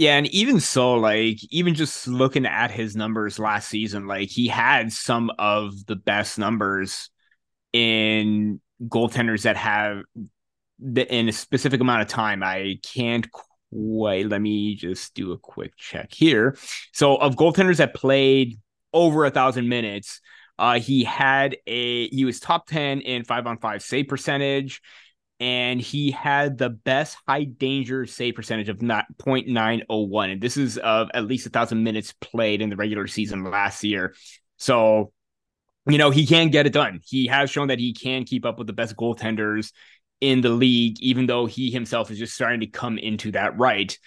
Yeah, 0.00 0.16
and 0.16 0.26
even 0.28 0.60
so, 0.60 0.94
like 0.94 1.40
even 1.50 1.74
just 1.74 2.08
looking 2.08 2.46
at 2.46 2.70
his 2.70 2.96
numbers 2.96 3.38
last 3.38 3.68
season, 3.68 4.06
like 4.06 4.30
he 4.30 4.48
had 4.48 4.94
some 4.94 5.30
of 5.38 5.84
the 5.84 5.94
best 5.94 6.38
numbers 6.38 7.10
in 7.74 8.62
goaltenders 8.82 9.42
that 9.42 9.58
have 9.58 10.04
the, 10.78 11.14
in 11.14 11.28
a 11.28 11.32
specific 11.32 11.82
amount 11.82 12.00
of 12.00 12.08
time. 12.08 12.42
I 12.42 12.78
can't 12.82 13.26
quite. 13.70 14.26
Let 14.26 14.40
me 14.40 14.74
just 14.74 15.14
do 15.14 15.32
a 15.32 15.38
quick 15.38 15.76
check 15.76 16.14
here. 16.14 16.56
So, 16.94 17.16
of 17.16 17.36
goaltenders 17.36 17.76
that 17.76 17.92
played 17.94 18.58
over 18.94 19.26
a 19.26 19.30
thousand 19.30 19.68
minutes, 19.68 20.22
uh, 20.58 20.80
he 20.80 21.04
had 21.04 21.58
a 21.66 22.08
he 22.08 22.24
was 22.24 22.40
top 22.40 22.66
ten 22.66 23.02
in 23.02 23.24
five 23.24 23.46
on 23.46 23.58
five 23.58 23.82
save 23.82 24.08
percentage 24.08 24.80
and 25.40 25.80
he 25.80 26.10
had 26.10 26.58
the 26.58 26.68
best 26.68 27.16
high 27.26 27.44
danger 27.44 28.04
save 28.04 28.34
percentage 28.34 28.68
of 28.68 28.82
not 28.82 29.06
0.901 29.18 30.32
and 30.32 30.40
this 30.40 30.58
is 30.58 30.76
of 30.78 31.08
at 31.14 31.24
least 31.24 31.46
a 31.46 31.50
thousand 31.50 31.82
minutes 31.82 32.14
played 32.20 32.60
in 32.60 32.68
the 32.68 32.76
regular 32.76 33.06
season 33.06 33.42
last 33.44 33.82
year. 33.82 34.14
So 34.58 35.12
you 35.88 35.96
know 35.96 36.10
he 36.10 36.26
can 36.26 36.50
get 36.50 36.66
it 36.66 36.74
done. 36.74 37.00
He 37.04 37.26
has 37.28 37.50
shown 37.50 37.68
that 37.68 37.78
he 37.78 37.94
can 37.94 38.24
keep 38.24 38.44
up 38.44 38.58
with 38.58 38.66
the 38.66 38.74
best 38.74 38.94
goaltenders 38.96 39.72
in 40.20 40.42
the 40.42 40.50
league 40.50 41.00
even 41.00 41.26
though 41.26 41.46
he 41.46 41.70
himself 41.70 42.10
is 42.10 42.18
just 42.18 42.34
starting 42.34 42.60
to 42.60 42.66
come 42.66 42.98
into 42.98 43.32
that 43.32 43.58
right. 43.58 43.98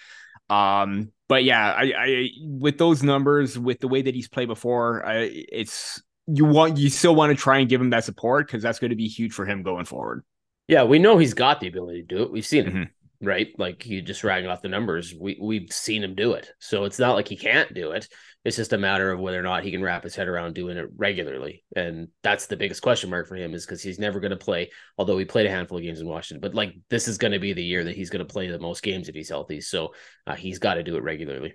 Um 0.48 1.10
but 1.26 1.42
yeah 1.42 1.72
i 1.72 1.92
i 1.98 2.28
with 2.42 2.78
those 2.78 3.02
numbers 3.02 3.58
with 3.58 3.80
the 3.80 3.88
way 3.88 4.02
that 4.02 4.14
he's 4.14 4.28
played 4.28 4.46
before 4.46 5.04
I, 5.04 5.30
it's 5.32 6.02
you 6.26 6.44
want 6.44 6.76
you 6.76 6.90
still 6.90 7.14
want 7.14 7.30
to 7.30 7.36
try 7.36 7.58
and 7.58 7.68
give 7.68 7.80
him 7.80 7.90
that 7.90 8.04
support 8.04 8.46
because 8.46 8.62
that's 8.62 8.78
going 8.78 8.90
to 8.90 8.96
be 8.96 9.08
huge 9.08 9.32
for 9.32 9.46
him 9.46 9.62
going 9.62 9.86
forward 9.86 10.22
yeah, 10.68 10.84
we 10.84 10.98
know 10.98 11.18
he's 11.18 11.34
got 11.34 11.60
the 11.60 11.68
ability 11.68 12.02
to 12.02 12.14
do 12.16 12.22
it. 12.22 12.32
We've 12.32 12.46
seen 12.46 12.64
him, 12.64 12.72
mm-hmm. 12.72 13.26
right? 13.26 13.48
Like 13.58 13.84
you 13.86 14.00
just 14.00 14.24
ragging 14.24 14.48
off 14.48 14.62
the 14.62 14.68
numbers. 14.68 15.14
We 15.18 15.38
we've 15.40 15.70
seen 15.70 16.02
him 16.02 16.14
do 16.14 16.32
it. 16.32 16.50
So 16.58 16.84
it's 16.84 16.98
not 16.98 17.14
like 17.14 17.28
he 17.28 17.36
can't 17.36 17.72
do 17.74 17.90
it. 17.90 18.08
It's 18.44 18.56
just 18.56 18.72
a 18.72 18.78
matter 18.78 19.10
of 19.10 19.20
whether 19.20 19.38
or 19.38 19.42
not 19.42 19.64
he 19.64 19.70
can 19.70 19.82
wrap 19.82 20.04
his 20.04 20.14
head 20.14 20.28
around 20.28 20.54
doing 20.54 20.76
it 20.76 20.88
regularly. 20.96 21.64
And 21.76 22.08
that's 22.22 22.46
the 22.46 22.56
biggest 22.56 22.82
question 22.82 23.10
mark 23.10 23.26
for 23.26 23.36
him 23.36 23.54
is 23.54 23.64
because 23.64 23.82
he's 23.82 23.98
never 23.98 24.20
going 24.20 24.30
to 24.30 24.36
play, 24.36 24.70
although 24.98 25.18
he 25.18 25.24
played 25.24 25.46
a 25.46 25.50
handful 25.50 25.78
of 25.78 25.84
games 25.84 26.00
in 26.00 26.06
Washington. 26.06 26.40
But 26.40 26.54
like 26.54 26.74
this 26.88 27.08
is 27.08 27.18
going 27.18 27.32
to 27.32 27.38
be 27.38 27.52
the 27.52 27.64
year 27.64 27.84
that 27.84 27.96
he's 27.96 28.10
going 28.10 28.26
to 28.26 28.32
play 28.32 28.48
the 28.48 28.58
most 28.58 28.82
games 28.82 29.08
if 29.08 29.14
he's 29.14 29.30
healthy. 29.30 29.60
So 29.60 29.94
uh, 30.26 30.34
he's 30.34 30.58
got 30.58 30.74
to 30.74 30.82
do 30.82 30.96
it 30.96 31.02
regularly. 31.02 31.54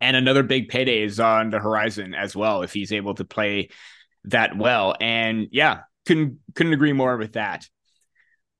And 0.00 0.16
another 0.16 0.42
big 0.42 0.68
payday 0.68 1.02
is 1.02 1.20
on 1.20 1.50
the 1.50 1.60
horizon 1.60 2.14
as 2.14 2.34
well 2.34 2.62
if 2.62 2.72
he's 2.72 2.92
able 2.92 3.14
to 3.14 3.24
play 3.24 3.68
that 4.24 4.56
well. 4.56 4.96
And 5.00 5.48
yeah, 5.52 5.82
couldn't 6.06 6.38
couldn't 6.54 6.72
agree 6.72 6.92
more 6.92 7.16
with 7.16 7.34
that. 7.34 7.68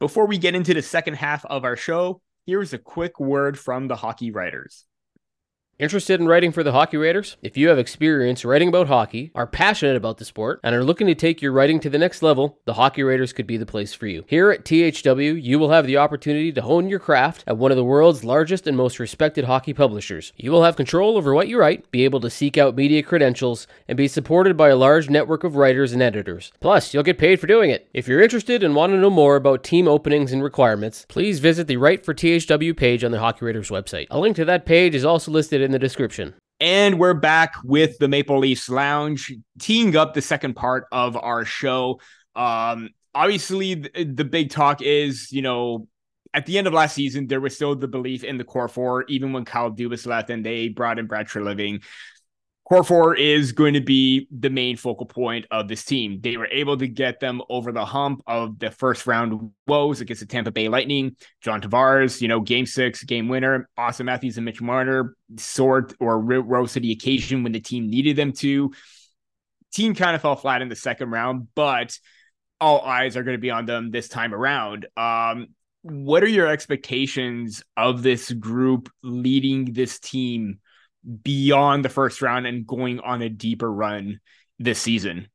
Before 0.02 0.26
we 0.26 0.36
get 0.36 0.56
into 0.56 0.74
the 0.74 0.82
second 0.82 1.14
half 1.14 1.44
of 1.44 1.62
our 1.62 1.76
show, 1.76 2.20
here's 2.44 2.72
a 2.72 2.78
quick 2.78 3.20
word 3.20 3.56
from 3.56 3.86
the 3.86 3.94
hockey 3.94 4.32
writers. 4.32 4.84
Interested 5.82 6.20
in 6.20 6.28
writing 6.28 6.52
for 6.52 6.62
the 6.62 6.70
Hockey 6.70 6.96
Writers? 6.96 7.36
If 7.42 7.56
you 7.56 7.66
have 7.66 7.76
experience 7.76 8.44
writing 8.44 8.68
about 8.68 8.86
hockey, 8.86 9.32
are 9.34 9.48
passionate 9.48 9.96
about 9.96 10.18
the 10.18 10.24
sport, 10.24 10.60
and 10.62 10.76
are 10.76 10.84
looking 10.84 11.08
to 11.08 11.14
take 11.16 11.42
your 11.42 11.50
writing 11.50 11.80
to 11.80 11.90
the 11.90 11.98
next 11.98 12.22
level, 12.22 12.60
the 12.66 12.74
Hockey 12.74 13.02
Writers 13.02 13.32
could 13.32 13.48
be 13.48 13.56
the 13.56 13.66
place 13.66 13.92
for 13.92 14.06
you. 14.06 14.24
Here 14.28 14.52
at 14.52 14.64
THW, 14.64 15.42
you 15.42 15.58
will 15.58 15.70
have 15.70 15.84
the 15.84 15.96
opportunity 15.96 16.52
to 16.52 16.62
hone 16.62 16.88
your 16.88 17.00
craft 17.00 17.42
at 17.48 17.58
one 17.58 17.72
of 17.72 17.76
the 17.76 17.82
world's 17.82 18.22
largest 18.22 18.68
and 18.68 18.76
most 18.76 19.00
respected 19.00 19.46
hockey 19.46 19.74
publishers. 19.74 20.32
You 20.36 20.52
will 20.52 20.62
have 20.62 20.76
control 20.76 21.16
over 21.16 21.34
what 21.34 21.48
you 21.48 21.58
write, 21.58 21.90
be 21.90 22.04
able 22.04 22.20
to 22.20 22.30
seek 22.30 22.56
out 22.56 22.76
media 22.76 23.02
credentials, 23.02 23.66
and 23.88 23.96
be 23.96 24.06
supported 24.06 24.56
by 24.56 24.68
a 24.68 24.76
large 24.76 25.10
network 25.10 25.42
of 25.42 25.56
writers 25.56 25.92
and 25.92 26.00
editors. 26.00 26.52
Plus, 26.60 26.94
you'll 26.94 27.02
get 27.02 27.18
paid 27.18 27.40
for 27.40 27.48
doing 27.48 27.70
it. 27.70 27.88
If 27.92 28.06
you're 28.06 28.22
interested 28.22 28.62
and 28.62 28.76
want 28.76 28.92
to 28.92 28.98
know 28.98 29.10
more 29.10 29.34
about 29.34 29.64
team 29.64 29.88
openings 29.88 30.32
and 30.32 30.44
requirements, 30.44 31.06
please 31.08 31.40
visit 31.40 31.66
the 31.66 31.76
Write 31.76 32.04
for 32.04 32.14
THW 32.14 32.76
page 32.76 33.02
on 33.02 33.10
the 33.10 33.18
Hockey 33.18 33.44
Writers 33.44 33.70
website. 33.70 34.06
A 34.12 34.20
link 34.20 34.36
to 34.36 34.44
that 34.44 34.64
page 34.64 34.94
is 34.94 35.04
also 35.04 35.32
listed 35.32 35.60
in 35.60 35.71
the 35.72 35.78
description. 35.78 36.35
And 36.61 37.00
we're 37.00 37.14
back 37.14 37.54
with 37.64 37.98
the 37.98 38.06
Maple 38.06 38.38
Leafs 38.38 38.68
Lounge, 38.68 39.32
teeing 39.58 39.96
up 39.96 40.14
the 40.14 40.22
second 40.22 40.54
part 40.54 40.87
of 40.92 41.16
our 41.16 41.44
show. 41.44 42.00
Um, 42.37 42.90
obviously, 43.14 43.74
the, 43.74 44.04
the 44.04 44.24
big 44.24 44.50
talk 44.50 44.80
is, 44.80 45.32
you 45.32 45.42
know, 45.42 45.88
at 46.32 46.46
the 46.46 46.58
end 46.58 46.66
of 46.66 46.72
last 46.72 46.94
season, 46.94 47.26
there 47.26 47.40
was 47.40 47.54
still 47.54 47.74
the 47.74 47.88
belief 47.88 48.22
in 48.24 48.38
the 48.38 48.44
core 48.44 48.68
four, 48.68 49.04
even 49.08 49.32
when 49.32 49.44
Kyle 49.44 49.70
Dubas 49.70 50.06
left 50.06 50.30
and 50.30 50.46
they 50.46 50.68
brought 50.68 50.98
in 50.98 51.06
Brad 51.06 51.26
Treliving. 51.26 51.82
Core 52.64 52.85
four 52.85 53.16
is 53.16 53.51
going 53.53 53.75
to 53.75 53.81
be 53.81 54.29
the 54.31 54.48
main 54.48 54.77
focal 54.77 55.05
point 55.05 55.46
of 55.51 55.66
this 55.66 55.85
team. 55.85 56.20
They 56.22 56.37
were 56.37 56.46
able 56.46 56.77
to 56.77 56.87
get 56.87 57.18
them 57.18 57.42
over 57.51 57.72
the 57.72 57.85
hump 57.85 58.22
of 58.27 58.59
the 58.61 58.70
first 58.70 59.07
round 59.07 59.51
woes 59.66 60.01
against 60.01 60.20
the 60.20 60.27
Tampa 60.27 60.53
Bay 60.53 60.68
Lightning. 60.68 61.16
John 61.40 61.61
Tavares, 61.61 62.20
you 62.20 62.29
know, 62.29 62.40
game 62.40 62.64
six, 62.64 63.03
game 63.03 63.29
winner. 63.29 63.68
Auston 63.77 64.05
Matthews 64.05 64.37
and 64.37 64.44
Mitch 64.44 64.62
Marner 64.62 65.16
sort 65.37 65.92
or 65.98 66.20
rose 66.20 66.75
to 66.75 66.81
the 66.81 66.92
occasion 66.92 67.42
when 67.42 67.53
the 67.53 67.61
team 67.61 67.90
needed 67.90 68.16
them 68.16 68.33
to. 68.35 68.72
Team 69.72 69.94
kind 69.94 70.14
of 70.14 70.22
fell 70.22 70.37
flat 70.37 70.62
in 70.62 70.68
the 70.68 70.77
second 70.77 71.11
round, 71.11 71.48
but 71.57 71.98
all 72.61 72.81
eyes 72.81 73.16
are 73.16 73.25
going 73.25 73.37
to 73.37 73.40
be 73.40 73.51
on 73.51 73.66
them 73.66 73.90
this 73.90 74.09
time 74.09 74.33
around. 74.33 74.87
Um, 74.96 75.48
what 75.83 76.22
are 76.22 76.29
your 76.29 76.46
expectations 76.46 77.64
of 77.77 78.03
this 78.03 78.31
group 78.31 78.88
leading 79.03 79.72
this 79.72 79.98
team 79.98 80.61
beyond 81.22 81.84
the 81.84 81.88
first 81.88 82.22
round 82.22 82.46
and 82.46 82.66
going 82.66 83.00
on 83.00 83.22
a 83.22 83.28
deeper 83.28 83.70
run 83.70 84.20
this 84.58 84.80
season? 84.80 85.28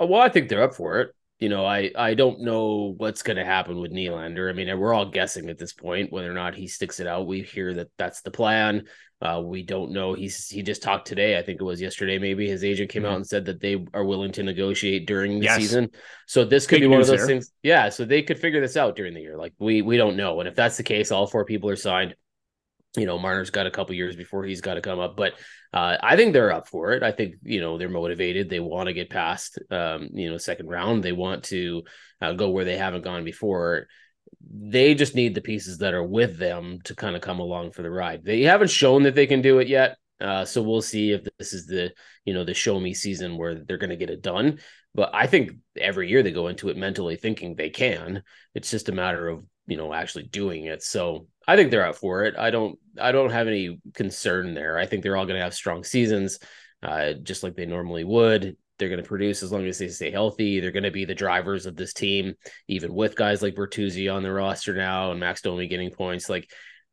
Oh, 0.00 0.06
well, 0.06 0.22
I 0.22 0.28
think 0.28 0.48
they're 0.48 0.62
up 0.62 0.74
for 0.74 1.00
it. 1.00 1.10
You 1.38 1.48
know, 1.48 1.64
I 1.64 1.92
I 1.96 2.14
don't 2.14 2.40
know 2.40 2.94
what's 2.96 3.22
going 3.22 3.36
to 3.36 3.44
happen 3.44 3.80
with 3.80 3.92
Nylander. 3.92 4.50
I 4.50 4.52
mean, 4.52 4.76
we're 4.76 4.92
all 4.92 5.08
guessing 5.08 5.48
at 5.50 5.58
this 5.58 5.72
point 5.72 6.12
whether 6.12 6.28
or 6.28 6.34
not 6.34 6.56
he 6.56 6.66
sticks 6.66 6.98
it 6.98 7.06
out. 7.06 7.28
We 7.28 7.42
hear 7.42 7.74
that 7.74 7.88
that's 7.96 8.22
the 8.22 8.32
plan. 8.32 8.88
Uh, 9.20 9.40
we 9.44 9.62
don't 9.62 9.92
know. 9.92 10.14
He's 10.14 10.48
he 10.48 10.62
just 10.62 10.82
talked 10.82 11.06
today. 11.06 11.38
I 11.38 11.42
think 11.42 11.60
it 11.60 11.64
was 11.64 11.80
yesterday. 11.80 12.18
Maybe 12.18 12.48
his 12.48 12.64
agent 12.64 12.90
came 12.90 13.02
mm-hmm. 13.02 13.12
out 13.12 13.16
and 13.16 13.26
said 13.26 13.44
that 13.46 13.60
they 13.60 13.84
are 13.94 14.04
willing 14.04 14.32
to 14.32 14.42
negotiate 14.42 15.06
during 15.06 15.38
the 15.38 15.46
yes. 15.46 15.56
season. 15.56 15.90
So 16.26 16.44
this 16.44 16.66
could 16.66 16.76
Big 16.76 16.82
be 16.82 16.86
one 16.88 17.00
of 17.00 17.06
those 17.06 17.26
things. 17.26 17.52
Yeah. 17.62 17.88
So 17.88 18.04
they 18.04 18.22
could 18.22 18.38
figure 18.38 18.60
this 18.60 18.76
out 18.76 18.96
during 18.96 19.14
the 19.14 19.20
year. 19.20 19.36
Like 19.36 19.54
we 19.58 19.82
we 19.82 19.96
don't 19.96 20.16
know. 20.16 20.40
And 20.40 20.48
if 20.48 20.56
that's 20.56 20.76
the 20.76 20.84
case, 20.84 21.12
all 21.12 21.26
four 21.26 21.44
people 21.44 21.70
are 21.70 21.76
signed 21.76 22.14
you 22.96 23.06
know, 23.06 23.18
Marner's 23.18 23.50
got 23.50 23.66
a 23.66 23.70
couple 23.70 23.94
years 23.94 24.16
before 24.16 24.44
he's 24.44 24.60
got 24.60 24.74
to 24.74 24.80
come 24.80 24.98
up, 24.98 25.16
but 25.16 25.34
uh, 25.72 25.96
I 26.02 26.16
think 26.16 26.32
they're 26.32 26.52
up 26.52 26.68
for 26.68 26.92
it. 26.92 27.02
I 27.02 27.12
think 27.12 27.34
you 27.42 27.60
know 27.60 27.76
they're 27.76 27.88
motivated. 27.88 28.48
They 28.48 28.60
want 28.60 28.86
to 28.88 28.94
get 28.94 29.10
past, 29.10 29.58
um, 29.70 30.08
you 30.12 30.30
know, 30.30 30.38
second 30.38 30.68
round. 30.68 31.02
They 31.02 31.12
want 31.12 31.44
to 31.44 31.82
uh, 32.20 32.32
go 32.32 32.50
where 32.50 32.64
they 32.64 32.78
haven't 32.78 33.04
gone 33.04 33.24
before. 33.24 33.86
They 34.50 34.94
just 34.94 35.14
need 35.14 35.34
the 35.34 35.40
pieces 35.40 35.78
that 35.78 35.94
are 35.94 36.04
with 36.04 36.38
them 36.38 36.78
to 36.84 36.94
kind 36.94 37.14
of 37.14 37.22
come 37.22 37.40
along 37.40 37.72
for 37.72 37.82
the 37.82 37.90
ride. 37.90 38.24
They 38.24 38.42
haven't 38.42 38.70
shown 38.70 39.02
that 39.02 39.14
they 39.14 39.26
can 39.26 39.42
do 39.42 39.58
it 39.58 39.68
yet, 39.68 39.98
uh, 40.20 40.44
so 40.44 40.62
we'll 40.62 40.82
see 40.82 41.12
if 41.12 41.26
this 41.38 41.52
is 41.52 41.66
the 41.66 41.92
you 42.24 42.32
know 42.32 42.44
the 42.44 42.54
show 42.54 42.80
me 42.80 42.94
season 42.94 43.36
where 43.36 43.54
they're 43.54 43.78
going 43.78 43.90
to 43.90 43.96
get 43.96 44.10
it 44.10 44.22
done. 44.22 44.58
But 44.94 45.14
I 45.14 45.26
think 45.26 45.52
every 45.76 46.08
year 46.08 46.22
they 46.22 46.32
go 46.32 46.48
into 46.48 46.70
it 46.70 46.76
mentally 46.76 47.16
thinking 47.16 47.54
they 47.54 47.70
can. 47.70 48.22
It's 48.54 48.70
just 48.70 48.88
a 48.88 48.92
matter 48.92 49.28
of 49.28 49.44
you 49.66 49.76
know 49.76 49.92
actually 49.92 50.24
doing 50.24 50.64
it. 50.64 50.82
So 50.82 51.26
I 51.48 51.56
think 51.56 51.70
they're 51.70 51.86
up 51.86 51.96
for 51.96 52.24
it. 52.24 52.36
I 52.36 52.50
don't 52.50 52.78
I 53.00 53.10
don't 53.10 53.30
have 53.30 53.48
any 53.48 53.80
concern 53.94 54.52
there. 54.52 54.76
I 54.76 54.84
think 54.84 55.02
they're 55.02 55.16
all 55.16 55.24
going 55.24 55.38
to 55.38 55.42
have 55.42 55.54
strong 55.54 55.82
seasons, 55.82 56.38
uh, 56.82 57.14
just 57.14 57.42
like 57.42 57.56
they 57.56 57.64
normally 57.64 58.04
would. 58.04 58.58
They're 58.78 58.90
going 58.90 59.02
to 59.02 59.08
produce 59.08 59.42
as 59.42 59.50
long 59.50 59.64
as 59.64 59.78
they 59.78 59.88
stay 59.88 60.10
healthy. 60.10 60.60
They're 60.60 60.72
going 60.72 60.82
to 60.82 60.90
be 60.90 61.06
the 61.06 61.14
drivers 61.14 61.64
of 61.64 61.74
this 61.74 61.94
team, 61.94 62.34
even 62.68 62.94
with 62.94 63.16
guys 63.16 63.40
like 63.40 63.54
Bertuzzi 63.54 64.14
on 64.14 64.22
the 64.22 64.30
roster 64.30 64.74
now 64.74 65.10
and 65.10 65.18
Max 65.18 65.40
Domi 65.40 65.66
getting 65.68 65.90
points. 65.90 66.28
Like 66.28 66.50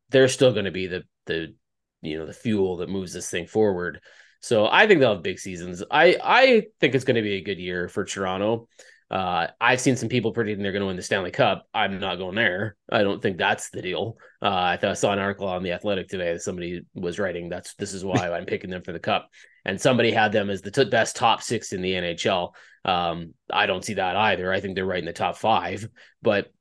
they're 0.08 0.26
still 0.26 0.52
going 0.52 0.64
to 0.64 0.70
be 0.70 0.86
the 0.86 1.04
the 1.26 1.54
you 2.00 2.18
know 2.18 2.24
the 2.24 2.32
fuel 2.32 2.78
that 2.78 2.88
moves 2.88 3.12
this 3.12 3.30
thing 3.30 3.46
forward. 3.46 4.00
So 4.40 4.66
I 4.66 4.86
think 4.86 5.00
they'll 5.00 5.14
have 5.14 5.22
big 5.22 5.38
seasons. 5.38 5.82
I 5.90 6.16
I 6.24 6.62
think 6.80 6.94
it's 6.94 7.04
going 7.04 7.16
to 7.16 7.22
be 7.22 7.34
a 7.34 7.42
good 7.44 7.58
year 7.58 7.88
for 7.88 8.06
Toronto. 8.06 8.68
Uh, 9.10 9.46
I've 9.60 9.80
seen 9.80 9.96
some 9.96 10.08
people 10.08 10.32
predicting 10.32 10.62
they're 10.62 10.72
going 10.72 10.80
to 10.80 10.86
win 10.86 10.96
the 10.96 11.02
Stanley 11.02 11.30
Cup. 11.30 11.66
I'm 11.72 12.00
not 12.00 12.16
going 12.16 12.34
there. 12.34 12.76
I 12.90 13.02
don't 13.04 13.22
think 13.22 13.38
that's 13.38 13.70
the 13.70 13.80
deal. 13.80 14.16
Uh, 14.42 14.50
I 14.50 14.76
thought 14.76 14.90
I 14.90 14.94
saw 14.94 15.12
an 15.12 15.20
article 15.20 15.46
on 15.46 15.62
the 15.62 15.72
Athletic 15.72 16.08
today 16.08 16.32
that 16.32 16.42
somebody 16.42 16.82
was 16.94 17.18
writing. 17.18 17.48
That's 17.48 17.74
this 17.74 17.94
is 17.94 18.04
why 18.04 18.30
I'm 18.30 18.46
picking 18.46 18.70
them 18.70 18.82
for 18.82 18.92
the 18.92 18.98
Cup, 18.98 19.28
and 19.64 19.80
somebody 19.80 20.10
had 20.10 20.32
them 20.32 20.50
as 20.50 20.60
the 20.60 20.72
t- 20.72 20.84
best 20.84 21.14
top 21.14 21.40
six 21.40 21.72
in 21.72 21.82
the 21.82 21.92
NHL. 21.92 22.52
Um, 22.84 23.34
I 23.50 23.66
don't 23.66 23.84
see 23.84 23.94
that 23.94 24.16
either. 24.16 24.52
I 24.52 24.60
think 24.60 24.74
they're 24.74 24.84
right 24.84 24.98
in 24.98 25.04
the 25.04 25.12
top 25.12 25.36
five, 25.36 25.88
but 26.22 26.52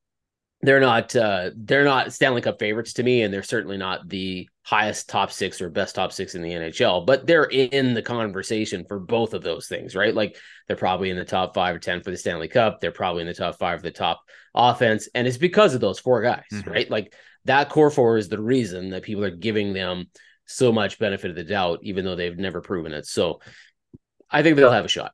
they're 0.67 0.79
not 0.79 1.15
uh, 1.15 1.51
they're 1.55 1.83
not 1.83 2.13
Stanley 2.13 2.41
Cup 2.41 2.59
favorites 2.59 2.93
to 2.93 3.03
me, 3.03 3.21
and 3.21 3.33
they're 3.33 3.43
certainly 3.43 3.77
not 3.77 4.07
the 4.07 4.49
highest 4.63 5.09
top 5.09 5.31
six 5.31 5.61
or 5.61 5.69
best 5.69 5.95
top 5.95 6.11
six 6.11 6.35
in 6.35 6.41
the 6.41 6.49
NHL. 6.49 7.05
But 7.05 7.27
they're 7.27 7.45
in 7.45 7.93
the 7.93 8.01
conversation 8.01 8.85
for 8.87 8.99
both 8.99 9.33
of 9.33 9.43
those 9.43 9.67
things, 9.67 9.95
right? 9.95 10.13
Like 10.13 10.37
they're 10.67 10.75
probably 10.75 11.09
in 11.09 11.17
the 11.17 11.25
top 11.25 11.53
five 11.53 11.75
or 11.75 11.79
ten 11.79 12.01
for 12.01 12.11
the 12.11 12.17
Stanley 12.17 12.47
Cup. 12.47 12.79
They're 12.79 12.91
probably 12.91 13.21
in 13.21 13.27
the 13.27 13.33
top 13.33 13.57
five 13.57 13.79
for 13.79 13.83
the 13.83 13.91
top 13.91 14.21
offense, 14.53 15.07
and 15.13 15.27
it's 15.27 15.37
because 15.37 15.73
of 15.73 15.81
those 15.81 15.99
four 15.99 16.21
guys, 16.21 16.43
mm-hmm. 16.51 16.69
right? 16.69 16.89
Like 16.89 17.13
that 17.45 17.69
core 17.69 17.91
four 17.91 18.17
is 18.17 18.29
the 18.29 18.41
reason 18.41 18.89
that 18.89 19.03
people 19.03 19.23
are 19.23 19.31
giving 19.31 19.73
them 19.73 20.05
so 20.45 20.71
much 20.71 20.99
benefit 20.99 21.29
of 21.29 21.35
the 21.35 21.43
doubt, 21.43 21.79
even 21.83 22.05
though 22.05 22.15
they've 22.15 22.37
never 22.37 22.61
proven 22.61 22.93
it. 22.93 23.05
So 23.05 23.39
I 24.29 24.43
think 24.43 24.57
they'll 24.57 24.71
have 24.71 24.85
a 24.85 24.89
shot. 24.89 25.13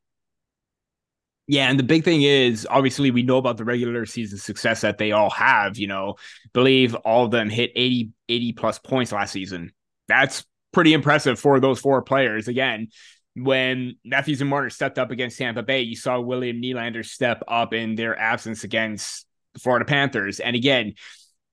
Yeah, 1.47 1.69
and 1.69 1.77
the 1.77 1.83
big 1.83 2.03
thing 2.03 2.21
is 2.21 2.67
obviously 2.69 3.11
we 3.11 3.23
know 3.23 3.37
about 3.37 3.57
the 3.57 3.65
regular 3.65 4.05
season 4.05 4.37
success 4.37 4.81
that 4.81 4.97
they 4.97 5.11
all 5.11 5.29
have, 5.31 5.77
you 5.77 5.87
know, 5.87 6.15
believe 6.53 6.95
all 6.95 7.25
of 7.25 7.31
them 7.31 7.49
hit 7.49 7.71
80 7.75 8.11
80 8.29 8.53
plus 8.53 8.79
points 8.79 9.11
last 9.11 9.31
season. 9.31 9.73
That's 10.07 10.45
pretty 10.71 10.93
impressive 10.93 11.39
for 11.39 11.59
those 11.59 11.79
four 11.79 12.01
players. 12.03 12.47
Again, 12.47 12.87
when 13.35 13.95
Matthews 14.05 14.41
and 14.41 14.49
Marner 14.49 14.69
stepped 14.69 14.99
up 14.99 15.11
against 15.11 15.37
Tampa 15.37 15.63
Bay, 15.63 15.81
you 15.81 15.95
saw 15.95 16.19
William 16.19 16.61
Nylander 16.61 17.05
step 17.05 17.43
up 17.47 17.73
in 17.73 17.95
their 17.95 18.17
absence 18.17 18.63
against 18.63 19.25
the 19.53 19.59
Florida 19.59 19.85
Panthers. 19.85 20.39
And 20.39 20.55
again, 20.55 20.93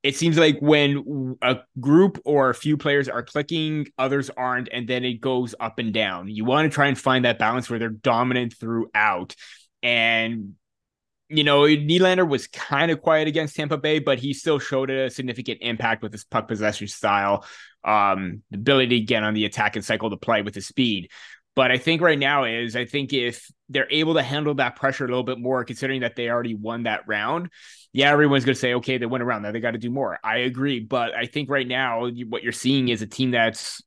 it 0.03 0.17
seems 0.17 0.39
like 0.39 0.59
when 0.61 1.37
a 1.43 1.59
group 1.81 2.21
or 2.25 2.51
a 2.51 2.55
few 2.55 2.77
players 2.77 3.09
are 3.09 3.23
clicking, 3.23 3.87
others 3.99 4.31
aren't, 4.31 4.69
and 4.73 4.89
then 4.89 5.05
it 5.05 5.21
goes 5.21 5.55
up 5.59 5.79
and 5.79 5.93
down. 5.93 6.29
You 6.29 6.45
want 6.45 6.71
to 6.71 6.75
try 6.75 6.87
and 6.87 6.99
find 6.99 7.25
that 7.25 7.39
balance 7.39 7.69
where 7.69 7.79
they're 7.79 7.89
dominant 7.89 8.55
throughout. 8.55 9.35
And 9.83 10.55
you 11.29 11.45
know, 11.45 11.63
Nylander 11.63 12.27
was 12.27 12.47
kind 12.47 12.91
of 12.91 13.03
quiet 13.03 13.29
against 13.29 13.55
Tampa 13.55 13.77
Bay, 13.77 13.99
but 13.99 14.19
he 14.19 14.33
still 14.33 14.59
showed 14.59 14.91
a 14.91 15.11
significant 15.11 15.59
impact 15.61 16.03
with 16.03 16.13
his 16.13 16.25
puck 16.25 16.49
possession 16.49 16.89
style, 16.89 17.45
um, 17.85 18.43
ability 18.53 19.01
to 19.01 19.05
get 19.05 19.23
on 19.23 19.35
the 19.35 19.45
attack 19.45 19.77
and 19.77 19.85
cycle 19.85 20.09
the 20.09 20.17
play 20.17 20.41
with 20.41 20.55
his 20.55 20.67
speed. 20.67 21.11
But 21.55 21.71
I 21.71 21.77
think 21.77 22.01
right 22.01 22.19
now 22.19 22.45
is 22.45 22.77
I 22.77 22.87
think 22.87 23.13
if 23.13 23.51
they're 23.69 23.91
able 23.91 24.15
to 24.15 24.23
handle 24.23 24.55
that 24.55 24.77
pressure 24.77 25.05
a 25.05 25.09
little 25.09 25.25
bit 25.25 25.39
more, 25.39 25.65
considering 25.65 26.01
that 26.01 26.17
they 26.17 26.31
already 26.31 26.55
won 26.55 26.85
that 26.85 27.07
round, 27.07 27.51
yeah, 27.93 28.11
everyone's 28.11 28.45
going 28.45 28.55
to 28.55 28.61
say, 28.61 28.75
okay, 28.75 28.97
they 28.97 29.07
went 29.07 29.23
around 29.25 29.43
now, 29.43 29.53
they 29.53 29.61
got 29.61 29.73
to 29.73 29.79
do 29.79 29.91
more. 29.91 30.19
I 30.23 30.39
agree, 30.39 30.81
but 30.81 31.15
I 31.15 31.27
think 31.27 31.51
right 31.51 31.67
now 31.67 32.09
what 32.29 32.43
you're 32.43 32.53
seeing 32.53 32.89
is 32.89 33.03
a 33.03 33.07
team 33.07 33.33
that's 33.33 33.83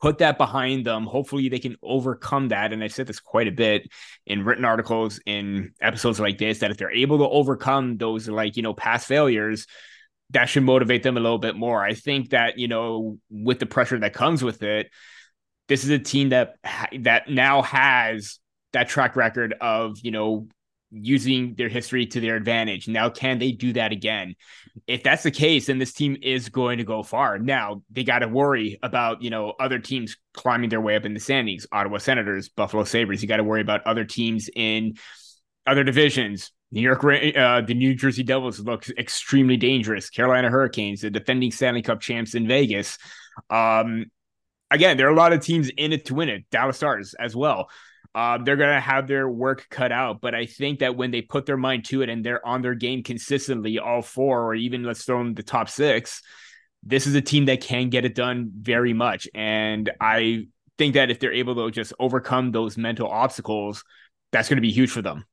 put 0.00 0.18
that 0.18 0.38
behind 0.38 0.86
them. 0.86 1.04
Hopefully, 1.04 1.48
they 1.48 1.58
can 1.58 1.76
overcome 1.82 2.48
that. 2.48 2.72
And 2.72 2.82
I've 2.82 2.92
said 2.92 3.06
this 3.06 3.20
quite 3.20 3.48
a 3.48 3.52
bit 3.52 3.88
in 4.26 4.44
written 4.44 4.64
articles, 4.64 5.20
in 5.26 5.72
episodes 5.80 6.20
like 6.20 6.38
this, 6.38 6.60
that 6.60 6.70
if 6.70 6.76
they're 6.76 6.90
able 6.90 7.18
to 7.18 7.28
overcome 7.28 7.96
those, 7.96 8.28
like, 8.28 8.56
you 8.56 8.62
know, 8.62 8.74
past 8.74 9.06
failures, 9.06 9.66
that 10.30 10.48
should 10.48 10.62
motivate 10.62 11.02
them 11.02 11.16
a 11.16 11.20
little 11.20 11.38
bit 11.38 11.56
more. 11.56 11.82
I 11.82 11.94
think 11.94 12.30
that, 12.30 12.58
you 12.58 12.68
know, 12.68 13.18
with 13.30 13.58
the 13.58 13.66
pressure 13.66 13.98
that 13.98 14.12
comes 14.12 14.42
with 14.42 14.62
it, 14.62 14.90
this 15.68 15.84
is 15.84 15.90
a 15.90 15.98
team 15.98 16.30
that 16.30 16.54
that 17.00 17.28
now 17.28 17.62
has 17.62 18.38
that 18.72 18.88
track 18.88 19.16
record 19.16 19.54
of, 19.60 19.98
you 20.02 20.10
know, 20.10 20.48
using 20.90 21.54
their 21.56 21.68
history 21.68 22.06
to 22.06 22.20
their 22.20 22.36
advantage. 22.36 22.88
Now, 22.88 23.10
can 23.10 23.38
they 23.38 23.52
do 23.52 23.72
that 23.74 23.92
again? 23.92 24.34
If 24.86 25.02
that's 25.02 25.22
the 25.22 25.30
case, 25.30 25.66
then 25.66 25.78
this 25.78 25.92
team 25.92 26.16
is 26.22 26.48
going 26.48 26.78
to 26.78 26.84
go 26.84 27.02
far. 27.02 27.38
Now, 27.38 27.82
they 27.90 28.04
got 28.04 28.20
to 28.20 28.28
worry 28.28 28.78
about, 28.82 29.22
you 29.22 29.30
know, 29.30 29.52
other 29.60 29.78
teams 29.78 30.16
climbing 30.32 30.70
their 30.70 30.80
way 30.80 30.96
up 30.96 31.04
in 31.04 31.14
the 31.14 31.20
standings, 31.20 31.66
Ottawa 31.72 31.98
Senators, 31.98 32.48
Buffalo 32.48 32.84
Sabres. 32.84 33.22
You 33.22 33.28
got 33.28 33.36
to 33.36 33.44
worry 33.44 33.60
about 33.60 33.86
other 33.86 34.04
teams 34.04 34.48
in 34.54 34.94
other 35.66 35.84
divisions. 35.84 36.52
New 36.70 36.82
York, 36.82 37.02
uh, 37.02 37.62
the 37.62 37.74
New 37.74 37.94
Jersey 37.94 38.22
Devils 38.22 38.60
look 38.60 38.88
extremely 38.98 39.56
dangerous. 39.56 40.10
Carolina 40.10 40.50
Hurricanes, 40.50 41.00
the 41.00 41.10
defending 41.10 41.50
Stanley 41.50 41.82
Cup 41.82 42.00
champs 42.00 42.34
in 42.34 42.46
Vegas. 42.46 42.98
Um, 43.48 44.06
again, 44.70 44.96
there 44.96 45.06
are 45.08 45.12
a 45.12 45.16
lot 45.16 45.32
of 45.32 45.42
teams 45.42 45.70
in 45.76 45.92
it 45.92 46.06
to 46.06 46.14
win 46.14 46.28
it. 46.28 46.44
Dallas 46.50 46.76
Stars 46.76 47.14
as 47.14 47.34
well. 47.34 47.68
Uh, 48.14 48.38
they're 48.38 48.56
going 48.56 48.74
to 48.74 48.80
have 48.80 49.06
their 49.06 49.28
work 49.28 49.66
cut 49.70 49.92
out. 49.92 50.20
But 50.20 50.34
I 50.34 50.46
think 50.46 50.80
that 50.80 50.96
when 50.96 51.10
they 51.10 51.22
put 51.22 51.46
their 51.46 51.56
mind 51.56 51.84
to 51.86 52.02
it 52.02 52.08
and 52.08 52.24
they're 52.24 52.44
on 52.46 52.62
their 52.62 52.74
game 52.74 53.02
consistently, 53.02 53.78
all 53.78 54.02
four, 54.02 54.44
or 54.44 54.54
even 54.54 54.82
let's 54.82 55.04
throw 55.04 55.20
in 55.20 55.34
the 55.34 55.42
top 55.42 55.68
six, 55.68 56.22
this 56.82 57.06
is 57.06 57.14
a 57.14 57.20
team 57.20 57.46
that 57.46 57.60
can 57.60 57.90
get 57.90 58.04
it 58.04 58.14
done 58.14 58.50
very 58.54 58.92
much. 58.92 59.28
And 59.34 59.90
I 60.00 60.46
think 60.78 60.94
that 60.94 61.10
if 61.10 61.20
they're 61.20 61.32
able 61.32 61.54
to 61.56 61.70
just 61.70 61.92
overcome 61.98 62.52
those 62.52 62.78
mental 62.78 63.08
obstacles, 63.08 63.84
that's 64.32 64.48
going 64.48 64.56
to 64.56 64.62
be 64.62 64.72
huge 64.72 64.90
for 64.90 65.02
them. 65.02 65.24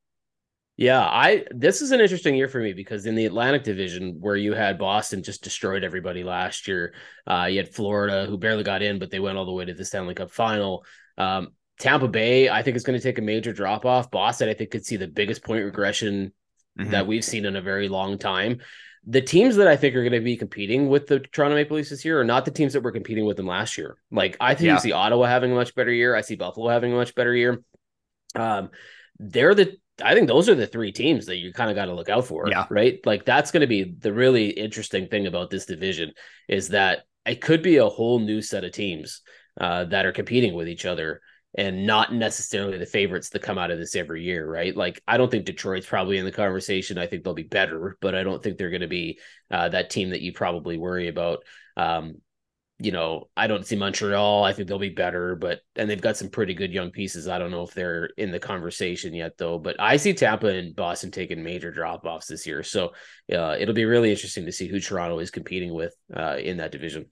Yeah, 0.77 1.01
I 1.01 1.45
this 1.51 1.81
is 1.81 1.91
an 1.91 2.01
interesting 2.01 2.35
year 2.35 2.49
for 2.49 2.59
me 2.59 2.73
because 2.73 3.05
in 3.05 3.15
the 3.15 3.25
Atlantic 3.25 3.63
Division, 3.63 4.17
where 4.19 4.35
you 4.35 4.53
had 4.53 4.77
Boston 4.77 5.23
just 5.23 5.41
destroyed 5.41 5.85
everybody 5.85 6.23
last 6.23 6.67
year, 6.67 6.93
uh, 7.25 7.47
you 7.49 7.57
had 7.57 7.73
Florida 7.73 8.25
who 8.25 8.38
barely 8.38 8.63
got 8.63 8.81
in, 8.81 8.99
but 8.99 9.09
they 9.09 9.19
went 9.19 9.38
all 9.38 9.45
the 9.45 9.53
way 9.53 9.63
to 9.63 9.73
the 9.73 9.85
Stanley 9.85 10.15
Cup 10.15 10.31
final. 10.31 10.83
Um, 11.17 11.49
Tampa 11.79 12.07
Bay, 12.07 12.49
I 12.49 12.61
think, 12.61 12.77
is 12.77 12.83
going 12.83 12.97
to 12.97 13.03
take 13.03 13.17
a 13.17 13.21
major 13.21 13.51
drop 13.51 13.85
off. 13.85 14.11
Boston, 14.11 14.49
I 14.49 14.53
think, 14.53 14.71
could 14.71 14.85
see 14.85 14.97
the 14.97 15.07
biggest 15.07 15.43
point 15.43 15.65
regression 15.65 16.31
mm-hmm. 16.79 16.91
that 16.91 17.07
we've 17.07 17.23
seen 17.23 17.45
in 17.45 17.55
a 17.55 17.61
very 17.61 17.89
long 17.89 18.17
time. 18.17 18.59
The 19.07 19.21
teams 19.21 19.57
that 19.57 19.67
I 19.67 19.75
think 19.75 19.95
are 19.95 20.01
going 20.01 20.13
to 20.13 20.19
be 20.19 20.38
competing 20.38 20.88
with 20.88 21.05
the 21.07 21.19
Toronto 21.19 21.55
Maple 21.55 21.77
Leafs 21.77 21.91
this 21.91 22.05
year 22.05 22.19
are 22.19 22.25
not 22.25 22.45
the 22.45 22.51
teams 22.51 22.73
that 22.73 22.81
were 22.81 22.91
competing 22.91 23.25
with 23.25 23.38
them 23.38 23.45
last 23.45 23.77
year. 23.77 23.97
Like 24.09 24.35
I 24.39 24.55
think 24.55 24.67
yeah. 24.67 24.73
you 24.73 24.79
see 24.79 24.91
Ottawa 24.93 25.27
having 25.27 25.51
a 25.51 25.55
much 25.55 25.75
better 25.75 25.91
year. 25.91 26.15
I 26.15 26.21
see 26.21 26.35
Buffalo 26.35 26.69
having 26.69 26.91
a 26.91 26.95
much 26.95 27.13
better 27.13 27.35
year. 27.35 27.61
Um, 28.33 28.71
they're 29.19 29.53
the 29.53 29.77
I 30.03 30.13
think 30.13 30.27
those 30.27 30.49
are 30.49 30.55
the 30.55 30.67
three 30.67 30.91
teams 30.91 31.27
that 31.27 31.38
you 31.38 31.53
kind 31.53 31.69
of 31.69 31.75
got 31.75 31.85
to 31.85 31.93
look 31.93 32.09
out 32.09 32.25
for. 32.25 32.49
Yeah. 32.49 32.65
Right. 32.69 32.99
Like 33.05 33.25
that's 33.25 33.51
going 33.51 33.61
to 33.61 33.67
be 33.67 33.83
the 33.83 34.11
really 34.11 34.49
interesting 34.49 35.07
thing 35.07 35.27
about 35.27 35.49
this 35.49 35.65
division 35.65 36.11
is 36.49 36.69
that 36.69 37.03
it 37.25 37.41
could 37.41 37.61
be 37.61 37.77
a 37.77 37.88
whole 37.88 38.19
new 38.19 38.41
set 38.41 38.63
of 38.63 38.71
teams 38.71 39.21
uh, 39.59 39.85
that 39.85 40.05
are 40.05 40.11
competing 40.11 40.53
with 40.53 40.67
each 40.67 40.85
other 40.85 41.21
and 41.57 41.87
not 41.87 42.13
necessarily 42.13 42.77
the 42.77 42.85
favorites 42.85 43.29
that 43.29 43.41
come 43.41 43.57
out 43.57 43.71
of 43.71 43.79
this 43.79 43.95
every 43.95 44.23
year, 44.23 44.49
right? 44.49 44.75
Like, 44.75 45.01
I 45.07 45.17
don't 45.17 45.31
think 45.31 45.45
Detroit's 45.45 45.85
probably 45.85 46.17
in 46.17 46.25
the 46.25 46.31
conversation. 46.31 46.97
I 46.97 47.07
think 47.07 47.23
they'll 47.23 47.33
be 47.33 47.43
better, 47.43 47.97
but 48.01 48.13
I 48.13 48.23
don't 48.23 48.43
think 48.43 48.57
they're 48.57 48.69
going 48.69 48.81
to 48.81 48.87
be 48.87 49.19
uh, 49.49 49.69
that 49.69 49.89
team 49.89 50.09
that 50.09 50.21
you 50.21 50.33
probably 50.33 50.77
worry 50.77 51.07
about. 51.07 51.39
Um, 51.77 52.15
you 52.77 52.91
know, 52.91 53.29
I 53.37 53.47
don't 53.47 53.65
see 53.65 53.77
Montreal. 53.77 54.43
I 54.43 54.51
think 54.51 54.67
they'll 54.67 54.77
be 54.77 54.89
better, 54.89 55.35
but 55.35 55.61
and 55.77 55.89
they've 55.89 56.01
got 56.01 56.17
some 56.17 56.29
pretty 56.29 56.53
good 56.53 56.73
young 56.73 56.91
pieces. 56.91 57.27
I 57.27 57.39
don't 57.39 57.51
know 57.51 57.63
if 57.63 57.73
they're 57.73 58.09
in 58.17 58.31
the 58.31 58.39
conversation 58.39 59.13
yet, 59.13 59.37
though. 59.37 59.57
But 59.57 59.79
I 59.79 59.95
see 59.95 60.13
Tampa 60.13 60.47
and 60.47 60.75
Boston 60.75 61.09
taking 61.09 61.41
major 61.41 61.71
drop 61.71 62.03
offs 62.03 62.27
this 62.27 62.45
year, 62.45 62.63
so 62.63 62.91
uh, 63.33 63.55
it'll 63.57 63.73
be 63.73 63.85
really 63.85 64.11
interesting 64.11 64.45
to 64.45 64.51
see 64.51 64.67
who 64.67 64.81
Toronto 64.81 65.19
is 65.19 65.31
competing 65.31 65.73
with 65.73 65.95
uh, 66.13 66.35
in 66.37 66.57
that 66.57 66.73
division. 66.73 67.05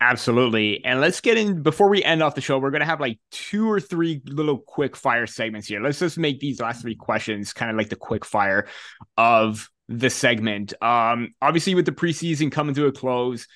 Absolutely. 0.00 0.84
And 0.84 1.00
let's 1.00 1.20
get 1.22 1.38
in 1.38 1.62
before 1.62 1.88
we 1.88 2.04
end 2.04 2.22
off 2.22 2.34
the 2.34 2.42
show. 2.42 2.58
We're 2.58 2.70
going 2.70 2.80
to 2.80 2.86
have 2.86 3.00
like 3.00 3.18
two 3.30 3.70
or 3.70 3.80
three 3.80 4.20
little 4.26 4.58
quick 4.58 4.94
fire 4.94 5.26
segments 5.26 5.68
here. 5.68 5.80
Let's 5.80 5.98
just 5.98 6.18
make 6.18 6.38
these 6.38 6.60
last 6.60 6.82
three 6.82 6.94
questions 6.94 7.54
kind 7.54 7.70
of 7.70 7.78
like 7.78 7.88
the 7.88 7.96
quick 7.96 8.24
fire 8.24 8.66
of 9.16 9.70
the 9.88 10.10
segment. 10.10 10.74
Um, 10.82 11.32
obviously, 11.40 11.74
with 11.74 11.86
the 11.86 11.92
preseason 11.92 12.52
coming 12.52 12.74
to 12.74 12.86
a 12.86 12.92
close, 12.92 13.46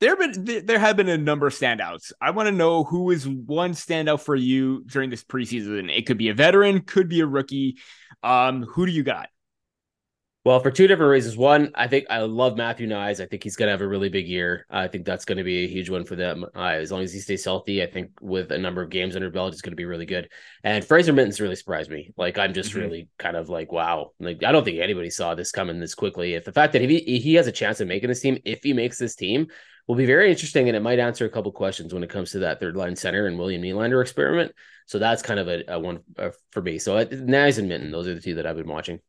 there 0.00 0.16
have 0.16 0.44
been 0.44 0.66
there 0.66 0.78
have 0.78 0.96
been 0.96 1.08
a 1.08 1.18
number 1.18 1.46
of 1.46 1.54
standouts. 1.54 2.12
I 2.20 2.30
want 2.30 2.48
to 2.48 2.52
know 2.52 2.82
who 2.82 3.10
is 3.10 3.28
one 3.28 3.72
standout 3.72 4.20
for 4.20 4.34
you 4.34 4.82
during 4.86 5.10
this 5.10 5.24
preseason. 5.24 5.96
It 5.96 6.06
could 6.06 6.18
be 6.18 6.28
a 6.28 6.34
veteran, 6.34 6.80
could 6.80 7.08
be 7.08 7.20
a 7.20 7.26
rookie. 7.26 7.78
Um, 8.22 8.62
who 8.62 8.84
do 8.86 8.92
you 8.92 9.04
got? 9.04 9.28
Well, 10.48 10.60
for 10.60 10.70
two 10.70 10.86
different 10.86 11.10
reasons. 11.10 11.36
One, 11.36 11.72
I 11.74 11.88
think 11.88 12.06
I 12.08 12.20
love 12.20 12.56
Matthew 12.56 12.88
Knies. 12.88 13.22
I 13.22 13.26
think 13.26 13.42
he's 13.42 13.54
going 13.54 13.66
to 13.66 13.72
have 13.72 13.82
a 13.82 13.86
really 13.86 14.08
big 14.08 14.26
year. 14.26 14.64
I 14.70 14.88
think 14.88 15.04
that's 15.04 15.26
going 15.26 15.36
to 15.36 15.44
be 15.44 15.64
a 15.64 15.68
huge 15.68 15.90
one 15.90 16.06
for 16.06 16.16
them. 16.16 16.46
Uh, 16.56 16.68
as 16.68 16.90
long 16.90 17.02
as 17.02 17.12
he 17.12 17.20
stays 17.20 17.44
healthy, 17.44 17.82
I 17.82 17.86
think 17.86 18.12
with 18.22 18.50
a 18.50 18.56
number 18.56 18.80
of 18.80 18.88
games 18.88 19.14
under 19.14 19.28
belt, 19.28 19.52
it's 19.52 19.60
going 19.60 19.72
to 19.72 19.76
be 19.76 19.84
really 19.84 20.06
good. 20.06 20.30
And 20.64 20.82
Fraser 20.82 21.12
Minten's 21.12 21.38
really 21.38 21.54
surprised 21.54 21.90
me. 21.90 22.14
Like 22.16 22.38
I'm 22.38 22.54
just 22.54 22.70
mm-hmm. 22.70 22.80
really 22.80 23.08
kind 23.18 23.36
of 23.36 23.50
like, 23.50 23.72
wow. 23.72 24.12
Like 24.20 24.42
I 24.42 24.50
don't 24.50 24.64
think 24.64 24.78
anybody 24.78 25.10
saw 25.10 25.34
this 25.34 25.52
coming 25.52 25.80
this 25.80 25.94
quickly. 25.94 26.32
If 26.32 26.46
the 26.46 26.52
fact 26.52 26.72
that 26.72 26.80
he, 26.80 27.00
he 27.00 27.34
has 27.34 27.46
a 27.46 27.52
chance 27.52 27.80
of 27.80 27.88
making 27.88 28.08
this 28.08 28.20
team, 28.20 28.38
if 28.46 28.62
he 28.62 28.72
makes 28.72 28.96
this 28.96 29.16
team, 29.16 29.48
will 29.86 29.96
be 29.96 30.06
very 30.06 30.30
interesting, 30.30 30.68
and 30.68 30.76
it 30.78 30.80
might 30.80 30.98
answer 30.98 31.26
a 31.26 31.30
couple 31.30 31.52
questions 31.52 31.92
when 31.92 32.02
it 32.02 32.08
comes 32.08 32.30
to 32.30 32.38
that 32.38 32.58
third 32.58 32.74
line 32.74 32.96
center 32.96 33.26
and 33.26 33.38
William 33.38 33.60
Nylander 33.60 34.00
experiment. 34.00 34.52
So 34.86 34.98
that's 34.98 35.20
kind 35.20 35.40
of 35.40 35.48
a, 35.48 35.64
a 35.68 35.78
one 35.78 36.00
uh, 36.18 36.30
for 36.52 36.62
me. 36.62 36.78
So 36.78 36.96
uh, 36.96 37.04
Knies 37.04 37.58
and 37.58 37.70
Minten, 37.70 37.90
those 37.90 38.08
are 38.08 38.14
the 38.14 38.22
two 38.22 38.36
that 38.36 38.46
I've 38.46 38.56
been 38.56 38.66
watching. 38.66 39.00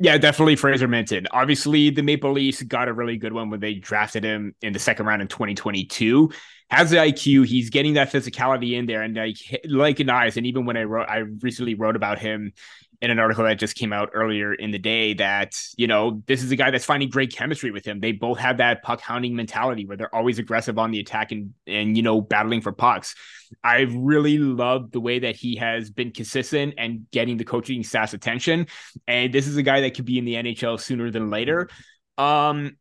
Yeah, 0.00 0.16
definitely 0.16 0.54
Fraser 0.54 0.86
Minten. 0.86 1.26
Obviously, 1.32 1.90
the 1.90 2.02
Maple 2.02 2.32
Leafs 2.32 2.62
got 2.62 2.86
a 2.86 2.92
really 2.92 3.16
good 3.16 3.32
one 3.32 3.50
when 3.50 3.58
they 3.58 3.74
drafted 3.74 4.22
him 4.22 4.54
in 4.62 4.72
the 4.72 4.78
second 4.78 5.06
round 5.06 5.22
in 5.22 5.28
2022. 5.28 6.30
Has 6.70 6.90
the 6.90 6.98
IQ, 6.98 7.44
he's 7.44 7.70
getting 7.70 7.94
that 7.94 8.12
physicality 8.12 8.74
in 8.74 8.86
there, 8.86 9.02
and 9.02 9.16
like 9.16 9.38
like 9.64 9.96
Knies. 9.96 10.36
And 10.36 10.46
even 10.46 10.66
when 10.66 10.76
I 10.76 10.84
wrote, 10.84 11.08
I 11.08 11.18
recently 11.18 11.74
wrote 11.74 11.96
about 11.96 12.18
him 12.20 12.52
in 13.00 13.10
an 13.10 13.18
article 13.18 13.44
that 13.44 13.58
just 13.58 13.76
came 13.76 13.92
out 13.92 14.10
earlier 14.12 14.52
in 14.52 14.72
the 14.72 14.78
day 14.78 15.14
that, 15.14 15.54
you 15.76 15.86
know, 15.86 16.22
this 16.26 16.42
is 16.42 16.50
a 16.50 16.56
guy 16.56 16.70
that's 16.70 16.84
finding 16.84 17.08
great 17.08 17.32
chemistry 17.32 17.70
with 17.70 17.84
him. 17.84 18.00
They 18.00 18.12
both 18.12 18.38
have 18.38 18.56
that 18.56 18.82
puck 18.82 19.00
hounding 19.00 19.36
mentality 19.36 19.86
where 19.86 19.96
they're 19.96 20.14
always 20.14 20.38
aggressive 20.38 20.78
on 20.78 20.90
the 20.90 20.98
attack 20.98 21.30
and, 21.30 21.54
and, 21.66 21.96
you 21.96 22.02
know, 22.02 22.20
battling 22.20 22.60
for 22.60 22.72
pucks. 22.72 23.14
I've 23.62 23.94
really 23.94 24.38
love 24.38 24.90
the 24.90 25.00
way 25.00 25.20
that 25.20 25.36
he 25.36 25.56
has 25.56 25.90
been 25.90 26.10
consistent 26.10 26.74
and 26.76 27.06
getting 27.12 27.36
the 27.36 27.44
coaching 27.44 27.84
staff's 27.84 28.14
attention. 28.14 28.66
And 29.06 29.32
this 29.32 29.46
is 29.46 29.56
a 29.56 29.62
guy 29.62 29.82
that 29.82 29.94
could 29.94 30.04
be 30.04 30.18
in 30.18 30.24
the 30.24 30.34
NHL 30.34 30.80
sooner 30.80 31.10
than 31.10 31.30
later. 31.30 31.68
Um, 32.16 32.76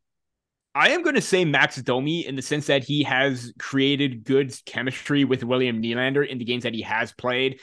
I 0.73 0.89
am 0.89 1.01
going 1.01 1.15
to 1.15 1.21
say 1.21 1.43
Max 1.43 1.75
Domi 1.77 2.25
in 2.25 2.36
the 2.36 2.41
sense 2.41 2.67
that 2.67 2.84
he 2.84 3.03
has 3.03 3.51
created 3.58 4.23
good 4.23 4.53
chemistry 4.65 5.25
with 5.25 5.43
William 5.43 5.82
Nylander 5.82 6.27
in 6.27 6.38
the 6.38 6.45
games 6.45 6.63
that 6.63 6.73
he 6.73 6.82
has 6.82 7.12
played. 7.12 7.60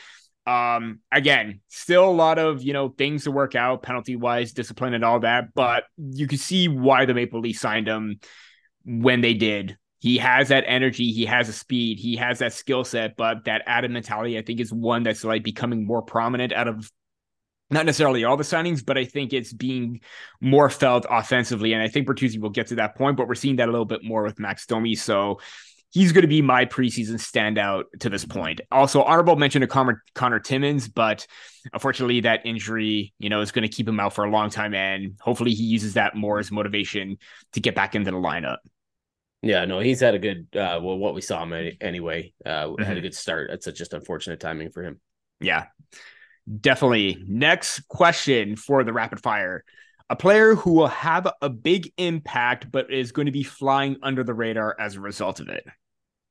Um, 0.47 1.01
again, 1.11 1.61
still 1.69 2.09
a 2.09 2.13
lot 2.13 2.39
of 2.39 2.63
you 2.63 2.73
know 2.73 2.89
things 2.89 3.25
to 3.25 3.31
work 3.31 3.55
out, 3.55 3.83
penalty 3.83 4.17
wise, 4.17 4.53
discipline, 4.53 4.95
and 4.95 5.05
all 5.05 5.21
that. 5.21 5.55
But 5.55 5.85
you 5.97 6.27
can 6.27 6.39
see 6.39 6.69
why 6.69 7.05
the 7.07 7.15
Maple 7.15 7.41
Leafs 7.41 7.61
signed 7.61 7.87
him 7.87 8.21
when 8.85 9.21
they 9.21 9.35
did. 9.35 9.77
He 10.01 10.19
has 10.19 10.49
that 10.49 10.65
energy, 10.67 11.13
he 11.13 11.25
has 11.25 11.49
a 11.49 11.53
speed, 11.53 11.99
he 11.99 12.17
has 12.17 12.41
that 12.41 12.53
skill 12.53 12.85
set, 12.85 13.17
but 13.17 13.47
that 13.47 13.63
added 13.67 13.91
mentality, 13.91 14.37
I 14.37 14.43
think, 14.43 14.61
is 14.61 14.71
one 14.71 15.03
that's 15.03 15.25
like 15.25 15.43
becoming 15.43 15.87
more 15.87 16.03
prominent 16.03 16.53
out 16.53 16.69
of 16.69 16.91
not 17.71 17.87
necessarily 17.87 18.25
all 18.25 18.37
the 18.37 18.45
signings, 18.45 18.85
but 18.85 18.99
I 18.99 19.07
think 19.07 19.33
it's 19.33 19.53
being 19.53 20.01
more 20.41 20.69
felt 20.69 21.07
offensively. 21.09 21.73
And 21.73 21.83
I 21.83 21.89
think 21.89 22.07
Bertuzzi 22.07 22.39
will 22.39 22.51
get 22.51 22.67
to 22.67 22.75
that 22.75 22.97
point, 22.97 23.17
but 23.17 23.27
we're 23.27 23.35
seeing 23.35 23.57
that 23.57 23.69
a 23.69 23.73
little 23.73 23.87
bit 23.87 24.05
more 24.05 24.23
with 24.23 24.39
Max 24.39 24.67
Domi. 24.67 24.95
So 24.95 25.41
he's 25.95 26.11
going 26.11 26.23
to 26.23 26.29
be 26.29 26.43
my 26.43 26.67
preseason 26.67 27.15
standout 27.15 27.85
to 28.01 28.11
this 28.11 28.25
point. 28.25 28.61
Also, 28.73 29.03
honorable 29.03 29.37
mention 29.37 29.61
to 29.61 29.69
Connor, 29.69 30.03
Connor 30.15 30.41
Timmins, 30.41 30.89
but 30.89 31.27
unfortunately, 31.73 32.21
that 32.21 32.45
injury, 32.45 33.15
you 33.19 33.31
know, 33.31 33.41
is 33.41 33.53
going 33.53 33.67
to 33.67 33.75
keep 33.75 33.89
him 33.89 34.01
out 34.01 34.13
for 34.13 34.25
a 34.25 34.31
long 34.31 34.51
time, 34.51 34.75
and 34.75 35.17
hopefully, 35.21 35.55
he 35.55 35.63
uses 35.63 35.95
that 35.95 36.17
more 36.17 36.39
as 36.39 36.51
motivation 36.51 37.17
to 37.53 37.61
get 37.61 37.75
back 37.75 37.95
into 37.95 38.11
the 38.11 38.17
lineup. 38.17 38.59
Yeah, 39.41 39.65
no, 39.67 39.79
he's 39.79 40.01
had 40.01 40.15
a 40.15 40.19
good. 40.19 40.49
Uh, 40.53 40.81
well, 40.83 40.99
what 40.99 41.15
we 41.15 41.21
saw 41.21 41.45
him 41.45 41.73
anyway, 41.81 42.35
uh, 42.45 42.67
mm-hmm. 42.67 42.83
had 42.83 42.99
a 42.99 43.01
good 43.01 43.15
start. 43.15 43.51
It's 43.51 43.67
just 43.73 43.95
unfortunate 43.95 44.41
timing 44.41 44.71
for 44.71 44.83
him. 44.83 45.01
Yeah, 45.41 45.67
definitely. 46.61 47.23
Next 47.27 47.87
question 47.89 48.57
for 48.57 48.83
the 48.85 48.93
rapid 48.93 49.23
fire 49.23 49.65
a 50.11 50.17
player 50.17 50.55
who 50.55 50.73
will 50.73 50.89
have 50.89 51.27
a 51.41 51.49
big 51.49 51.91
impact 51.97 52.71
but 52.71 52.93
is 52.93 53.11
going 53.11 53.27
to 53.27 53.33
be 53.33 53.43
flying 53.43 53.97
under 54.03 54.23
the 54.23 54.35
radar 54.35 54.77
as 54.79 54.97
a 54.97 55.01
result 55.01 55.41
of 55.41 55.49
it. 55.49 55.65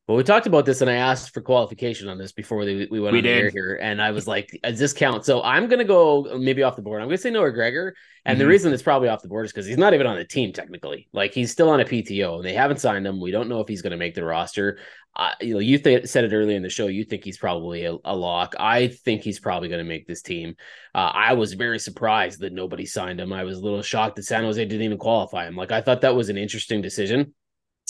Well, 0.08 0.18
we 0.18 0.24
talked 0.24 0.48
about 0.48 0.66
this, 0.66 0.82
and 0.82 0.90
I 0.90 0.96
asked 0.96 1.34
for 1.34 1.40
qualification 1.40 2.10
on 2.10 2.18
this 2.18 2.34
before 2.34 2.58
we, 2.58 2.90
we 2.92 3.00
went 3.00 3.14
we 3.14 3.20
on 3.20 3.24
did. 3.24 3.24
the 3.24 3.30
air 3.30 3.50
here, 3.50 3.80
and 3.82 4.02
I 4.02 4.12
was 4.12 4.28
like, 4.28 4.50
"Does 4.62 4.78
this 4.78 4.92
count?" 4.92 5.24
So 5.24 5.42
I'm 5.42 5.70
gonna 5.70 5.86
go 5.86 6.38
maybe 6.38 6.62
off 6.62 6.76
the 6.76 6.82
board. 6.82 7.02
I'm 7.02 7.08
gonna 7.08 7.18
say 7.18 7.30
Noah 7.30 7.54
Gregor, 7.54 7.96
and 8.26 8.34
mm-hmm. 8.34 8.40
the 8.40 8.48
reason 8.48 8.74
it's 8.74 8.84
probably 8.84 9.08
off 9.08 9.22
the 9.22 9.30
board 9.30 9.46
is 9.46 9.54
because 9.54 9.66
he's 9.66 9.78
not 9.78 9.94
even 9.94 10.06
on 10.06 10.18
the 10.18 10.26
team 10.26 10.52
technically. 10.52 11.08
Like 11.14 11.34
he's 11.34 11.54
still 11.54 11.70
on 11.70 11.80
a 11.80 11.86
PTO, 11.86 12.36
and 12.36 12.44
they 12.44 12.54
haven't 12.54 12.82
signed 12.82 13.08
him. 13.08 13.22
We 13.22 13.32
don't 13.32 13.48
know 13.48 13.62
if 13.62 13.70
he's 13.70 13.82
gonna 13.82 13.96
make 13.96 14.14
the 14.14 14.26
roster. 14.26 14.78
Uh, 15.16 15.32
you 15.40 15.54
know, 15.54 15.60
you 15.60 15.78
th- 15.78 16.08
said 16.08 16.26
it 16.26 16.34
earlier 16.34 16.58
in 16.58 16.64
the 16.64 16.70
show. 16.70 16.88
You 16.88 17.06
think 17.06 17.24
he's 17.24 17.38
probably 17.38 17.86
a, 17.86 17.96
a 18.04 18.16
lock. 18.16 18.56
I 18.60 18.88
think 18.88 19.22
he's 19.22 19.40
probably 19.40 19.70
going 19.70 19.78
to 19.84 19.88
make 19.88 20.08
this 20.08 20.24
team. 20.24 20.56
Uh, 20.96 21.12
I 21.14 21.34
was 21.34 21.54
very 21.54 21.78
surprised 21.78 22.40
that 22.40 22.52
nobody 22.52 22.88
signed 22.88 23.22
him. 23.22 23.32
I 23.32 23.44
was 23.44 23.60
a 23.60 23.62
little 23.62 23.84
shocked 23.84 24.16
that 24.16 24.24
San 24.24 24.44
Jose 24.44 24.66
didn't 24.66 24.82
even 24.82 24.98
qualify 24.98 25.48
him. 25.48 25.56
Like 25.56 25.72
I 25.72 25.82
thought 25.82 26.02
that 26.02 26.16
was 26.16 26.30
an 26.30 26.38
interesting 26.38 26.82
decision. 26.82 27.36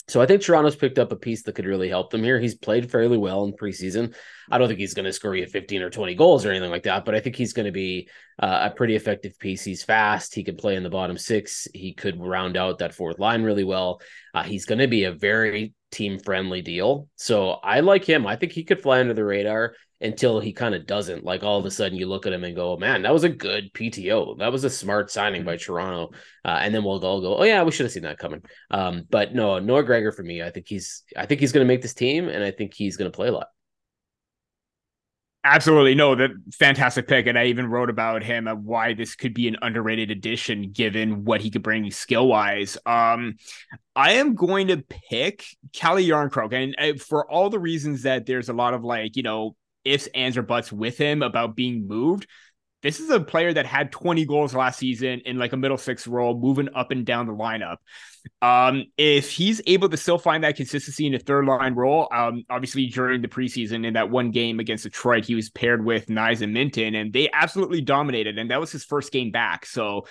So 0.08 0.22
I 0.22 0.26
think 0.26 0.41
Toronto's 0.41 0.76
picked 0.76 0.99
up 0.99 1.12
a 1.12 1.16
piece 1.16 1.43
that 1.43 1.56
could 1.56 1.66
really 1.66 1.88
help 1.88 2.10
them 2.10 2.24
here. 2.24 2.39
He's 2.39 2.56
played 2.56 2.91
fairly 2.91 3.18
well 3.18 3.45
in 3.45 3.54
preseason. 3.54 4.14
I 4.51 4.58
don't 4.58 4.68
think 4.68 4.80
he's 4.80 4.93
going 4.93 5.06
to 5.06 5.14
score 5.14 5.36
you 5.36 5.45
15 5.45 5.82
or 5.82 5.89
20 5.89 6.16
goals 6.16 6.45
or 6.45 6.49
anything 6.49 6.72
like 6.72 6.84
that, 6.84 7.06
but 7.06 7.16
I 7.16 7.22
think 7.22 7.38
he's 7.38 7.54
going 7.54 7.68
to 7.68 7.72
be 7.72 8.10
uh, 8.38 8.70
a 8.70 8.76
pretty 8.76 8.95
effective 8.95 9.39
piece. 9.39 9.64
He's 9.64 9.84
fast. 9.84 10.36
He 10.36 10.43
can 10.43 10.58
play 10.58 10.76
in 10.76 10.84
the 10.84 10.89
bottom 10.89 11.18
six. 11.18 11.68
He 11.74 11.93
could 11.93 12.20
round 12.20 12.58
out 12.58 12.80
that 12.80 12.93
fourth 12.93 13.18
line 13.18 13.43
really 13.43 13.64
well. 13.64 14.01
Uh, 14.34 14.43
he's 14.43 14.66
going 14.66 14.80
to 14.80 14.88
be 14.88 15.06
a 15.06 15.14
very 15.14 15.74
team 15.91 16.20
friendly 16.20 16.62
deal. 16.62 17.08
So 17.16 17.51
I 17.51 17.80
like 17.80 18.04
him. 18.04 18.28
I 18.28 18.36
think 18.36 18.51
he 18.51 18.64
could 18.64 18.82
fly 18.82 18.99
under 18.99 19.14
the 19.14 19.24
radar. 19.24 19.76
Until 20.04 20.39
he 20.39 20.54
kind 20.54 20.76
of 20.76 20.86
doesn't. 20.86 21.24
Like 21.24 21.43
all 21.43 21.60
of 21.60 21.66
a 21.66 21.72
sudden, 21.72 21.97
you 21.97 22.08
look 22.08 22.26
at 22.26 22.34
him 22.34 22.43
and 22.43 22.56
go, 22.56 22.74
oh, 22.74 22.78
"Man, 22.78 23.01
that 23.04 23.14
was 23.14 23.24
a 23.24 23.30
good 23.30 23.74
PTO. 23.74 24.38
That 24.39 24.51
was 24.51 24.64
a 24.64 24.70
smart 24.70 25.12
signing 25.12 25.43
by 25.43 25.58
Toronto." 25.58 26.12
Uh, 26.45 26.60
and 26.62 26.74
then 26.74 26.84
we'll 26.84 27.04
all 27.06 27.22
go, 27.22 27.38
"Oh 27.38 27.43
yeah, 27.43 27.64
we 27.64 27.72
should 27.72 27.86
have 27.86 27.93
seen 27.93 28.04
that 28.04 28.20
coming." 28.20 28.41
Um, 28.72 29.04
but 29.10 29.34
no, 29.34 29.60
Noah 29.60 29.84
Gregor 29.84 30.12
for 30.12 30.24
me, 30.24 30.43
I 30.43 30.49
think 30.51 30.68
he's, 30.68 31.04
I 31.18 31.26
think 31.26 31.41
he's 31.41 31.51
going 31.51 31.66
to 31.66 31.74
make 31.74 31.82
this 31.82 31.93
team, 31.93 32.30
and 32.30 32.43
I 32.43 32.51
think 32.51 32.74
he's 32.74 32.97
going 32.97 33.12
to 33.12 33.16
play 33.16 33.30
a 33.30 33.32
lot. 33.32 33.47
Absolutely. 35.45 35.93
No, 35.93 36.16
that 36.16 36.32
fantastic 36.54 37.06
pick. 37.06 37.28
And 37.28 37.38
I 37.38 37.47
even 37.47 37.68
wrote 37.68 37.89
about 37.89 38.24
him 38.24 38.47
uh, 38.47 38.56
why 38.56 38.93
this 38.93 39.14
could 39.14 39.34
be 39.34 39.49
an 39.49 39.58
underrated 39.62 40.10
addition 40.10 40.72
given 40.72 41.26
what 41.26 41.41
he 41.41 41.51
could 41.51 41.64
bring 41.64 41.91
skill 41.91 42.28
wise. 42.28 42.78
Um, 42.86 43.36
I 43.93 44.14
am 44.14 44.36
going 44.36 44.68
to 44.70 44.78
pick 45.10 45.43
Calle 45.74 45.97
Jarnkrok. 45.97 46.54
And 46.54 46.76
uh, 46.80 46.97
for 46.97 47.30
all 47.30 47.49
the 47.49 47.60
reasons 47.60 48.04
that 48.04 48.26
there's 48.26 48.47
a 48.47 48.54
lot 48.54 48.74
of 48.74 48.86
like, 48.86 49.18
you 49.18 49.24
know, 49.24 49.58
ifs, 49.86 50.07
ands, 50.07 50.38
or 50.38 50.41
buts 50.41 50.71
with 50.71 50.97
him 50.97 51.21
about 51.21 51.55
being 51.55 51.88
moved, 51.88 52.27
this 52.84 52.99
is 52.99 53.09
a 53.09 53.19
player 53.19 53.53
that 53.53 53.65
had 53.65 53.91
20 53.93 54.25
goals 54.25 54.53
last 54.53 54.77
season 54.77 55.21
in 55.25 55.39
like 55.39 55.53
a 55.53 55.57
middle 55.57 55.77
six 55.77 56.05
role, 56.05 56.38
moving 56.38 56.67
up 56.75 56.91
and 56.91 57.05
down 57.05 57.27
the 57.27 57.34
lineup. 57.34 57.77
Um, 58.41 58.86
if 58.97 59.31
he's 59.31 59.61
able 59.65 59.88
to 59.89 59.97
still 59.97 60.17
find 60.17 60.43
that 60.43 60.57
consistency 60.57 61.07
in 61.07 61.13
a 61.13 61.19
third 61.19 61.45
line 61.45 61.75
role, 61.75 62.09
um, 62.13 62.43
obviously 62.49 62.88
during 62.88 63.21
the 63.21 63.29
preseason 63.29 63.86
in 63.86 63.93
that 63.93 64.09
one 64.09 64.31
game 64.31 64.59
against 64.59 64.84
Detroit, 64.84 65.25
he 65.25 65.34
was 65.34 65.49
paired 65.49 65.84
with 65.84 66.07
Knies 66.07 66.41
and 66.41 66.55
Minten, 66.55 66.95
and 66.99 67.13
they 67.13 67.29
absolutely 67.31 67.81
dominated. 67.81 68.38
And 68.38 68.51
that 68.51 68.59
was 68.59 68.71
his 68.71 68.84
first 68.84 69.13
game 69.13 69.31
back. 69.31 69.65
So 69.65 70.05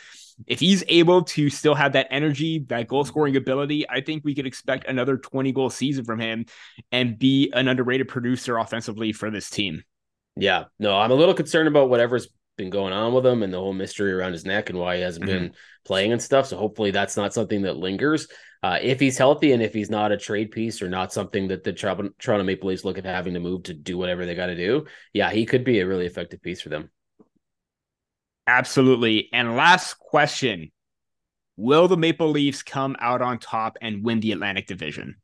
if 0.46 0.60
he's 0.60 0.84
able 0.88 1.22
to 1.24 1.50
still 1.50 1.74
have 1.74 1.92
that 1.92 2.08
energy, 2.10 2.64
that 2.68 2.88
goal 2.88 3.04
scoring 3.04 3.36
ability, 3.36 3.88
I 3.88 4.00
think 4.00 4.24
we 4.24 4.34
could 4.34 4.46
expect 4.46 4.86
another 4.86 5.16
20 5.16 5.52
goal 5.52 5.70
season 5.70 6.04
from 6.04 6.20
him 6.20 6.46
and 6.90 7.18
be 7.18 7.50
an 7.54 7.68
underrated 7.68 8.08
producer 8.08 8.58
offensively 8.58 9.12
for 9.12 9.30
this 9.30 9.50
team. 9.50 9.82
Yeah, 10.36 10.64
no, 10.78 10.96
I'm 10.96 11.10
a 11.10 11.14
little 11.14 11.34
concerned 11.34 11.68
about 11.68 11.90
whatever's 11.90 12.28
been 12.56 12.70
going 12.70 12.92
on 12.92 13.12
with 13.14 13.24
him 13.24 13.42
and 13.42 13.52
the 13.52 13.58
whole 13.58 13.72
mystery 13.72 14.12
around 14.12 14.32
his 14.32 14.44
neck 14.44 14.70
and 14.70 14.78
why 14.78 14.96
he 14.96 15.02
hasn't 15.02 15.24
mm-hmm. 15.24 15.46
been 15.46 15.54
playing 15.84 16.12
and 16.12 16.22
stuff. 16.22 16.46
So 16.46 16.56
hopefully 16.56 16.90
that's 16.90 17.16
not 17.16 17.34
something 17.34 17.62
that 17.62 17.76
lingers. 17.76 18.28
Uh, 18.62 18.78
if 18.80 19.00
he's 19.00 19.18
healthy 19.18 19.52
and 19.52 19.62
if 19.62 19.74
he's 19.74 19.90
not 19.90 20.12
a 20.12 20.16
trade 20.16 20.52
piece 20.52 20.82
or 20.82 20.88
not 20.88 21.12
something 21.12 21.48
that 21.48 21.64
the 21.64 21.72
Toronto 21.72 22.44
Maple 22.44 22.68
Leafs 22.68 22.84
look 22.84 22.98
at 22.98 23.04
having 23.04 23.34
to 23.34 23.40
move 23.40 23.64
to 23.64 23.74
do 23.74 23.98
whatever 23.98 24.24
they 24.24 24.36
got 24.36 24.46
to 24.46 24.56
do, 24.56 24.86
yeah, 25.12 25.30
he 25.30 25.46
could 25.46 25.64
be 25.64 25.80
a 25.80 25.86
really 25.86 26.06
effective 26.06 26.40
piece 26.42 26.60
for 26.60 26.68
them. 26.68 26.90
Absolutely. 28.46 29.28
And 29.32 29.56
last 29.56 29.98
question 29.98 30.70
Will 31.56 31.86
the 31.86 31.96
Maple 31.96 32.30
Leafs 32.30 32.62
come 32.62 32.96
out 32.98 33.22
on 33.22 33.38
top 33.38 33.76
and 33.80 34.04
win 34.04 34.20
the 34.20 34.32
Atlantic 34.32 34.66
Division? 34.66 35.16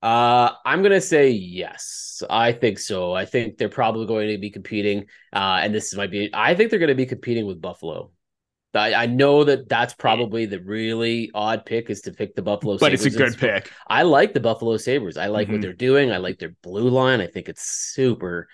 Uh, 0.00 0.50
I'm 0.64 0.82
gonna 0.82 1.00
say 1.00 1.30
yes. 1.30 2.22
I 2.28 2.52
think 2.52 2.78
so. 2.78 3.12
I 3.12 3.24
think 3.24 3.58
they're 3.58 3.68
probably 3.68 4.06
going 4.06 4.28
to 4.28 4.38
be 4.38 4.50
competing. 4.50 5.06
Uh, 5.32 5.60
and 5.62 5.74
this 5.74 5.94
might 5.94 6.10
be. 6.10 6.30
I 6.32 6.54
think 6.54 6.70
they're 6.70 6.78
going 6.78 6.88
to 6.88 6.94
be 6.94 7.06
competing 7.06 7.46
with 7.46 7.60
Buffalo. 7.60 8.10
I, 8.74 8.94
I 8.94 9.06
know 9.06 9.44
that 9.44 9.68
that's 9.68 9.92
probably 9.94 10.46
the 10.46 10.60
really 10.60 11.30
odd 11.34 11.66
pick 11.66 11.90
is 11.90 12.00
to 12.02 12.12
pick 12.12 12.34
the 12.34 12.42
Buffalo. 12.42 12.78
But 12.78 12.92
Sabres 12.92 13.06
it's 13.06 13.14
a 13.14 13.18
good 13.18 13.38
pick. 13.38 13.70
I 13.86 14.02
like 14.02 14.32
the 14.32 14.40
Buffalo 14.40 14.76
Sabres. 14.76 15.16
I 15.16 15.26
like 15.26 15.46
mm-hmm. 15.46 15.54
what 15.54 15.62
they're 15.62 15.72
doing. 15.72 16.10
I 16.10 16.16
like 16.16 16.38
their 16.38 16.54
blue 16.62 16.88
line. 16.88 17.20
I 17.20 17.26
think 17.26 17.48
it's 17.48 17.62
super. 17.62 18.48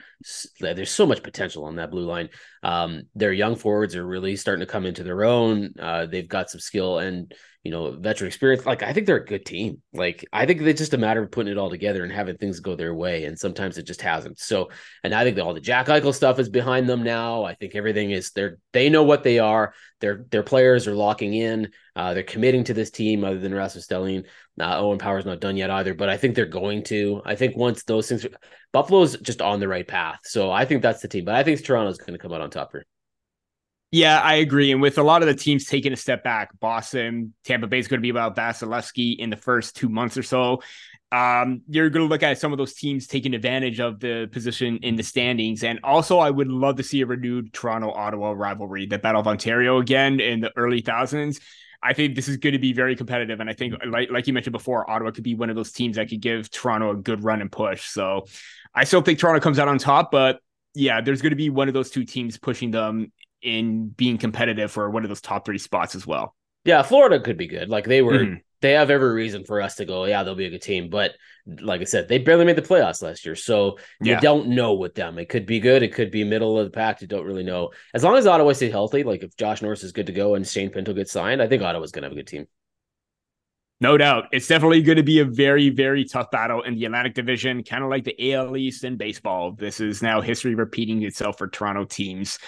There's 0.60 0.90
so 0.90 1.06
much 1.06 1.22
potential 1.22 1.64
on 1.64 1.76
that 1.76 1.90
blue 1.90 2.04
line. 2.04 2.30
Um, 2.62 3.02
their 3.14 3.32
young 3.32 3.56
forwards 3.56 3.94
are 3.96 4.06
really 4.06 4.36
starting 4.36 4.66
to 4.66 4.70
come 4.70 4.86
into 4.86 5.02
their 5.02 5.24
own. 5.24 5.74
Uh, 5.78 6.06
they've 6.06 6.28
got 6.28 6.50
some 6.50 6.60
skill 6.60 6.98
and 6.98 7.32
you 7.64 7.72
know, 7.72 7.90
veteran 7.90 8.28
experience. 8.28 8.64
Like 8.64 8.82
I 8.82 8.92
think 8.92 9.06
they're 9.06 9.16
a 9.16 9.24
good 9.24 9.44
team. 9.44 9.82
Like 9.92 10.24
I 10.32 10.46
think 10.46 10.62
it's 10.62 10.78
just 10.78 10.94
a 10.94 10.98
matter 10.98 11.22
of 11.22 11.30
putting 11.30 11.52
it 11.52 11.58
all 11.58 11.68
together 11.68 12.02
and 12.02 12.10
having 12.10 12.38
things 12.38 12.60
go 12.60 12.76
their 12.76 12.94
way. 12.94 13.24
And 13.24 13.38
sometimes 13.38 13.76
it 13.76 13.82
just 13.82 14.00
hasn't. 14.00 14.38
So, 14.38 14.70
and 15.02 15.14
I 15.14 15.24
think 15.24 15.36
that 15.36 15.42
all 15.42 15.54
the 15.54 15.60
Jack 15.60 15.88
Eichel 15.88 16.14
stuff 16.14 16.38
is 16.38 16.48
behind 16.48 16.88
them 16.88 17.02
now. 17.02 17.44
I 17.44 17.54
think 17.54 17.74
everything 17.74 18.10
is 18.10 18.30
they're 18.30 18.58
they 18.72 18.88
know 18.88 19.02
what 19.02 19.22
they 19.22 19.38
are. 19.38 19.74
Their 20.00 20.24
their 20.30 20.44
players 20.44 20.86
are 20.86 20.94
locking 20.94 21.34
in. 21.34 21.68
Uh, 21.98 22.14
they're 22.14 22.22
committing 22.22 22.62
to 22.62 22.74
this 22.74 22.92
team. 22.92 23.24
Other 23.24 23.40
than 23.40 23.52
Rasmus 23.52 23.88
Dahlin, 23.88 24.24
uh, 24.60 24.78
Owen 24.78 24.98
Power's 24.98 25.26
not 25.26 25.40
done 25.40 25.56
yet 25.56 25.68
either. 25.68 25.94
But 25.94 26.08
I 26.08 26.16
think 26.16 26.36
they're 26.36 26.46
going 26.46 26.84
to. 26.84 27.20
I 27.24 27.34
think 27.34 27.56
once 27.56 27.82
those 27.82 28.08
things, 28.08 28.24
Buffalo's 28.72 29.16
just 29.16 29.42
on 29.42 29.58
the 29.58 29.66
right 29.66 29.86
path. 29.86 30.20
So 30.22 30.52
I 30.52 30.64
think 30.64 30.80
that's 30.80 31.02
the 31.02 31.08
team. 31.08 31.24
But 31.24 31.34
I 31.34 31.42
think 31.42 31.62
Toronto's 31.64 31.98
going 31.98 32.12
to 32.12 32.18
come 32.18 32.32
out 32.32 32.40
on 32.40 32.50
top 32.50 32.70
here. 32.70 32.86
Yeah, 33.90 34.20
I 34.20 34.34
agree. 34.34 34.70
And 34.70 34.80
with 34.80 34.98
a 34.98 35.02
lot 35.02 35.22
of 35.22 35.28
the 35.28 35.34
teams 35.34 35.64
taking 35.64 35.92
a 35.92 35.96
step 35.96 36.22
back, 36.22 36.50
Boston, 36.60 37.34
Tampa 37.44 37.66
Bay 37.66 37.80
is 37.80 37.88
going 37.88 37.98
to 37.98 38.02
be 38.02 38.10
about 38.10 38.36
Vasilevskiy 38.36 39.18
in 39.18 39.30
the 39.30 39.36
first 39.36 39.74
two 39.74 39.88
months 39.88 40.16
or 40.16 40.22
so. 40.22 40.62
Um, 41.10 41.62
you're 41.68 41.90
going 41.90 42.06
to 42.06 42.08
look 42.08 42.22
at 42.22 42.38
some 42.38 42.52
of 42.52 42.58
those 42.58 42.74
teams 42.74 43.08
taking 43.08 43.34
advantage 43.34 43.80
of 43.80 43.98
the 43.98 44.28
position 44.30 44.78
in 44.82 44.94
the 44.94 45.02
standings. 45.02 45.64
And 45.64 45.80
also, 45.82 46.18
I 46.18 46.30
would 46.30 46.48
love 46.48 46.76
to 46.76 46.82
see 46.84 47.00
a 47.00 47.06
renewed 47.06 47.52
Toronto 47.52 47.90
Ottawa 47.90 48.32
rivalry, 48.36 48.86
the 48.86 48.98
Battle 48.98 49.22
of 49.22 49.26
Ontario 49.26 49.78
again 49.78 50.20
in 50.20 50.40
the 50.40 50.52
early 50.56 50.82
thousands. 50.82 51.40
I 51.82 51.92
think 51.92 52.16
this 52.16 52.28
is 52.28 52.36
going 52.38 52.54
to 52.54 52.58
be 52.58 52.72
very 52.72 52.96
competitive. 52.96 53.40
And 53.40 53.48
I 53.48 53.52
think, 53.52 53.74
like, 53.86 54.10
like 54.10 54.26
you 54.26 54.32
mentioned 54.32 54.52
before, 54.52 54.88
Ottawa 54.90 55.12
could 55.12 55.24
be 55.24 55.34
one 55.34 55.48
of 55.50 55.56
those 55.56 55.72
teams 55.72 55.96
that 55.96 56.08
could 56.08 56.20
give 56.20 56.50
Toronto 56.50 56.90
a 56.90 56.96
good 56.96 57.22
run 57.22 57.40
and 57.40 57.50
push. 57.50 57.84
So 57.88 58.26
I 58.74 58.84
still 58.84 59.00
think 59.00 59.18
Toronto 59.18 59.40
comes 59.40 59.58
out 59.58 59.68
on 59.68 59.78
top, 59.78 60.10
but 60.10 60.40
yeah, 60.74 61.00
there's 61.00 61.22
going 61.22 61.30
to 61.30 61.36
be 61.36 61.50
one 61.50 61.68
of 61.68 61.74
those 61.74 61.90
two 61.90 62.04
teams 62.04 62.36
pushing 62.38 62.70
them 62.70 63.12
in 63.42 63.88
being 63.88 64.18
competitive 64.18 64.72
for 64.72 64.90
one 64.90 65.04
of 65.04 65.08
those 65.08 65.20
top 65.20 65.44
three 65.44 65.58
spots 65.58 65.94
as 65.94 66.06
well. 66.06 66.34
Yeah, 66.64 66.82
Florida 66.82 67.20
could 67.20 67.36
be 67.36 67.46
good. 67.46 67.68
Like 67.68 67.84
they 67.84 68.02
were, 68.02 68.18
mm-hmm. 68.18 68.34
They 68.60 68.72
have 68.72 68.90
every 68.90 69.12
reason 69.12 69.44
for 69.44 69.60
us 69.60 69.76
to 69.76 69.84
go. 69.84 70.04
Yeah, 70.04 70.22
they'll 70.22 70.34
be 70.34 70.46
a 70.46 70.50
good 70.50 70.62
team. 70.62 70.90
But 70.90 71.12
like 71.46 71.80
I 71.80 71.84
said, 71.84 72.08
they 72.08 72.18
barely 72.18 72.44
made 72.44 72.56
the 72.56 72.62
playoffs 72.62 73.02
last 73.02 73.24
year, 73.24 73.34
so 73.34 73.78
yeah. 74.00 74.16
you 74.16 74.20
don't 74.20 74.48
know 74.48 74.74
with 74.74 74.94
them. 74.94 75.18
It 75.18 75.28
could 75.28 75.46
be 75.46 75.60
good. 75.60 75.82
It 75.82 75.94
could 75.94 76.10
be 76.10 76.24
middle 76.24 76.58
of 76.58 76.66
the 76.66 76.70
pack. 76.70 77.00
You 77.00 77.06
don't 77.06 77.26
really 77.26 77.44
know. 77.44 77.70
As 77.94 78.04
long 78.04 78.16
as 78.16 78.26
Ottawa 78.26 78.52
stays 78.52 78.72
healthy, 78.72 79.02
like 79.02 79.22
if 79.22 79.36
Josh 79.36 79.62
Norris 79.62 79.84
is 79.84 79.92
good 79.92 80.06
to 80.06 80.12
go 80.12 80.34
and 80.34 80.46
Shane 80.46 80.70
Pinto 80.70 80.92
gets 80.92 81.12
signed, 81.12 81.40
I 81.40 81.46
think 81.46 81.62
Ottawa's 81.62 81.92
going 81.92 82.02
to 82.02 82.06
have 82.06 82.12
a 82.12 82.16
good 82.16 82.26
team. 82.26 82.46
No 83.80 83.96
doubt. 83.96 84.24
It's 84.32 84.48
definitely 84.48 84.82
going 84.82 84.96
to 84.96 85.04
be 85.04 85.20
a 85.20 85.24
very, 85.24 85.70
very 85.70 86.04
tough 86.04 86.32
battle 86.32 86.62
in 86.62 86.74
the 86.74 86.84
Atlantic 86.84 87.14
Division, 87.14 87.62
kind 87.62 87.84
of 87.84 87.90
like 87.90 88.02
the 88.02 88.32
AL 88.32 88.56
East 88.56 88.82
in 88.82 88.96
baseball. 88.96 89.52
This 89.52 89.78
is 89.78 90.02
now 90.02 90.20
history 90.20 90.56
repeating 90.56 91.02
itself 91.04 91.38
for 91.38 91.46
Toronto 91.46 91.84
teams. 91.84 92.40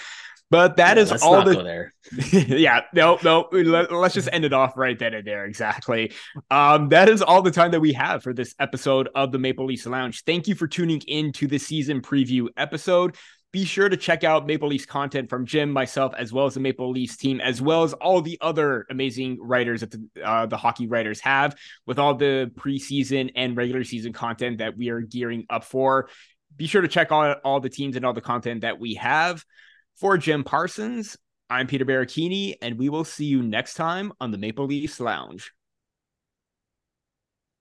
But 0.50 0.78
that 0.78 0.96
yeah, 0.96 1.02
is 1.04 1.22
all 1.22 1.44
the 1.44 1.62
there. 1.62 1.94
yeah, 2.32 2.80
no, 2.92 3.20
no. 3.22 3.48
Let, 3.52 3.92
us 3.92 4.14
just 4.14 4.28
end 4.32 4.44
it 4.44 4.52
off 4.52 4.76
right 4.76 4.98
then 4.98 5.14
and 5.14 5.24
there. 5.24 5.44
Exactly. 5.44 6.12
Um, 6.50 6.88
that 6.88 7.08
is 7.08 7.22
all 7.22 7.40
the 7.40 7.52
time 7.52 7.70
that 7.70 7.80
we 7.80 7.92
have 7.92 8.24
for 8.24 8.32
this 8.32 8.54
episode 8.58 9.08
of 9.14 9.30
the 9.30 9.38
Maple 9.38 9.66
Leafs 9.66 9.86
Lounge. 9.86 10.24
Thank 10.24 10.48
you 10.48 10.56
for 10.56 10.66
tuning 10.66 11.02
in 11.06 11.32
to 11.34 11.46
the 11.46 11.58
season 11.58 12.00
preview 12.00 12.48
episode. 12.56 13.16
Be 13.52 13.64
sure 13.64 13.88
to 13.88 13.96
check 13.96 14.24
out 14.24 14.46
Maple 14.46 14.68
Leafs 14.68 14.86
content 14.86 15.28
from 15.28 15.46
Jim, 15.46 15.70
myself, 15.70 16.14
as 16.16 16.32
well 16.32 16.46
as 16.46 16.54
the 16.54 16.60
Maple 16.60 16.90
Leafs 16.90 17.16
team, 17.16 17.40
as 17.40 17.62
well 17.62 17.84
as 17.84 17.92
all 17.94 18.20
the 18.20 18.38
other 18.40 18.86
amazing 18.90 19.38
writers 19.40 19.80
that 19.80 19.90
the, 19.92 20.08
uh, 20.24 20.46
the 20.46 20.56
hockey 20.56 20.86
writers 20.86 21.20
have 21.20 21.56
with 21.86 21.98
all 21.98 22.14
the 22.14 22.50
preseason 22.56 23.30
and 23.34 23.56
regular 23.56 23.82
season 23.82 24.12
content 24.12 24.58
that 24.58 24.76
we 24.76 24.88
are 24.88 25.00
gearing 25.00 25.46
up 25.50 25.64
for. 25.64 26.08
Be 26.56 26.66
sure 26.68 26.82
to 26.82 26.88
check 26.88 27.10
out 27.10 27.38
all 27.44 27.58
the 27.58 27.68
teams 27.68 27.96
and 27.96 28.04
all 28.04 28.12
the 28.12 28.20
content 28.20 28.60
that 28.60 28.78
we 28.78 28.94
have. 28.94 29.44
For 30.00 30.16
Jim 30.16 30.44
Parsons, 30.44 31.18
I'm 31.50 31.66
Peter 31.66 31.84
Baracchini, 31.84 32.54
and 32.62 32.78
we 32.78 32.88
will 32.88 33.04
see 33.04 33.26
you 33.26 33.42
next 33.42 33.74
time 33.74 34.14
on 34.18 34.30
the 34.30 34.38
Maple 34.38 34.64
Leafs 34.64 34.98
Lounge. 34.98 35.52